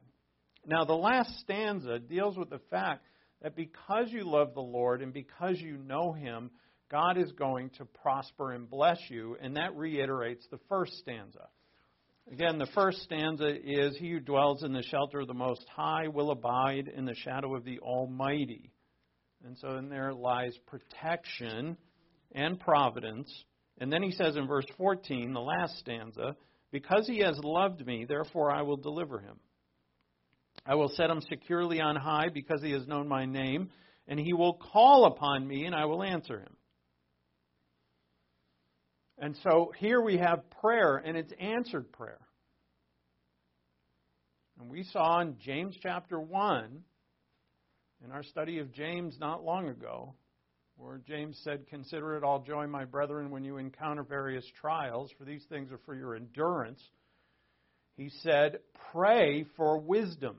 Now, 0.66 0.84
the 0.84 0.94
last 0.94 1.38
stanza 1.40 1.98
deals 1.98 2.36
with 2.36 2.50
the 2.50 2.60
fact 2.70 3.04
that 3.42 3.56
because 3.56 4.06
you 4.08 4.24
love 4.24 4.54
the 4.54 4.60
Lord 4.60 5.02
and 5.02 5.12
because 5.12 5.60
you 5.60 5.76
know 5.76 6.12
Him, 6.12 6.50
God 6.90 7.18
is 7.18 7.32
going 7.32 7.70
to 7.78 7.84
prosper 7.84 8.52
and 8.52 8.68
bless 8.68 8.98
you, 9.08 9.36
and 9.40 9.56
that 9.56 9.76
reiterates 9.76 10.46
the 10.50 10.60
first 10.68 10.92
stanza. 10.98 11.48
Again, 12.32 12.58
the 12.58 12.68
first 12.74 13.02
stanza 13.02 13.54
is 13.62 13.96
He 13.98 14.12
who 14.12 14.20
dwells 14.20 14.62
in 14.62 14.72
the 14.72 14.82
shelter 14.82 15.20
of 15.20 15.26
the 15.26 15.34
Most 15.34 15.66
High 15.68 16.08
will 16.08 16.30
abide 16.30 16.88
in 16.88 17.04
the 17.04 17.14
shadow 17.14 17.54
of 17.54 17.64
the 17.64 17.80
Almighty. 17.80 18.70
And 19.44 19.58
so 19.58 19.76
in 19.76 19.90
there 19.90 20.14
lies 20.14 20.56
protection 20.66 21.76
and 22.32 22.58
providence. 22.58 23.30
And 23.78 23.92
then 23.92 24.02
he 24.02 24.12
says 24.12 24.36
in 24.36 24.46
verse 24.46 24.66
14, 24.78 25.32
the 25.32 25.40
last 25.40 25.78
stanza, 25.78 26.36
Because 26.72 27.06
he 27.06 27.18
has 27.18 27.38
loved 27.42 27.86
me, 27.86 28.06
therefore 28.08 28.50
I 28.50 28.62
will 28.62 28.78
deliver 28.78 29.18
him. 29.18 29.38
I 30.66 30.74
will 30.74 30.88
set 30.88 31.10
him 31.10 31.20
securely 31.28 31.80
on 31.80 31.96
high 31.96 32.28
because 32.32 32.62
he 32.62 32.72
has 32.72 32.86
known 32.86 33.06
my 33.06 33.26
name, 33.26 33.70
and 34.08 34.18
he 34.18 34.32
will 34.32 34.54
call 34.54 35.06
upon 35.06 35.46
me, 35.46 35.66
and 35.66 35.74
I 35.74 35.84
will 35.84 36.02
answer 36.02 36.40
him. 36.40 36.56
And 39.18 39.36
so 39.42 39.72
here 39.78 40.00
we 40.00 40.16
have 40.18 40.50
prayer, 40.60 40.96
and 40.96 41.16
it's 41.16 41.32
answered 41.38 41.92
prayer. 41.92 42.20
And 44.58 44.70
we 44.70 44.84
saw 44.84 45.20
in 45.20 45.36
James 45.38 45.76
chapter 45.82 46.18
1, 46.18 46.82
in 48.04 48.12
our 48.12 48.22
study 48.22 48.58
of 48.58 48.72
James 48.72 49.16
not 49.20 49.44
long 49.44 49.68
ago, 49.68 50.14
where 50.76 51.00
James 51.06 51.38
said, 51.44 51.66
Consider 51.68 52.16
it 52.16 52.24
all 52.24 52.40
joy, 52.40 52.66
my 52.66 52.84
brethren, 52.84 53.30
when 53.30 53.44
you 53.44 53.56
encounter 53.58 54.02
various 54.02 54.44
trials, 54.60 55.10
for 55.18 55.24
these 55.24 55.44
things 55.48 55.70
are 55.70 55.80
for 55.84 55.94
your 55.94 56.16
endurance. 56.16 56.82
He 57.96 58.10
said, 58.22 58.58
Pray 58.92 59.46
for 59.56 59.78
wisdom, 59.78 60.36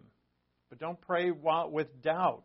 but 0.75 0.85
don't 0.85 1.01
pray 1.01 1.31
with 1.31 2.01
doubt. 2.01 2.43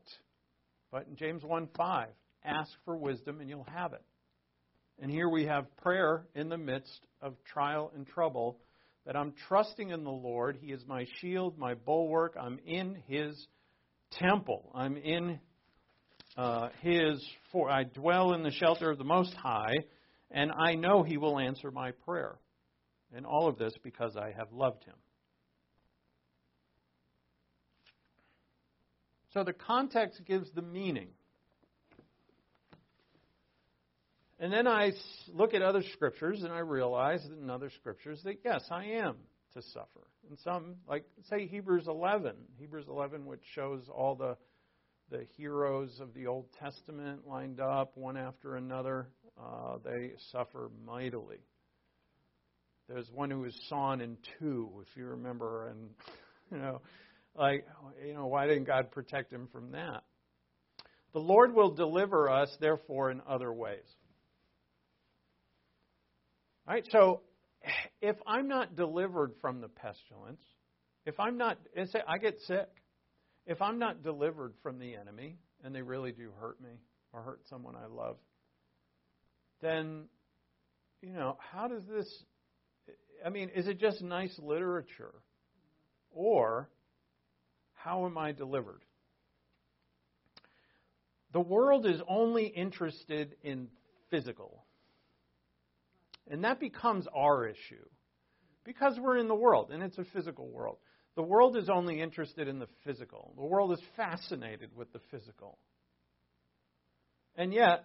But 0.92 1.06
in 1.08 1.16
James 1.16 1.42
1 1.42 1.68
5, 1.76 2.08
ask 2.44 2.70
for 2.84 2.96
wisdom 2.96 3.40
and 3.40 3.48
you'll 3.48 3.66
have 3.74 3.92
it. 3.92 4.02
And 5.00 5.10
here 5.10 5.28
we 5.28 5.46
have 5.46 5.64
prayer 5.78 6.26
in 6.34 6.48
the 6.48 6.58
midst 6.58 7.06
of 7.20 7.34
trial 7.44 7.90
and 7.94 8.06
trouble 8.06 8.58
that 9.06 9.16
I'm 9.16 9.32
trusting 9.48 9.90
in 9.90 10.04
the 10.04 10.10
Lord. 10.10 10.58
He 10.60 10.72
is 10.72 10.82
my 10.86 11.06
shield, 11.20 11.58
my 11.58 11.74
bulwark. 11.74 12.36
I'm 12.40 12.60
in 12.66 12.98
His 13.08 13.34
temple. 14.12 14.70
I'm 14.74 14.96
in 14.96 15.40
uh, 16.36 16.68
His. 16.82 17.24
For 17.50 17.68
I 17.68 17.84
dwell 17.84 18.34
in 18.34 18.42
the 18.42 18.52
shelter 18.52 18.90
of 18.90 18.98
the 18.98 19.04
Most 19.04 19.34
High, 19.34 19.74
and 20.30 20.52
I 20.52 20.74
know 20.74 21.02
He 21.02 21.16
will 21.16 21.38
answer 21.38 21.70
my 21.70 21.92
prayer. 22.06 22.36
And 23.12 23.26
all 23.26 23.48
of 23.48 23.58
this 23.58 23.72
because 23.82 24.16
I 24.16 24.32
have 24.36 24.52
loved 24.52 24.84
Him. 24.84 24.94
So 29.32 29.44
the 29.44 29.52
context 29.52 30.20
gives 30.26 30.50
the 30.52 30.62
meaning. 30.62 31.08
And 34.38 34.52
then 34.52 34.66
I 34.66 34.92
look 35.32 35.52
at 35.54 35.62
other 35.62 35.82
scriptures 35.92 36.42
and 36.42 36.52
I 36.52 36.60
realize 36.60 37.22
that 37.22 37.38
in 37.38 37.50
other 37.50 37.70
scriptures 37.70 38.20
that 38.24 38.38
yes, 38.44 38.64
I 38.70 38.84
am 38.84 39.16
to 39.54 39.62
suffer. 39.62 40.06
And 40.28 40.38
some, 40.44 40.76
like 40.88 41.04
say 41.28 41.46
Hebrews 41.46 41.86
11, 41.86 42.34
Hebrews 42.58 42.86
11, 42.88 43.26
which 43.26 43.42
shows 43.54 43.82
all 43.92 44.14
the 44.14 44.36
the 45.10 45.26
heroes 45.36 45.98
of 46.00 46.14
the 46.14 46.28
Old 46.28 46.46
Testament 46.60 47.26
lined 47.26 47.60
up 47.60 47.96
one 47.96 48.16
after 48.16 48.56
another, 48.56 49.08
uh, 49.36 49.78
they 49.84 50.12
suffer 50.30 50.70
mightily. 50.86 51.40
There's 52.88 53.10
one 53.12 53.30
who 53.30 53.40
was 53.40 53.54
sawn 53.68 54.00
in 54.00 54.16
two, 54.38 54.70
if 54.82 54.96
you 54.96 55.06
remember, 55.06 55.68
and 55.68 55.90
you 56.52 56.58
know, 56.58 56.80
like 57.36 57.66
you 58.04 58.14
know, 58.14 58.26
why 58.26 58.46
didn't 58.46 58.64
God 58.64 58.90
protect 58.90 59.32
him 59.32 59.48
from 59.52 59.72
that? 59.72 60.02
The 61.12 61.20
Lord 61.20 61.54
will 61.54 61.74
deliver 61.74 62.30
us, 62.30 62.56
therefore, 62.60 63.10
in 63.10 63.20
other 63.28 63.52
ways. 63.52 63.84
All 66.68 66.74
right, 66.74 66.86
so 66.92 67.22
if 68.00 68.16
I'm 68.26 68.46
not 68.46 68.76
delivered 68.76 69.32
from 69.40 69.60
the 69.60 69.68
pestilence, 69.68 70.40
if 71.04 71.18
I'm 71.18 71.36
not, 71.36 71.58
I 72.06 72.18
get 72.18 72.38
sick, 72.46 72.68
if 73.46 73.60
I'm 73.60 73.78
not 73.78 74.04
delivered 74.04 74.54
from 74.62 74.78
the 74.78 74.94
enemy, 74.94 75.38
and 75.64 75.74
they 75.74 75.82
really 75.82 76.12
do 76.12 76.30
hurt 76.38 76.60
me 76.60 76.70
or 77.12 77.22
hurt 77.22 77.40
someone 77.48 77.74
I 77.74 77.86
love, 77.86 78.16
then, 79.60 80.04
you 81.02 81.12
know, 81.12 81.36
how 81.38 81.66
does 81.66 81.82
this, 81.92 82.08
I 83.26 83.30
mean, 83.30 83.50
is 83.54 83.66
it 83.66 83.80
just 83.80 84.00
nice 84.00 84.38
literature? 84.38 85.14
Or 86.12 86.68
how 87.84 88.06
am 88.06 88.18
I 88.18 88.32
delivered? 88.32 88.82
The 91.32 91.40
world 91.40 91.86
is 91.86 92.00
only 92.08 92.46
interested 92.46 93.36
in 93.42 93.68
physical 94.10 94.64
and 96.30 96.44
that 96.44 96.60
becomes 96.60 97.06
our 97.14 97.46
issue 97.46 97.84
because 98.64 98.96
we're 98.98 99.18
in 99.18 99.28
the 99.28 99.34
world 99.34 99.70
and 99.72 99.82
it's 99.82 99.98
a 99.98 100.04
physical 100.12 100.48
world. 100.48 100.78
The 101.16 101.22
world 101.22 101.56
is 101.56 101.68
only 101.68 102.00
interested 102.00 102.46
in 102.46 102.60
the 102.60 102.68
physical, 102.84 103.34
the 103.36 103.44
world 103.44 103.72
is 103.72 103.80
fascinated 103.96 104.70
with 104.74 104.92
the 104.92 105.00
physical. 105.10 105.58
And 107.36 107.52
yet, 107.52 107.84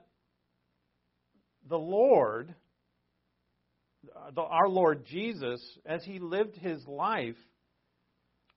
the 1.68 1.78
Lord, 1.78 2.54
our 4.38 4.70
Lord 4.70 5.06
Jesus, 5.06 5.62
as 5.86 6.04
he 6.04 6.20
lived 6.20 6.56
his 6.58 6.86
life, 6.88 7.36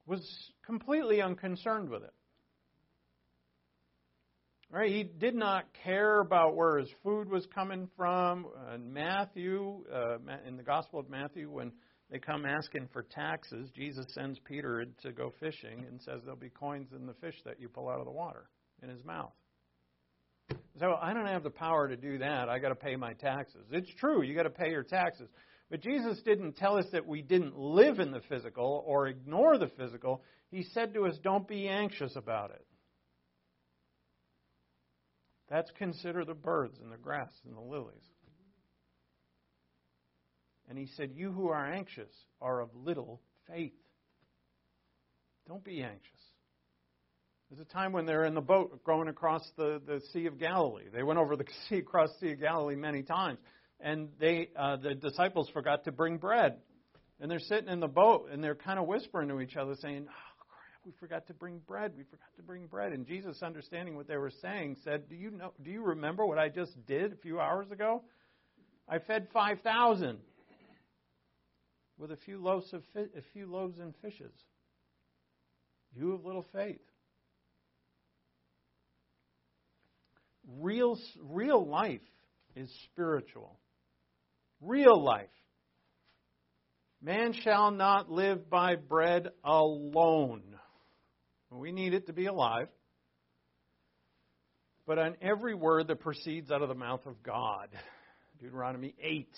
was 0.09 0.53
completely 0.65 1.21
unconcerned 1.21 1.91
with 1.91 2.03
it. 2.03 2.15
Right? 4.71 4.91
He 4.91 5.03
did 5.03 5.35
not 5.35 5.65
care 5.85 6.21
about 6.21 6.57
where 6.57 6.79
his 6.79 6.91
food 7.03 7.31
was 7.31 7.47
coming 7.55 7.89
from. 7.97 8.47
And 8.71 8.93
Matthew, 8.93 9.85
uh, 9.93 10.17
in 10.47 10.57
the 10.57 10.63
Gospel 10.63 11.01
of 11.01 11.09
Matthew, 11.09 11.51
when 11.51 11.73
they 12.11 12.19
come 12.19 12.45
asking 12.45 12.89
for 12.93 13.03
taxes, 13.03 13.71
Jesus 13.75 14.07
sends 14.15 14.39
Peter 14.41 14.85
to 15.03 15.13
go 15.13 15.33
fishing 15.41 15.87
and 15.89 16.01
says 16.03 16.21
there'll 16.23 16.39
be 16.39 16.51
coins 16.51 16.89
in 16.95 17.07
the 17.07 17.15
fish 17.15 17.37
that 17.45 17.61
you 17.61 17.69
pull 17.69 17.89
out 17.89 17.99
of 17.99 18.05
the 18.05 18.13
water 18.13 18.49
in 18.83 18.89
his 18.89 19.03
mouth. 19.05 19.33
So 20.79 20.95
I 21.01 21.13
don't 21.13 21.27
have 21.27 21.43
the 21.43 21.51
power 21.51 21.89
to 21.89 21.97
do 21.97 22.19
that. 22.19 22.49
I 22.49 22.59
got 22.59 22.69
to 22.69 22.75
pay 22.75 22.97
my 22.97 23.13
taxes. 23.15 23.63
It's 23.71 23.91
true, 23.99 24.23
you 24.23 24.35
got 24.35 24.45
to 24.45 24.51
pay 24.51 24.71
your 24.71 24.85
taxes. 24.85 25.29
But 25.71 25.83
Jesus 25.83 26.19
didn't 26.25 26.57
tell 26.57 26.79
us 26.79 26.87
that 26.93 27.07
we 27.07 27.21
didn't 27.21 27.59
live 27.59 27.99
in 27.99 28.11
the 28.11 28.23
physical 28.29 28.83
or 28.87 29.07
ignore 29.07 29.59
the 29.59 29.71
physical. 29.77 30.23
He 30.51 30.63
said 30.63 30.95
to 30.95 31.07
us, 31.07 31.15
don't 31.23 31.47
be 31.47 31.69
anxious 31.69 32.17
about 32.17 32.51
it. 32.51 32.65
That's 35.51 35.71
consider 35.79 36.25
the 36.25 36.35
birds 36.35 36.79
and 36.83 36.93
the 36.93 36.97
grass 36.97 37.31
and 37.47 37.57
the 37.57 37.61
lilies. 37.61 38.05
And 40.69 40.77
he 40.79 40.87
said, 40.97 41.13
You 41.15 41.33
who 41.33 41.49
are 41.49 41.67
anxious 41.67 42.11
are 42.41 42.61
of 42.61 42.69
little 42.75 43.23
faith. 43.51 43.73
Don't 45.47 45.65
be 45.65 45.83
anxious. 45.83 46.03
There's 47.49 47.63
a 47.63 47.73
time 47.73 47.93
when 47.93 48.05
they're 48.05 48.27
in 48.27 48.35
the 48.35 48.43
boat 48.43 48.85
going 48.85 49.09
across 49.09 49.43
the, 49.57 49.81
the 49.87 50.03
Sea 50.13 50.27
of 50.27 50.39
Galilee. 50.39 50.85
They 50.93 51.03
went 51.03 51.19
over 51.19 51.37
the 51.37 51.47
sea, 51.69 51.79
across 51.79 52.11
the 52.21 52.27
Sea 52.27 52.33
of 52.35 52.41
Galilee 52.41 52.77
many 52.77 53.03
times. 53.03 53.39
And 53.81 54.09
they, 54.19 54.51
uh, 54.57 54.77
the 54.77 54.95
disciples 54.95 55.49
forgot 55.53 55.85
to 55.85 55.93
bring 55.93 56.19
bread. 56.19 56.57
And 57.21 57.31
they're 57.31 57.39
sitting 57.39 57.69
in 57.69 57.81
the 57.81 57.89
boat 57.89 58.29
and 58.33 58.43
they're 58.43 58.55
kind 58.55 58.79
of 58.79 58.87
whispering 58.87 59.29
to 59.29 59.41
each 59.41 59.57
other, 59.57 59.75
saying, 59.81 60.07
oh, 60.09 60.45
crap, 60.49 60.81
we 60.85 60.93
forgot 61.01 61.27
to 61.29 61.35
bring 61.35 61.59
bread. 61.67 61.93
We 61.97 62.05
forgot 62.05 62.29
to 62.37 62.43
bring 62.43 62.67
bread. 62.67 62.93
And 62.93 63.07
Jesus, 63.07 63.43
understanding 63.43 63.97
what 63.97 64.09
they 64.09 64.17
were 64.17 64.33
saying, 64.43 64.77
said, 64.85 65.09
Do 65.09 65.17
you 65.17 65.31
know 65.31 65.53
do 65.63 65.71
you 65.71 65.83
remember 65.83 66.27
what 66.27 66.39
I 66.39 66.49
just 66.49 66.75
did 66.87 67.13
a 67.13 67.17
few 67.17 67.41
hours 67.41 67.71
ago? 67.71 68.03
I 68.89 68.99
fed 69.01 69.29
five 69.33 69.61
thousand 69.61 70.19
with 71.99 72.13
a 72.13 72.17
few 72.17 72.41
loaves 72.41 72.73
of 72.73 72.83
fi- 72.95 73.19
a 73.19 73.23
few 73.33 73.47
loaves 73.47 73.79
and 73.79 73.95
fishes. 74.01 74.33
You 75.95 76.13
have 76.13 76.25
little 76.25 76.47
faith. 76.53 76.81
Real 80.61 80.97
real 81.21 81.67
life 81.67 82.01
is 82.55 82.71
spiritual. 82.93 83.59
Real 84.61 85.03
life. 85.03 85.29
Man 87.01 87.33
shall 87.33 87.71
not 87.71 88.11
live 88.11 88.51
by 88.51 88.75
bread 88.75 89.29
alone. 89.45 90.43
We 91.51 91.73
need 91.73 91.95
it 91.95 92.07
to 92.07 92.13
be 92.13 92.27
alive. 92.27 92.69
But 94.87 94.99
on 94.99 95.17
every 95.23 95.55
word 95.55 95.89
that 95.89 96.01
proceeds 96.01 96.51
out 96.51 96.63
of 96.63 96.69
the 96.69 96.75
mouth 96.75 97.07
of 97.07 97.23
God. 97.23 97.69
Deuteronomy 98.41 98.95
8. 99.01 99.29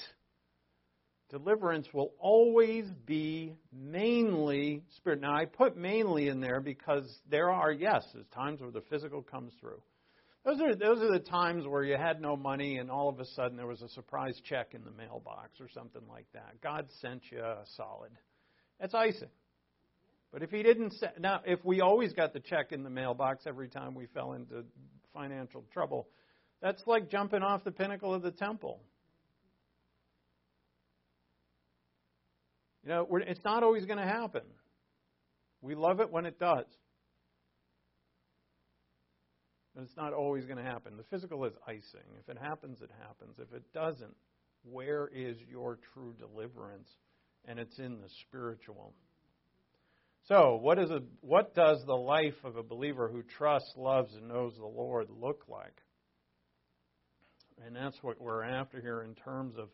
Deliverance 1.30 1.86
will 1.92 2.12
always 2.18 2.86
be 3.06 3.54
mainly 3.72 4.82
spirit. 4.96 5.20
Now, 5.20 5.34
I 5.34 5.44
put 5.44 5.76
mainly 5.76 6.28
in 6.28 6.40
there 6.40 6.60
because 6.60 7.04
there 7.28 7.50
are, 7.50 7.70
yes, 7.70 8.04
there's 8.12 8.26
times 8.34 8.60
where 8.60 8.70
the 8.70 8.82
physical 8.90 9.22
comes 9.22 9.52
through. 9.60 9.80
Those 10.44 10.60
are, 10.60 10.74
those 10.74 11.02
are 11.02 11.12
the 11.12 11.18
times 11.18 11.66
where 11.66 11.84
you 11.84 11.96
had 11.96 12.20
no 12.20 12.34
money 12.34 12.78
and 12.78 12.90
all 12.90 13.10
of 13.10 13.20
a 13.20 13.26
sudden 13.26 13.56
there 13.56 13.66
was 13.66 13.82
a 13.82 13.88
surprise 13.90 14.40
check 14.48 14.72
in 14.72 14.84
the 14.84 14.90
mailbox 14.90 15.60
or 15.60 15.68
something 15.68 16.02
like 16.08 16.26
that. 16.32 16.60
God 16.62 16.86
sent 17.00 17.22
you 17.30 17.40
a 17.40 17.58
solid. 17.76 18.10
That's 18.80 18.94
icing. 18.94 19.28
But 20.32 20.42
if 20.42 20.50
he 20.50 20.62
didn't, 20.62 20.94
now 21.18 21.40
if 21.44 21.62
we 21.64 21.82
always 21.82 22.14
got 22.14 22.32
the 22.32 22.40
check 22.40 22.72
in 22.72 22.84
the 22.84 22.90
mailbox 22.90 23.44
every 23.46 23.68
time 23.68 23.94
we 23.94 24.06
fell 24.06 24.32
into 24.32 24.64
financial 25.12 25.64
trouble, 25.72 26.08
that's 26.62 26.82
like 26.86 27.10
jumping 27.10 27.42
off 27.42 27.64
the 27.64 27.72
pinnacle 27.72 28.14
of 28.14 28.22
the 28.22 28.30
temple. 28.30 28.80
You 32.82 32.90
know, 32.90 33.06
it's 33.26 33.44
not 33.44 33.62
always 33.62 33.84
going 33.84 33.98
to 33.98 34.06
happen. 34.06 34.42
We 35.60 35.74
love 35.74 36.00
it 36.00 36.10
when 36.10 36.24
it 36.24 36.38
does. 36.38 36.64
It's 39.82 39.96
not 39.96 40.12
always 40.12 40.44
going 40.44 40.58
to 40.58 40.64
happen. 40.64 40.96
The 40.96 41.04
physical 41.04 41.44
is 41.44 41.54
icing. 41.66 42.06
If 42.18 42.28
it 42.28 42.38
happens, 42.40 42.80
it 42.80 42.90
happens. 43.00 43.36
If 43.38 43.52
it 43.54 43.62
doesn't, 43.72 44.14
where 44.64 45.08
is 45.14 45.36
your 45.48 45.78
true 45.92 46.14
deliverance? 46.18 46.88
And 47.46 47.58
it's 47.58 47.78
in 47.78 48.00
the 48.00 48.08
spiritual. 48.22 48.92
So, 50.28 50.56
what, 50.60 50.78
is 50.78 50.90
a, 50.90 51.02
what 51.22 51.54
does 51.54 51.82
the 51.86 51.96
life 51.96 52.34
of 52.44 52.56
a 52.56 52.62
believer 52.62 53.08
who 53.08 53.22
trusts, 53.22 53.72
loves, 53.76 54.14
and 54.14 54.28
knows 54.28 54.54
the 54.56 54.66
Lord 54.66 55.08
look 55.10 55.44
like? 55.48 55.80
And 57.66 57.74
that's 57.74 57.96
what 58.02 58.20
we're 58.20 58.42
after 58.42 58.80
here 58.80 59.02
in 59.02 59.14
terms 59.14 59.54
of 59.58 59.68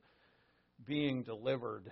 being 0.85 1.23
delivered. 1.23 1.91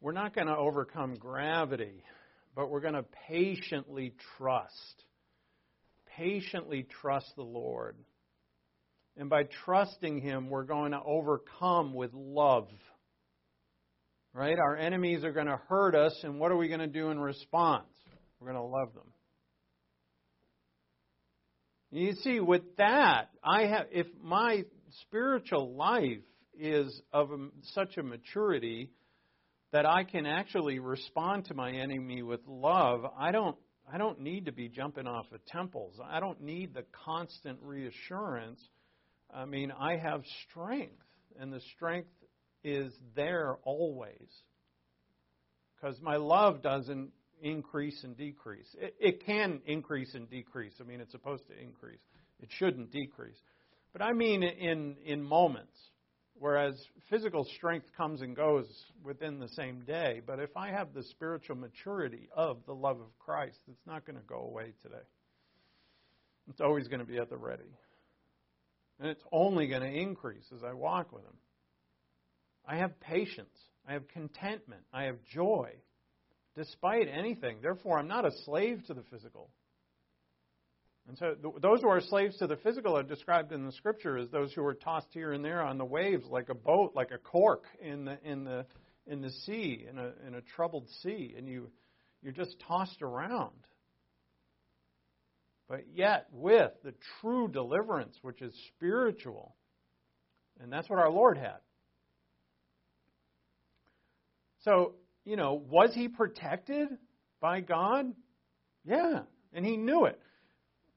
We're 0.00 0.12
not 0.12 0.34
going 0.34 0.48
to 0.48 0.56
overcome 0.56 1.14
gravity, 1.14 2.02
but 2.54 2.70
we're 2.70 2.80
going 2.80 2.94
to 2.94 3.04
patiently 3.28 4.14
trust. 4.36 5.04
Patiently 6.16 6.86
trust 7.00 7.32
the 7.36 7.42
Lord. 7.42 7.96
And 9.16 9.28
by 9.28 9.44
trusting 9.64 10.20
Him, 10.20 10.48
we're 10.48 10.64
going 10.64 10.92
to 10.92 11.00
overcome 11.04 11.94
with 11.94 12.12
love. 12.14 12.68
Right? 14.34 14.58
Our 14.58 14.76
enemies 14.76 15.24
are 15.24 15.32
going 15.32 15.46
to 15.46 15.60
hurt 15.68 15.94
us, 15.94 16.18
and 16.22 16.40
what 16.40 16.50
are 16.50 16.56
we 16.56 16.68
going 16.68 16.80
to 16.80 16.86
do 16.86 17.10
in 17.10 17.20
response? 17.20 17.88
We're 18.40 18.52
going 18.52 18.62
to 18.62 18.68
love 18.68 18.94
them. 18.94 19.12
You 21.90 22.14
see, 22.14 22.40
with 22.40 22.76
that, 22.78 23.28
I 23.44 23.66
have 23.66 23.86
if 23.92 24.06
my 24.22 24.64
spiritual 25.02 25.74
life 25.76 26.22
is 26.58 27.02
of 27.12 27.28
such 27.74 27.98
a 27.98 28.02
maturity 28.02 28.90
that 29.72 29.84
I 29.84 30.04
can 30.04 30.24
actually 30.24 30.78
respond 30.78 31.46
to 31.46 31.54
my 31.54 31.70
enemy 31.70 32.22
with 32.22 32.40
love, 32.46 33.04
I 33.18 33.30
don't 33.30 33.56
I 33.90 33.98
don't 33.98 34.20
need 34.20 34.46
to 34.46 34.52
be 34.52 34.68
jumping 34.68 35.06
off 35.06 35.26
of 35.32 35.44
temples. 35.46 35.98
I 36.04 36.20
don't 36.20 36.40
need 36.40 36.74
the 36.74 36.84
constant 37.04 37.58
reassurance. 37.62 38.60
I 39.34 39.44
mean, 39.44 39.72
I 39.72 39.96
have 39.96 40.22
strength, 40.48 41.02
and 41.38 41.52
the 41.52 41.60
strength 41.74 42.10
is 42.64 42.92
there 43.16 43.56
always. 43.64 44.28
Because 45.74 46.00
my 46.00 46.16
love 46.16 46.62
doesn't 46.62 47.10
increase 47.42 48.04
and 48.04 48.16
decrease. 48.16 48.68
It, 48.78 48.94
it 49.00 49.26
can 49.26 49.60
increase 49.66 50.14
and 50.14 50.30
decrease. 50.30 50.74
I 50.80 50.84
mean, 50.84 51.00
it's 51.00 51.12
supposed 51.12 51.46
to 51.48 51.58
increase. 51.60 52.00
It 52.40 52.48
shouldn't 52.58 52.92
decrease. 52.92 53.38
But 53.92 54.02
I 54.02 54.12
mean 54.12 54.42
in, 54.42 54.96
in 55.04 55.22
moments, 55.22 55.76
whereas 56.42 56.74
physical 57.08 57.44
strength 57.56 57.86
comes 57.96 58.20
and 58.20 58.34
goes 58.34 58.66
within 59.04 59.38
the 59.38 59.46
same 59.50 59.82
day. 59.82 60.20
But 60.26 60.40
if 60.40 60.56
I 60.56 60.70
have 60.72 60.92
the 60.92 61.04
spiritual 61.04 61.54
maturity 61.54 62.28
of 62.36 62.58
the 62.66 62.74
love 62.74 62.98
of 62.98 63.16
Christ, 63.20 63.58
it's 63.70 63.86
not 63.86 64.04
going 64.04 64.16
to 64.16 64.26
go 64.26 64.40
away 64.40 64.72
today. 64.82 65.04
It's 66.50 66.60
always 66.60 66.88
going 66.88 66.98
to 66.98 67.06
be 67.06 67.18
at 67.18 67.30
the 67.30 67.36
ready. 67.36 67.70
And 68.98 69.08
it's 69.08 69.22
only 69.30 69.68
going 69.68 69.82
to 69.82 69.88
increase 69.88 70.42
as 70.52 70.64
I 70.64 70.72
walk 70.72 71.12
with 71.12 71.22
Him. 71.22 71.36
I 72.66 72.78
have 72.78 72.98
patience. 72.98 73.56
I 73.86 73.92
have 73.92 74.08
contentment. 74.08 74.82
I 74.92 75.04
have 75.04 75.18
joy 75.32 75.70
despite 76.56 77.06
anything. 77.08 77.58
Therefore, 77.62 78.00
I'm 78.00 78.08
not 78.08 78.24
a 78.24 78.32
slave 78.44 78.82
to 78.88 78.94
the 78.94 79.04
physical. 79.12 79.48
And 81.08 81.18
so, 81.18 81.34
those 81.60 81.80
who 81.80 81.88
are 81.88 82.00
slaves 82.00 82.36
to 82.38 82.46
the 82.46 82.56
physical 82.56 82.96
are 82.96 83.02
described 83.02 83.52
in 83.52 83.66
the 83.66 83.72
scripture 83.72 84.16
as 84.18 84.28
those 84.30 84.52
who 84.52 84.64
are 84.64 84.74
tossed 84.74 85.08
here 85.10 85.32
and 85.32 85.44
there 85.44 85.62
on 85.62 85.76
the 85.76 85.84
waves, 85.84 86.24
like 86.30 86.48
a 86.48 86.54
boat, 86.54 86.92
like 86.94 87.10
a 87.10 87.18
cork 87.18 87.64
in 87.80 88.04
the 88.04 88.18
in 88.24 88.44
the 88.44 88.64
in 89.06 89.20
the 89.20 89.30
sea, 89.30 89.84
in 89.90 89.98
a 89.98 90.12
in 90.26 90.34
a 90.34 90.40
troubled 90.40 90.88
sea, 91.02 91.34
and 91.36 91.48
you 91.48 91.70
you're 92.22 92.32
just 92.32 92.56
tossed 92.68 93.02
around. 93.02 93.50
But 95.68 95.86
yet, 95.92 96.26
with 96.32 96.70
the 96.84 96.94
true 97.20 97.48
deliverance, 97.48 98.16
which 98.22 98.40
is 98.40 98.54
spiritual, 98.76 99.56
and 100.60 100.72
that's 100.72 100.88
what 100.88 101.00
our 101.00 101.10
Lord 101.10 101.36
had. 101.36 101.58
So, 104.60 104.94
you 105.24 105.36
know, 105.36 105.54
was 105.54 105.92
he 105.94 106.08
protected 106.08 106.88
by 107.40 107.60
God? 107.60 108.12
Yeah, 108.84 109.22
and 109.52 109.66
he 109.66 109.76
knew 109.76 110.04
it. 110.04 110.20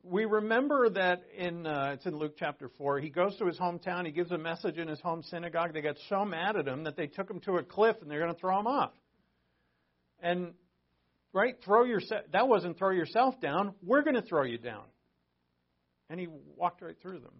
We 0.07 0.25
remember 0.25 0.87
that 0.91 1.23
in 1.35 1.65
uh, 1.65 1.91
it's 1.95 2.05
in 2.05 2.15
Luke 2.15 2.35
chapter 2.37 2.69
four. 2.77 2.99
He 2.99 3.09
goes 3.09 3.35
to 3.37 3.47
his 3.47 3.57
hometown. 3.57 4.05
He 4.05 4.11
gives 4.11 4.31
a 4.31 4.37
message 4.37 4.77
in 4.77 4.87
his 4.87 5.01
home 5.01 5.23
synagogue. 5.23 5.73
They 5.73 5.81
got 5.81 5.97
so 6.09 6.23
mad 6.23 6.55
at 6.57 6.67
him 6.67 6.83
that 6.83 6.95
they 6.95 7.07
took 7.07 7.27
him 7.27 7.39
to 7.41 7.53
a 7.53 7.63
cliff 7.63 7.95
and 8.01 8.11
they're 8.11 8.19
going 8.19 8.33
to 8.33 8.39
throw 8.39 8.59
him 8.59 8.67
off. 8.67 8.91
And 10.21 10.53
right, 11.33 11.55
throw 11.65 11.85
yourself. 11.85 12.21
That 12.33 12.47
wasn't 12.47 12.77
throw 12.77 12.91
yourself 12.91 13.41
down. 13.41 13.73
We're 13.83 14.03
going 14.03 14.15
to 14.15 14.21
throw 14.21 14.43
you 14.43 14.59
down. 14.59 14.83
And 16.11 16.19
he 16.19 16.27
walked 16.55 16.83
right 16.83 16.95
through 17.01 17.21
them. 17.21 17.33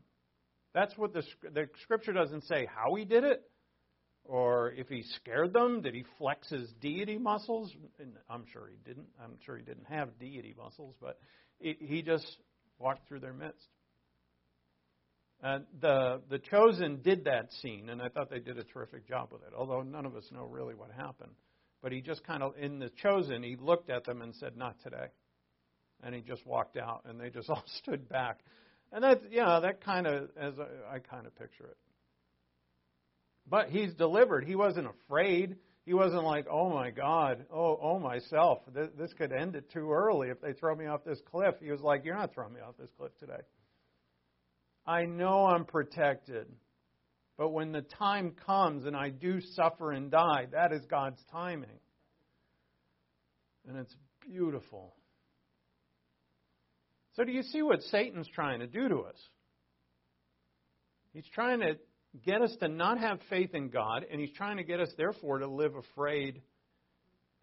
That's 0.74 0.98
what 0.98 1.14
the 1.14 1.22
the 1.54 1.70
scripture 1.84 2.14
doesn't 2.14 2.46
say 2.46 2.68
how 2.74 2.96
he 2.96 3.06
did 3.06 3.24
it. 3.24 3.44
Or 4.24 4.72
if 4.72 4.88
he 4.88 5.04
scared 5.04 5.54
them, 5.54 5.82
did 5.82 5.94
he 5.94 6.04
flex 6.18 6.50
his 6.50 6.68
deity 6.82 7.20
muscles? 7.20 7.72
And 8.00 8.14
I'm 8.28 8.46
sure 8.52 8.68
he 8.68 8.78
didn't. 8.84 9.06
I'm 9.24 9.38
sure 9.46 9.56
he 9.56 9.64
didn't 9.64 9.86
have 9.88 10.18
deity 10.18 10.56
muscles, 10.58 10.96
but 11.00 11.20
he 11.60 12.02
just 12.02 12.26
walked 12.80 13.08
through 13.08 13.20
their 13.20 13.34
midst. 13.34 13.68
And 15.42 15.66
the 15.82 16.22
the 16.30 16.40
chosen 16.40 17.02
did 17.02 17.26
that 17.26 17.52
scene, 17.62 17.90
and 17.90 18.02
I 18.02 18.10
thought 18.10 18.30
they 18.30 18.40
did 18.40 18.58
a 18.58 18.64
terrific 18.64 19.08
job 19.08 19.30
with 19.32 19.42
it. 19.44 19.54
Although 19.56 19.82
none 19.82 20.06
of 20.06 20.16
us 20.16 20.24
know 20.32 20.46
really 20.46 20.76
what 20.76 20.92
happened, 20.92 21.34
but 21.84 21.92
he 21.92 22.02
just 22.02 22.24
kind 22.24 22.42
of 22.42 22.54
in 22.58 22.80
the 22.80 22.90
chosen, 23.02 23.44
he 23.44 23.58
looked 23.58 23.90
at 23.90 24.06
them 24.06 24.22
and 24.22 24.34
said, 24.36 24.58
"Not 24.58 24.82
today," 24.82 25.08
and 26.04 26.16
he 26.16 26.22
just 26.22 26.46
walked 26.46 26.78
out, 26.78 27.02
and 27.06 27.20
they 27.20 27.30
just 27.30 27.50
all 27.52 27.64
stood 27.84 28.08
back. 28.10 28.40
And 28.92 29.04
that, 29.04 29.32
you 29.32 29.42
know, 29.42 29.62
that 29.62 29.84
kind 29.84 30.08
of 30.08 30.30
as 30.38 30.54
I, 30.58 30.96
I 30.96 31.00
kind 31.00 31.28
of 31.28 31.36
picture 31.36 31.66
it. 31.66 31.78
But 33.48 33.70
he's 33.70 33.94
delivered. 33.94 34.46
He 34.46 34.56
wasn't 34.56 34.88
afraid. 34.88 35.58
He 35.86 35.94
wasn't 35.94 36.24
like, 36.24 36.48
oh 36.50 36.70
my 36.70 36.90
God, 36.90 37.46
oh, 37.54 37.80
oh 37.82 38.00
myself, 38.00 38.60
this, 38.74 38.90
this 38.98 39.14
could 39.14 39.32
end 39.32 39.56
it 39.56 39.72
too 39.72 39.92
early 39.92 40.30
if 40.30 40.42
they 40.42 40.54
throw 40.54 40.76
me 40.76 40.88
off 40.88 41.04
this 41.06 41.22
cliff. 41.30 41.56
He 41.62 41.70
was 41.70 41.82
like, 41.82 42.04
you're 42.04 42.16
not 42.16 42.34
throwing 42.34 42.54
me 42.54 42.60
off 42.60 42.76
this 42.80 42.90
cliff 42.98 43.12
today. 43.20 43.42
I 44.88 45.06
know 45.06 45.46
I'm 45.46 45.66
protected. 45.66 46.48
But 47.38 47.50
when 47.50 47.72
the 47.72 47.82
time 47.82 48.34
comes 48.46 48.86
and 48.86 48.96
I 48.96 49.10
do 49.10 49.42
suffer 49.56 49.92
and 49.92 50.10
die, 50.10 50.48
that 50.54 50.72
is 50.72 50.82
God's 50.90 51.22
timing. 51.32 51.80
And 53.68 53.78
it's 53.78 53.96
beautiful. 54.22 54.96
So, 57.16 57.24
do 57.24 57.32
you 57.32 57.44
see 57.44 57.62
what 57.62 57.82
Satan's 57.84 58.28
trying 58.34 58.60
to 58.60 58.68
do 58.68 58.88
to 58.88 59.00
us? 59.00 59.18
He's 61.14 61.28
trying 61.34 61.62
to 61.62 61.78
get 62.24 62.42
us 62.42 62.56
to 62.60 62.68
not 62.68 63.00
have 63.00 63.20
faith 63.30 63.54
in 63.54 63.70
God, 63.70 64.06
and 64.10 64.20
He's 64.20 64.32
trying 64.36 64.58
to 64.58 64.64
get 64.64 64.80
us, 64.80 64.90
therefore, 64.98 65.40
to 65.40 65.48
live 65.48 65.76
afraid 65.76 66.42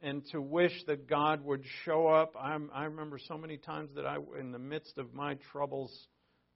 and 0.00 0.24
to 0.32 0.40
wish 0.40 0.72
that 0.86 1.08
God 1.08 1.44
would 1.44 1.64
show 1.84 2.08
up. 2.08 2.34
I'm, 2.40 2.70
I 2.74 2.84
remember 2.84 3.18
so 3.18 3.38
many 3.38 3.56
times 3.56 3.90
that 3.94 4.04
I, 4.04 4.16
in 4.38 4.50
the 4.50 4.58
midst 4.58 4.98
of 4.98 5.14
my 5.14 5.36
troubles, 5.52 5.92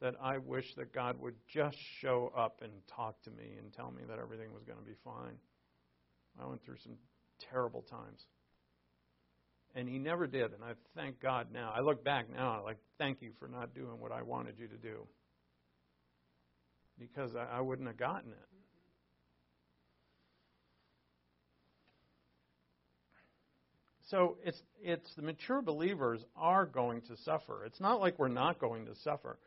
that 0.00 0.14
I 0.20 0.38
wish 0.38 0.66
that 0.76 0.92
God 0.92 1.20
would 1.20 1.36
just 1.54 1.76
show 2.00 2.32
up 2.36 2.60
and 2.62 2.72
talk 2.94 3.22
to 3.22 3.30
me 3.30 3.54
and 3.58 3.72
tell 3.72 3.90
me 3.90 4.02
that 4.08 4.18
everything 4.18 4.52
was 4.52 4.64
going 4.64 4.78
to 4.78 4.84
be 4.84 4.96
fine. 5.04 5.36
I 6.40 6.46
went 6.46 6.64
through 6.64 6.78
some 6.82 6.96
terrible 7.50 7.82
times. 7.82 8.20
And 9.74 9.88
he 9.88 9.98
never 9.98 10.26
did, 10.26 10.52
and 10.52 10.64
I 10.64 10.72
thank 10.94 11.20
God 11.20 11.48
now. 11.52 11.72
I 11.74 11.80
look 11.80 12.02
back 12.02 12.26
now, 12.34 12.62
like, 12.64 12.78
thank 12.98 13.20
you 13.20 13.30
for 13.38 13.46
not 13.46 13.74
doing 13.74 14.00
what 14.00 14.10
I 14.10 14.22
wanted 14.22 14.58
you 14.58 14.68
to 14.68 14.76
do 14.76 15.06
because 16.98 17.34
I, 17.36 17.58
I 17.58 17.60
wouldn't 17.60 17.88
have 17.88 17.96
gotten 17.96 18.30
it. 18.32 18.48
So 24.10 24.36
it's 24.44 24.62
it's 24.80 25.14
the 25.16 25.22
mature 25.22 25.62
believers 25.62 26.24
are 26.36 26.64
going 26.64 27.00
to 27.02 27.16
suffer. 27.24 27.64
It's 27.64 27.80
not 27.80 28.00
like 28.00 28.18
we're 28.18 28.28
not 28.28 28.60
going 28.60 28.86
to 28.86 28.94
suffer, 29.02 29.38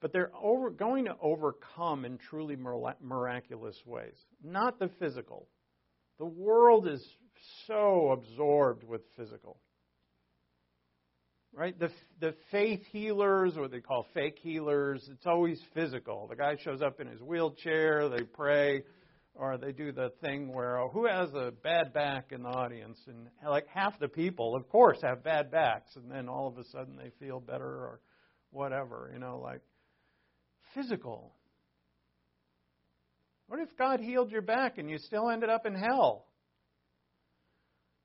but 0.00 0.12
they're 0.12 0.30
over, 0.40 0.70
going 0.70 1.06
to 1.06 1.16
overcome 1.20 2.04
in 2.04 2.18
truly 2.18 2.56
miraculous 3.00 3.76
ways. 3.84 4.14
Not 4.42 4.78
the 4.78 4.88
physical. 5.00 5.48
The 6.18 6.26
world 6.26 6.86
is 6.86 7.04
so 7.66 8.12
absorbed 8.12 8.84
with 8.84 9.00
physical 9.16 9.58
right? 11.56 11.78
The 11.78 11.90
the 12.20 12.34
faith 12.50 12.82
healers, 12.90 13.56
or 13.56 13.68
they 13.68 13.80
call 13.80 14.06
fake 14.14 14.38
healers, 14.42 15.08
it's 15.10 15.26
always 15.26 15.60
physical. 15.74 16.26
The 16.28 16.36
guy 16.36 16.56
shows 16.62 16.82
up 16.82 17.00
in 17.00 17.06
his 17.06 17.20
wheelchair, 17.20 18.08
they 18.08 18.22
pray, 18.24 18.82
or 19.34 19.56
they 19.58 19.72
do 19.72 19.92
the 19.92 20.12
thing 20.20 20.52
where 20.52 20.78
oh, 20.78 20.88
who 20.88 21.06
has 21.06 21.32
a 21.34 21.52
bad 21.62 21.92
back 21.92 22.32
in 22.32 22.42
the 22.42 22.48
audience, 22.48 22.98
and 23.06 23.28
like 23.48 23.66
half 23.68 23.98
the 23.98 24.08
people, 24.08 24.56
of 24.56 24.68
course, 24.68 24.98
have 25.02 25.22
bad 25.22 25.50
backs, 25.50 25.94
and 25.96 26.10
then 26.10 26.28
all 26.28 26.48
of 26.48 26.58
a 26.58 26.64
sudden 26.64 26.96
they 26.96 27.10
feel 27.24 27.40
better 27.40 27.64
or 27.64 28.00
whatever, 28.50 29.10
you 29.12 29.18
know, 29.18 29.40
like 29.42 29.60
physical. 30.74 31.32
What 33.46 33.60
if 33.60 33.76
God 33.76 34.00
healed 34.00 34.30
your 34.30 34.42
back 34.42 34.78
and 34.78 34.88
you 34.88 34.98
still 34.98 35.28
ended 35.28 35.50
up 35.50 35.66
in 35.66 35.74
hell? 35.74 36.26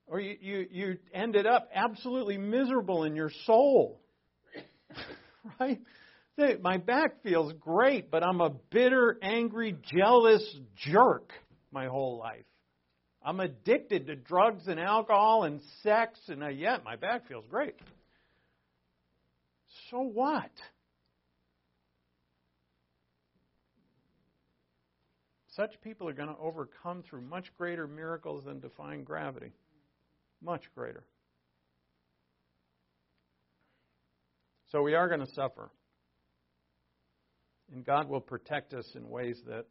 Or 0.09 0.19
you, 0.19 0.37
you, 0.41 0.67
you 0.71 0.97
ended 1.13 1.45
up 1.45 1.69
absolutely 1.73 2.37
miserable 2.37 3.03
in 3.03 3.15
your 3.15 3.31
soul. 3.45 4.01
right? 5.59 5.79
My 6.61 6.77
back 6.77 7.21
feels 7.21 7.53
great, 7.59 8.09
but 8.09 8.23
I'm 8.23 8.41
a 8.41 8.49
bitter, 8.71 9.19
angry, 9.21 9.77
jealous 9.95 10.43
jerk 10.77 11.31
my 11.71 11.85
whole 11.85 12.17
life. 12.17 12.45
I'm 13.21 13.39
addicted 13.39 14.07
to 14.07 14.15
drugs 14.15 14.63
and 14.67 14.79
alcohol 14.79 15.43
and 15.43 15.59
sex, 15.83 16.19
and 16.27 16.43
uh, 16.43 16.47
yet 16.47 16.83
my 16.83 16.95
back 16.95 17.27
feels 17.27 17.45
great. 17.49 17.75
So 19.91 19.99
what? 19.99 20.49
Such 25.55 25.71
people 25.83 26.07
are 26.07 26.13
going 26.13 26.29
to 26.29 26.39
overcome 26.39 27.03
through 27.03 27.21
much 27.21 27.45
greater 27.57 27.85
miracles 27.85 28.45
than 28.45 28.61
defying 28.61 29.03
gravity. 29.03 29.51
Much 30.41 30.63
greater. 30.75 31.03
So 34.71 34.81
we 34.81 34.95
are 34.95 35.07
going 35.07 35.25
to 35.25 35.33
suffer. 35.33 35.69
And 37.73 37.85
God 37.85 38.09
will 38.09 38.21
protect 38.21 38.73
us 38.73 38.85
in 38.95 39.09
ways 39.09 39.39
that 39.47 39.65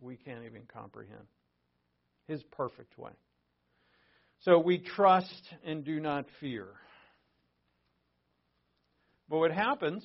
we 0.00 0.16
can't 0.16 0.44
even 0.44 0.62
comprehend. 0.72 1.26
His 2.28 2.42
perfect 2.44 2.96
way. 2.96 3.12
So 4.40 4.58
we 4.58 4.78
trust 4.78 5.54
and 5.64 5.84
do 5.84 6.00
not 6.00 6.26
fear. 6.40 6.66
But 9.28 9.38
what 9.38 9.52
happens 9.52 10.04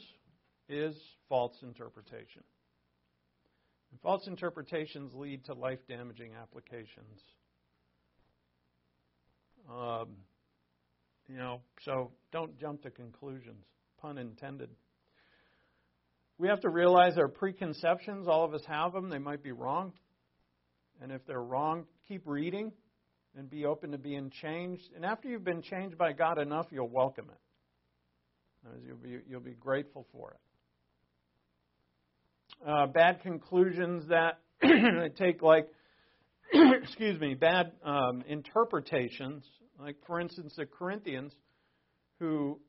is 0.70 0.96
false 1.30 1.56
interpretation. 1.64 2.44
And 3.92 4.02
false 4.02 4.28
interpretations 4.28 5.14
lead 5.14 5.46
to 5.46 5.54
life 5.54 5.80
damaging 5.88 6.32
applications. 6.40 7.22
Um, 9.70 10.10
you 11.28 11.38
know, 11.38 11.62
so 11.84 12.12
don't 12.32 12.58
jump 12.60 12.84
to 12.84 12.90
conclusions, 12.90 13.66
pun 14.02 14.18
intended. 14.18 14.70
We 16.38 16.48
have 16.48 16.62
to 16.62 16.70
realize 16.70 17.18
our 17.18 17.28
preconceptions, 17.28 18.28
all 18.28 18.46
of 18.46 18.54
us 18.54 18.62
have 18.68 18.94
them, 18.94 19.10
they 19.10 19.18
might 19.18 19.44
be 19.44 19.52
wrong. 19.52 19.94
And 21.02 21.12
if 21.12 21.26
they're 21.26 21.42
wrong, 21.42 21.86
keep 22.08 22.24
reading 22.26 22.72
and 23.36 23.50
be 23.50 23.66
open 23.66 23.92
to 23.92 23.98
being 23.98 24.32
changed. 24.42 24.90
And 24.96 25.06
after 25.06 25.28
you've 25.28 25.44
been 25.44 25.62
changed 25.62 25.98
by 25.98 26.14
God 26.14 26.40
enough, 26.40 26.68
you'll 26.72 26.90
welcome 26.90 27.26
it. 27.30 28.82
You'll 28.86 28.98
be, 28.98 29.20
you'll 29.30 29.40
be 29.40 29.54
grateful 29.54 30.06
for 30.12 30.32
it 30.32 30.40
uh, 32.66 32.88
bad 32.88 33.22
conclusions 33.22 34.06
that 34.10 34.40
take 35.18 35.42
like 35.42 35.68
excuse 36.54 37.20
me 37.20 37.34
bad 37.34 37.72
um, 37.84 38.24
interpretations 38.28 39.44
like 39.80 39.96
for 40.06 40.20
instance 40.20 40.54
the 40.56 40.66
corinthians 40.66 41.34
who 42.20 42.60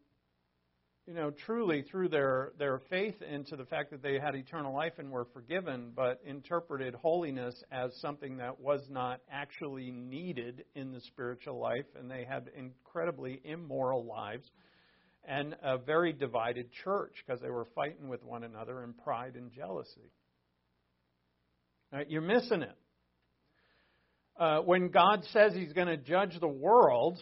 you 1.06 1.14
know 1.14 1.30
truly 1.30 1.82
through 1.82 2.08
their 2.08 2.52
their 2.58 2.80
faith 2.90 3.20
into 3.22 3.56
the 3.56 3.64
fact 3.64 3.90
that 3.90 4.02
they 4.02 4.18
had 4.18 4.34
eternal 4.34 4.74
life 4.74 4.92
and 4.98 5.10
were 5.10 5.26
forgiven 5.32 5.92
but 5.94 6.20
interpreted 6.24 6.94
holiness 6.94 7.62
as 7.72 7.90
something 8.00 8.36
that 8.36 8.60
was 8.60 8.82
not 8.90 9.20
actually 9.30 9.90
needed 9.90 10.64
in 10.74 10.92
the 10.92 11.00
spiritual 11.00 11.58
life 11.58 11.86
and 11.98 12.10
they 12.10 12.24
had 12.28 12.50
incredibly 12.56 13.40
immoral 13.44 14.04
lives 14.04 14.50
and 15.24 15.54
a 15.62 15.76
very 15.76 16.12
divided 16.12 16.72
church 16.84 17.12
because 17.24 17.40
they 17.40 17.50
were 17.50 17.66
fighting 17.74 18.08
with 18.08 18.22
one 18.24 18.44
another 18.44 18.82
in 18.82 18.94
pride 18.94 19.34
and 19.34 19.52
jealousy. 19.52 20.10
Right, 21.92 22.08
you're 22.08 22.22
missing 22.22 22.62
it. 22.62 22.76
Uh, 24.38 24.60
when 24.60 24.90
God 24.90 25.24
says 25.32 25.52
He's 25.52 25.72
going 25.72 25.88
to 25.88 25.96
judge 25.96 26.38
the 26.38 26.46
world 26.46 27.18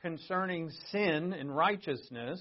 concerning 0.00 0.70
sin 0.92 1.32
and 1.32 1.54
righteousness, 1.54 2.40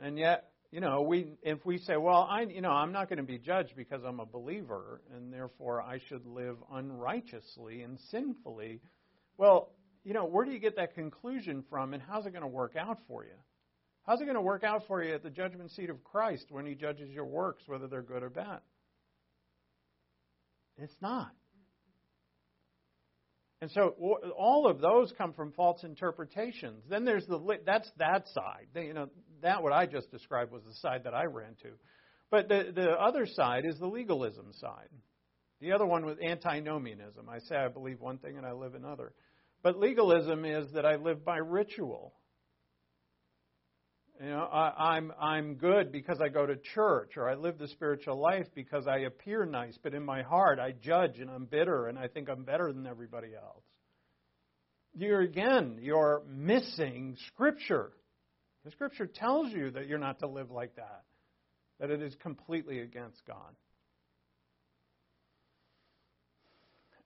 and 0.00 0.16
yet, 0.16 0.50
you 0.70 0.80
know, 0.80 1.02
we 1.02 1.32
if 1.42 1.66
we 1.66 1.78
say, 1.78 1.96
well, 1.96 2.28
I, 2.30 2.42
you 2.42 2.60
know, 2.60 2.70
I'm 2.70 2.92
not 2.92 3.08
going 3.08 3.16
to 3.16 3.24
be 3.24 3.38
judged 3.38 3.74
because 3.76 4.02
I'm 4.06 4.20
a 4.20 4.26
believer, 4.26 5.00
and 5.16 5.32
therefore 5.32 5.82
I 5.82 5.98
should 6.08 6.24
live 6.26 6.56
unrighteously 6.72 7.82
and 7.82 7.98
sinfully. 8.12 8.80
Well, 9.36 9.72
you 10.04 10.14
know, 10.14 10.26
where 10.26 10.44
do 10.44 10.52
you 10.52 10.60
get 10.60 10.76
that 10.76 10.94
conclusion 10.94 11.64
from, 11.68 11.92
and 11.92 12.00
how's 12.00 12.24
it 12.24 12.30
going 12.30 12.42
to 12.42 12.48
work 12.48 12.76
out 12.78 12.98
for 13.08 13.24
you? 13.24 13.34
How's 14.04 14.20
it 14.20 14.26
going 14.26 14.36
to 14.36 14.40
work 14.40 14.62
out 14.62 14.82
for 14.86 15.02
you 15.02 15.12
at 15.12 15.24
the 15.24 15.30
judgment 15.30 15.72
seat 15.72 15.90
of 15.90 16.04
Christ 16.04 16.44
when 16.50 16.66
He 16.66 16.76
judges 16.76 17.10
your 17.10 17.24
works, 17.24 17.64
whether 17.66 17.88
they're 17.88 18.02
good 18.02 18.22
or 18.22 18.30
bad? 18.30 18.60
It's 20.78 20.94
not. 21.00 21.32
And 23.62 23.70
so 23.70 23.94
all 24.38 24.68
of 24.68 24.80
those 24.80 25.12
come 25.16 25.32
from 25.32 25.52
false 25.52 25.82
interpretations. 25.82 26.82
Then 26.90 27.04
there's 27.04 27.26
the 27.26 27.40
that's 27.64 27.90
that 27.98 28.28
side. 28.28 28.66
You 28.74 28.92
know 28.92 29.08
that 29.42 29.62
what 29.62 29.72
I 29.72 29.86
just 29.86 30.10
described 30.10 30.52
was 30.52 30.62
the 30.62 30.74
side 30.74 31.04
that 31.04 31.14
I 31.14 31.24
ran 31.24 31.54
to. 31.62 31.70
But 32.30 32.48
the 32.48 32.72
the 32.74 32.90
other 32.90 33.24
side 33.26 33.64
is 33.64 33.78
the 33.78 33.86
legalism 33.86 34.52
side. 34.52 34.90
The 35.60 35.72
other 35.72 35.86
one 35.86 36.04
was 36.04 36.18
antinomianism. 36.18 37.28
I 37.30 37.38
say 37.38 37.56
I 37.56 37.68
believe 37.68 37.98
one 38.00 38.18
thing 38.18 38.36
and 38.36 38.44
I 38.44 38.52
live 38.52 38.74
another. 38.74 39.14
But 39.62 39.78
legalism 39.78 40.44
is 40.44 40.70
that 40.72 40.84
I 40.84 40.96
live 40.96 41.24
by 41.24 41.38
ritual. 41.38 42.12
You 44.22 44.30
know, 44.30 44.48
I, 44.50 44.96
I'm 44.96 45.12
I'm 45.20 45.54
good 45.56 45.92
because 45.92 46.20
I 46.22 46.28
go 46.28 46.46
to 46.46 46.56
church, 46.74 47.12
or 47.18 47.28
I 47.28 47.34
live 47.34 47.58
the 47.58 47.68
spiritual 47.68 48.18
life 48.18 48.46
because 48.54 48.86
I 48.86 49.00
appear 49.00 49.44
nice, 49.44 49.76
but 49.82 49.92
in 49.92 50.04
my 50.04 50.22
heart 50.22 50.58
I 50.58 50.72
judge 50.72 51.18
and 51.18 51.28
I'm 51.30 51.44
bitter 51.44 51.86
and 51.86 51.98
I 51.98 52.08
think 52.08 52.30
I'm 52.30 52.44
better 52.44 52.72
than 52.72 52.86
everybody 52.86 53.34
else. 53.34 53.62
You're 54.94 55.20
again, 55.20 55.78
you're 55.82 56.22
missing 56.26 57.16
Scripture. 57.28 57.92
The 58.64 58.70
Scripture 58.70 59.06
tells 59.06 59.52
you 59.52 59.70
that 59.72 59.86
you're 59.86 59.98
not 59.98 60.20
to 60.20 60.26
live 60.26 60.50
like 60.50 60.76
that, 60.76 61.02
that 61.78 61.90
it 61.90 62.00
is 62.00 62.14
completely 62.22 62.80
against 62.80 63.20
God. 63.26 63.54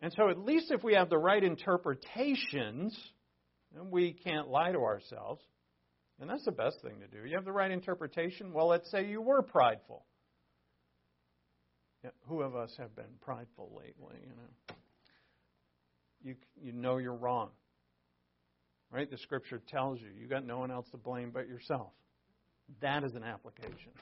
And 0.01 0.13
so, 0.17 0.29
at 0.31 0.39
least 0.39 0.71
if 0.71 0.85
we 0.85 0.95
have 0.95 1.11
the 1.11 1.19
right 1.19 1.43
interpretations, 1.43 2.97
then 3.75 3.91
we 3.91 4.13
can't 4.13 4.49
lie 4.49 4.71
to 4.71 4.79
ourselves. 4.79 5.43
And 6.21 6.29
that's 6.29 6.45
the 6.45 6.53
best 6.53 6.83
thing 6.83 7.01
to 7.01 7.07
do. 7.07 7.27
You 7.27 7.37
have 7.37 7.47
the 7.47 7.53
right 7.53 7.71
interpretation. 7.71 8.53
Well, 8.53 8.69
let's 8.69 8.91
say 8.91 9.07
you 9.07 9.23
were 9.23 9.43
prideful. 9.43 10.05
Yeah, 12.05 12.11
who 12.29 12.43
of 12.43 12.55
us 12.55 12.75
have 12.79 12.95
been 12.95 13.05
prideful 13.21 13.71
lately? 13.77 14.17
You 14.23 14.35
know, 14.37 14.75
you 16.23 16.35
you 16.63 16.73
know 16.73 16.99
you're 16.99 17.15
wrong, 17.15 17.51
right? 18.91 19.11
The 19.11 19.19
Scripture 19.19 19.61
tells 19.69 20.01
you 20.01 20.09
you 20.19 20.27
got 20.27 20.47
no 20.47 20.59
one 20.59 20.71
else 20.71 20.87
to 20.93 20.97
blame 20.97 21.31
but 21.33 21.49
yourself. 21.49 21.93
That 22.81 23.05
is 23.05 23.15
an 23.15 23.25
application, 23.25 23.93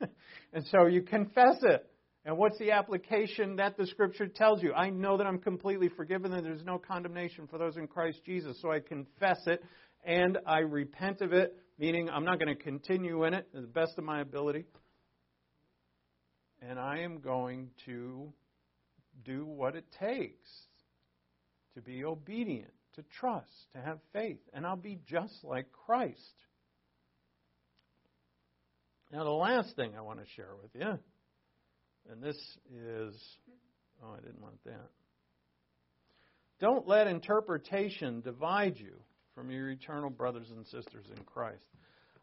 and 0.52 0.66
so 0.66 0.86
you 0.86 1.02
confess 1.02 1.58
it. 1.62 1.86
And 2.26 2.36
what's 2.36 2.58
the 2.58 2.72
application 2.72 3.56
that 3.56 3.76
the 3.76 3.86
Scripture 3.86 4.26
tells 4.26 4.60
you? 4.60 4.72
I 4.74 4.90
know 4.90 5.16
that 5.16 5.28
I'm 5.28 5.38
completely 5.38 5.88
forgiven 5.88 6.32
and 6.32 6.44
there's 6.44 6.64
no 6.64 6.76
condemnation 6.76 7.46
for 7.46 7.56
those 7.56 7.76
in 7.76 7.86
Christ 7.86 8.18
Jesus. 8.26 8.60
So 8.60 8.72
I 8.72 8.80
confess 8.80 9.38
it 9.46 9.62
and 10.04 10.36
I 10.44 10.58
repent 10.58 11.20
of 11.20 11.32
it, 11.32 11.56
meaning 11.78 12.08
I'm 12.10 12.24
not 12.24 12.38
going 12.38 12.54
to 12.54 12.62
continue 12.62 13.24
in 13.24 13.34
it 13.34 13.50
to 13.52 13.60
the 13.60 13.66
best 13.66 13.92
of 13.98 14.04
my 14.04 14.20
ability. 14.20 14.64
And 16.62 16.78
I 16.78 17.00
am 17.00 17.20
going 17.20 17.70
to 17.84 18.32
do 19.24 19.44
what 19.44 19.76
it 19.76 19.84
takes 20.00 20.48
to 21.74 21.82
be 21.82 22.04
obedient, 22.04 22.72
to 22.94 23.04
trust, 23.20 23.50
to 23.74 23.80
have 23.80 23.98
faith. 24.12 24.40
And 24.52 24.66
I'll 24.66 24.76
be 24.76 24.98
just 25.06 25.44
like 25.44 25.66
Christ. 25.72 26.20
Now, 29.12 29.24
the 29.24 29.30
last 29.30 29.76
thing 29.76 29.92
I 29.96 30.00
want 30.00 30.18
to 30.20 30.26
share 30.34 30.54
with 30.62 30.70
you 30.74 30.98
and 32.10 32.22
this 32.22 32.36
is, 32.72 33.14
oh, 34.02 34.12
I 34.12 34.20
didn't 34.20 34.40
want 34.40 34.62
that. 34.64 34.90
Don't 36.60 36.86
let 36.88 37.06
interpretation 37.06 38.20
divide 38.20 38.76
you 38.78 38.94
from 39.36 39.50
your 39.50 39.68
eternal 39.68 40.08
brothers 40.08 40.50
and 40.50 40.66
sisters 40.66 41.04
in 41.14 41.22
Christ. 41.24 41.66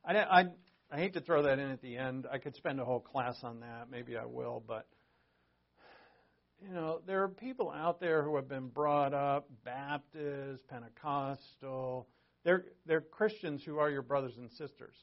I, 0.03 0.18
I, 0.18 0.45
I 0.91 0.97
hate 0.97 1.14
to 1.14 1.22
throw 1.22 1.43
that 1.43 1.59
in 1.59 1.70
at 1.70 1.82
the 1.82 1.95
end. 1.95 2.26
I 2.30 2.39
could 2.39 2.55
spend 2.55 2.80
a 2.80 2.86
whole 2.86 2.99
class 2.99 3.38
on 3.43 3.59
that. 3.59 3.88
Maybe 3.89 4.18
I 4.18 4.26
will, 4.26 4.61
but 4.68 4.88
you 6.59 6.74
know, 6.74 7.01
there 7.05 7.24
are 7.24 7.30
people 7.30 7.70
out 7.72 7.99
there 7.99 8.24
who 8.24 8.36
have 8.38 8.49
been 8.49 8.68
brought 8.68 9.14
up 9.14 9.47
Baptist, 9.64 10.68
Pentecostal. 10.68 12.07
They're 12.43 12.66
they're 12.86 13.01
Christians 13.01 13.61
who 13.64 13.78
are 13.78 13.89
your 13.89 14.01
brothers 14.01 14.34
and 14.38 14.49
sisters. 14.51 14.95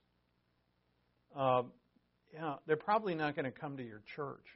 Um, 1.36 1.70
yeah, 2.34 2.54
they're 2.66 2.76
probably 2.76 3.14
not 3.14 3.36
going 3.36 3.44
to 3.44 3.52
come 3.52 3.76
to 3.76 3.84
your 3.84 4.02
church. 4.16 4.46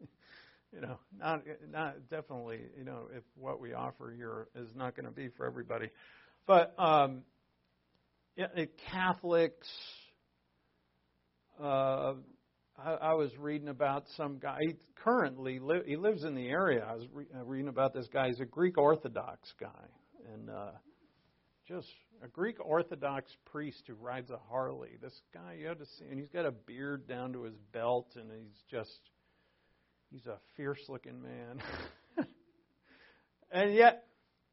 you 0.72 0.80
know, 0.80 0.98
not 1.18 1.42
not 1.72 2.08
definitely. 2.08 2.60
You 2.76 2.84
know, 2.84 3.08
if 3.16 3.24
what 3.34 3.60
we 3.60 3.72
offer 3.72 4.12
here 4.14 4.48
is 4.54 4.68
not 4.76 4.94
going 4.94 5.06
to 5.06 5.12
be 5.12 5.28
for 5.28 5.46
everybody, 5.46 5.88
but 6.48 6.74
um, 6.78 7.24
Catholics. 8.90 9.68
Uh, 11.62 12.14
I, 12.78 12.92
I 12.92 13.14
was 13.14 13.30
reading 13.38 13.68
about 13.68 14.04
some 14.16 14.38
guy. 14.38 14.58
He 14.62 14.74
currently 15.04 15.58
li- 15.58 15.82
he 15.86 15.96
lives 15.96 16.24
in 16.24 16.34
the 16.34 16.48
area. 16.48 16.86
I 16.88 16.94
was 16.94 17.04
re- 17.12 17.26
uh, 17.38 17.44
reading 17.44 17.68
about 17.68 17.92
this 17.92 18.06
guy. 18.10 18.28
He's 18.28 18.40
a 18.40 18.46
Greek 18.46 18.78
Orthodox 18.78 19.52
guy, 19.60 19.68
and 20.32 20.48
uh, 20.48 20.70
just 21.66 21.88
a 22.24 22.28
Greek 22.28 22.56
Orthodox 22.64 23.30
priest 23.44 23.82
who 23.86 23.94
rides 23.94 24.30
a 24.30 24.38
Harley. 24.48 24.96
This 25.02 25.20
guy, 25.34 25.58
you 25.60 25.66
have 25.66 25.78
to 25.78 25.86
see, 25.98 26.06
and 26.10 26.18
he's 26.18 26.30
got 26.30 26.46
a 26.46 26.52
beard 26.52 27.06
down 27.06 27.34
to 27.34 27.42
his 27.42 27.56
belt, 27.72 28.08
and 28.16 28.30
he's 28.30 28.62
just, 28.70 29.00
he's 30.10 30.26
a 30.26 30.38
fierce 30.56 30.82
looking 30.88 31.20
man. 31.20 31.60
and 33.52 33.74
yet, 33.74 34.04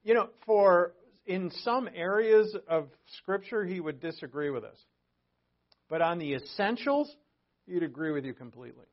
you 0.04 0.14
know, 0.14 0.30
for 0.46 0.94
in 1.26 1.52
some 1.64 1.90
areas 1.94 2.56
of 2.68 2.90
Scripture, 3.18 3.66
he 3.66 3.80
would 3.80 4.00
disagree 4.00 4.50
with 4.50 4.64
us. 4.64 4.78
But 5.90 6.02
on 6.02 6.20
the 6.20 6.34
essentials, 6.34 7.14
he'd 7.66 7.84
agree 7.84 8.12
with 8.12 8.26
you 8.26 8.34
completely. 8.34 8.86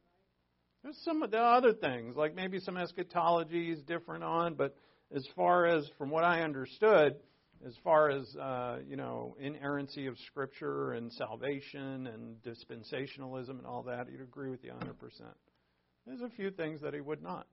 There's 0.82 0.98
some 1.04 1.22
of 1.22 1.30
the 1.30 1.38
other 1.38 1.72
things, 1.72 2.16
like 2.16 2.34
maybe 2.34 2.58
some 2.58 2.76
eschatology 2.76 3.70
is 3.70 3.80
different 3.82 4.24
on, 4.24 4.54
but 4.54 4.76
as 5.14 5.26
far 5.36 5.66
as, 5.66 5.88
from 5.96 6.10
what 6.10 6.24
I 6.24 6.42
understood, 6.42 7.16
as 7.64 7.74
far 7.84 8.10
as 8.10 8.34
uh, 8.36 8.78
you 8.88 8.96
know, 8.96 9.36
inerrancy 9.38 10.06
of 10.06 10.16
Scripture 10.26 10.92
and 10.92 11.12
salvation 11.12 12.08
and 12.08 12.36
dispensationalism 12.42 13.50
and 13.50 13.66
all 13.66 13.84
that, 13.84 14.08
he'd 14.08 14.20
agree 14.20 14.50
with 14.50 14.64
you 14.64 14.72
100%. 14.72 14.92
There's 16.06 16.20
a 16.20 16.30
few 16.30 16.50
things 16.50 16.80
that 16.82 16.94
he 16.94 17.00
would 17.00 17.22
not. 17.22 17.46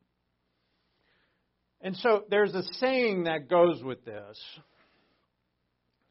And 1.81 1.95
so 1.97 2.25
there's 2.29 2.53
a 2.53 2.63
saying 2.79 3.23
that 3.23 3.49
goes 3.49 3.81
with 3.83 4.03
this. 4.03 4.37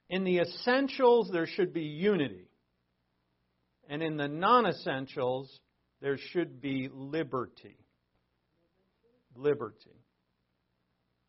In 0.08 0.24
the 0.24 0.38
essentials, 0.38 1.28
there 1.30 1.46
should 1.46 1.74
be 1.74 1.82
unity. 1.82 2.48
And 3.88 4.02
in 4.02 4.16
the 4.16 4.28
non 4.28 4.66
essentials, 4.66 5.50
there 6.00 6.18
should 6.32 6.60
be 6.60 6.88
liberty. 6.92 7.76
Liberty. 9.34 9.90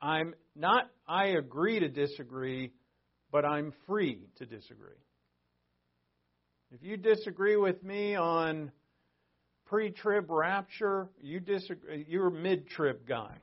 I'm 0.02 0.34
not, 0.56 0.90
I 1.08 1.28
agree 1.28 1.80
to 1.80 1.90
disagree, 1.90 2.72
but 3.32 3.44
I'm 3.44 3.74
free 3.86 4.28
to 4.38 4.46
disagree. 4.46 4.96
If 6.72 6.84
you 6.84 6.98
disagree 6.98 7.58
with 7.58 7.84
me 7.84 8.16
on 8.16 8.72
pre 9.66 9.92
trib 9.92 10.30
rapture, 10.30 11.10
you 11.20 11.42
disagree, 11.42 12.06
you're 12.08 12.28
a 12.28 12.32
mid 12.32 12.70
trib 12.70 13.08
guy. 13.08 13.36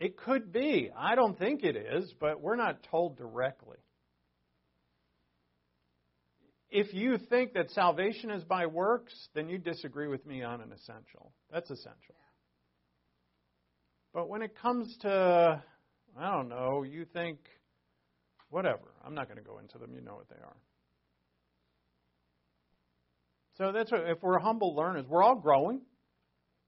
It 0.00 0.16
could 0.16 0.52
be. 0.52 0.90
I 0.96 1.14
don't 1.16 1.38
think 1.38 1.64
it 1.64 1.76
is, 1.76 2.12
but 2.20 2.40
we're 2.40 2.56
not 2.56 2.84
told 2.90 3.16
directly. 3.16 3.78
If 6.70 6.92
you 6.92 7.18
think 7.30 7.54
that 7.54 7.70
salvation 7.70 8.30
is 8.30 8.44
by 8.44 8.66
works, 8.66 9.14
then 9.34 9.48
you 9.48 9.58
disagree 9.58 10.06
with 10.06 10.24
me 10.26 10.42
on 10.42 10.60
an 10.60 10.70
essential. 10.72 11.32
That's 11.50 11.70
essential. 11.70 12.14
But 14.12 14.28
when 14.28 14.42
it 14.42 14.56
comes 14.60 14.94
to, 15.00 15.62
I 16.18 16.30
don't 16.30 16.48
know, 16.48 16.82
you 16.82 17.06
think, 17.06 17.38
whatever, 18.50 18.92
I'm 19.04 19.14
not 19.14 19.28
going 19.28 19.38
to 19.38 19.44
go 19.44 19.58
into 19.58 19.78
them. 19.78 19.94
You 19.94 20.02
know 20.02 20.14
what 20.14 20.28
they 20.28 20.36
are. 20.36 20.56
So 23.56 23.72
that's 23.72 23.90
what, 23.90 24.02
if 24.08 24.22
we're 24.22 24.38
humble 24.38 24.76
learners, 24.76 25.06
we're 25.08 25.22
all 25.22 25.36
growing, 25.36 25.80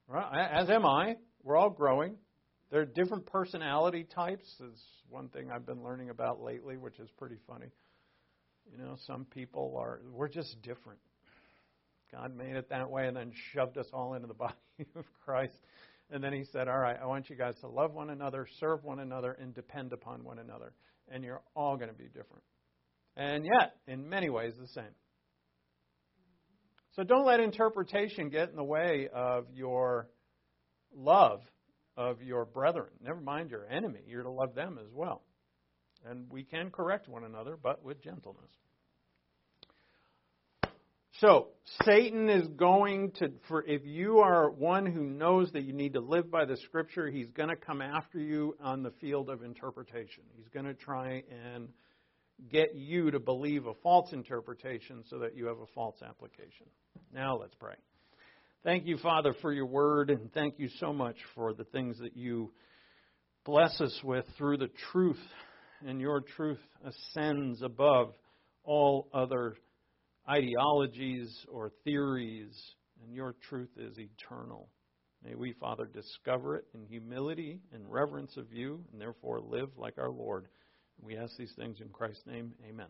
right? 0.08 0.50
As 0.50 0.68
am 0.70 0.84
I. 0.84 1.16
We're 1.42 1.56
all 1.56 1.70
growing. 1.70 2.16
There 2.70 2.80
are 2.80 2.86
different 2.86 3.26
personality 3.26 4.04
types. 4.04 4.46
Is 4.60 4.80
one 5.08 5.28
thing 5.28 5.50
I've 5.50 5.66
been 5.66 5.82
learning 5.82 6.10
about 6.10 6.40
lately, 6.40 6.76
which 6.76 6.98
is 6.98 7.08
pretty 7.18 7.36
funny. 7.46 7.66
You 8.70 8.78
know, 8.78 8.96
some 9.06 9.24
people 9.24 9.76
are 9.78 10.00
we're 10.12 10.28
just 10.28 10.62
different. 10.62 11.00
God 12.12 12.36
made 12.36 12.56
it 12.56 12.68
that 12.70 12.90
way 12.90 13.06
and 13.06 13.16
then 13.16 13.32
shoved 13.52 13.78
us 13.78 13.86
all 13.92 14.14
into 14.14 14.26
the 14.26 14.34
body 14.46 14.54
of 14.96 15.04
Christ. 15.24 15.54
And 16.10 16.22
then 16.22 16.32
he 16.32 16.44
said, 16.52 16.68
All 16.68 16.78
right, 16.78 16.96
I 17.00 17.06
want 17.06 17.30
you 17.30 17.36
guys 17.36 17.54
to 17.60 17.68
love 17.68 17.92
one 17.92 18.10
another, 18.10 18.46
serve 18.58 18.84
one 18.84 19.00
another, 19.00 19.32
and 19.32 19.54
depend 19.54 19.92
upon 19.92 20.24
one 20.24 20.38
another. 20.38 20.72
And 21.08 21.24
you're 21.24 21.42
all 21.54 21.76
going 21.76 21.88
to 21.90 21.94
be 21.94 22.06
different. 22.06 22.42
And 23.16 23.44
yet, 23.44 23.74
in 23.86 24.08
many 24.08 24.30
ways, 24.30 24.54
the 24.60 24.68
same. 24.68 24.94
So 26.96 27.04
don't 27.04 27.26
let 27.26 27.40
interpretation 27.40 28.28
get 28.28 28.50
in 28.50 28.56
the 28.56 28.64
way 28.64 29.08
of 29.12 29.46
your 29.54 30.08
love 30.94 31.40
of 32.00 32.22
your 32.22 32.46
brethren. 32.46 32.88
Never 33.04 33.20
mind 33.20 33.50
your 33.50 33.66
enemy. 33.66 34.00
You're 34.06 34.22
to 34.22 34.30
love 34.30 34.54
them 34.54 34.78
as 34.80 34.90
well. 34.90 35.20
And 36.08 36.30
we 36.30 36.44
can 36.44 36.70
correct 36.70 37.08
one 37.08 37.24
another, 37.24 37.58
but 37.62 37.84
with 37.84 38.02
gentleness. 38.02 38.50
So, 41.18 41.48
Satan 41.84 42.30
is 42.30 42.48
going 42.48 43.10
to, 43.18 43.32
for 43.48 43.62
if 43.66 43.82
you 43.84 44.20
are 44.20 44.50
one 44.50 44.86
who 44.86 45.04
knows 45.04 45.52
that 45.52 45.64
you 45.64 45.74
need 45.74 45.92
to 45.92 46.00
live 46.00 46.30
by 46.30 46.46
the 46.46 46.56
scripture, 46.56 47.10
he's 47.10 47.28
going 47.32 47.50
to 47.50 47.56
come 47.56 47.82
after 47.82 48.18
you 48.18 48.56
on 48.62 48.82
the 48.82 48.92
field 49.02 49.28
of 49.28 49.42
interpretation. 49.42 50.22
He's 50.34 50.48
going 50.48 50.64
to 50.64 50.72
try 50.72 51.22
and 51.52 51.68
get 52.50 52.74
you 52.74 53.10
to 53.10 53.20
believe 53.20 53.66
a 53.66 53.74
false 53.82 54.14
interpretation 54.14 55.04
so 55.10 55.18
that 55.18 55.36
you 55.36 55.44
have 55.48 55.58
a 55.58 55.66
false 55.74 55.96
application. 56.02 56.64
Now 57.12 57.36
let's 57.36 57.54
pray. 57.56 57.74
Thank 58.62 58.86
you, 58.86 58.98
Father, 58.98 59.34
for 59.40 59.54
your 59.54 59.64
word, 59.64 60.10
and 60.10 60.30
thank 60.34 60.58
you 60.58 60.68
so 60.80 60.92
much 60.92 61.16
for 61.34 61.54
the 61.54 61.64
things 61.64 61.98
that 62.00 62.14
you 62.14 62.52
bless 63.46 63.80
us 63.80 63.98
with 64.04 64.26
through 64.36 64.58
the 64.58 64.68
truth. 64.92 65.20
And 65.86 65.98
your 65.98 66.20
truth 66.20 66.60
ascends 66.84 67.62
above 67.62 68.12
all 68.62 69.08
other 69.14 69.56
ideologies 70.28 71.34
or 71.50 71.72
theories, 71.84 72.54
and 73.02 73.14
your 73.14 73.34
truth 73.48 73.70
is 73.78 73.98
eternal. 73.98 74.68
May 75.24 75.34
we, 75.36 75.54
Father, 75.54 75.86
discover 75.86 76.56
it 76.56 76.66
in 76.74 76.84
humility 76.84 77.60
and 77.72 77.90
reverence 77.90 78.36
of 78.36 78.52
you, 78.52 78.84
and 78.92 79.00
therefore 79.00 79.40
live 79.40 79.70
like 79.78 79.96
our 79.96 80.10
Lord. 80.10 80.48
We 81.00 81.16
ask 81.16 81.34
these 81.38 81.54
things 81.56 81.78
in 81.80 81.88
Christ's 81.88 82.26
name. 82.26 82.52
Amen. 82.68 82.88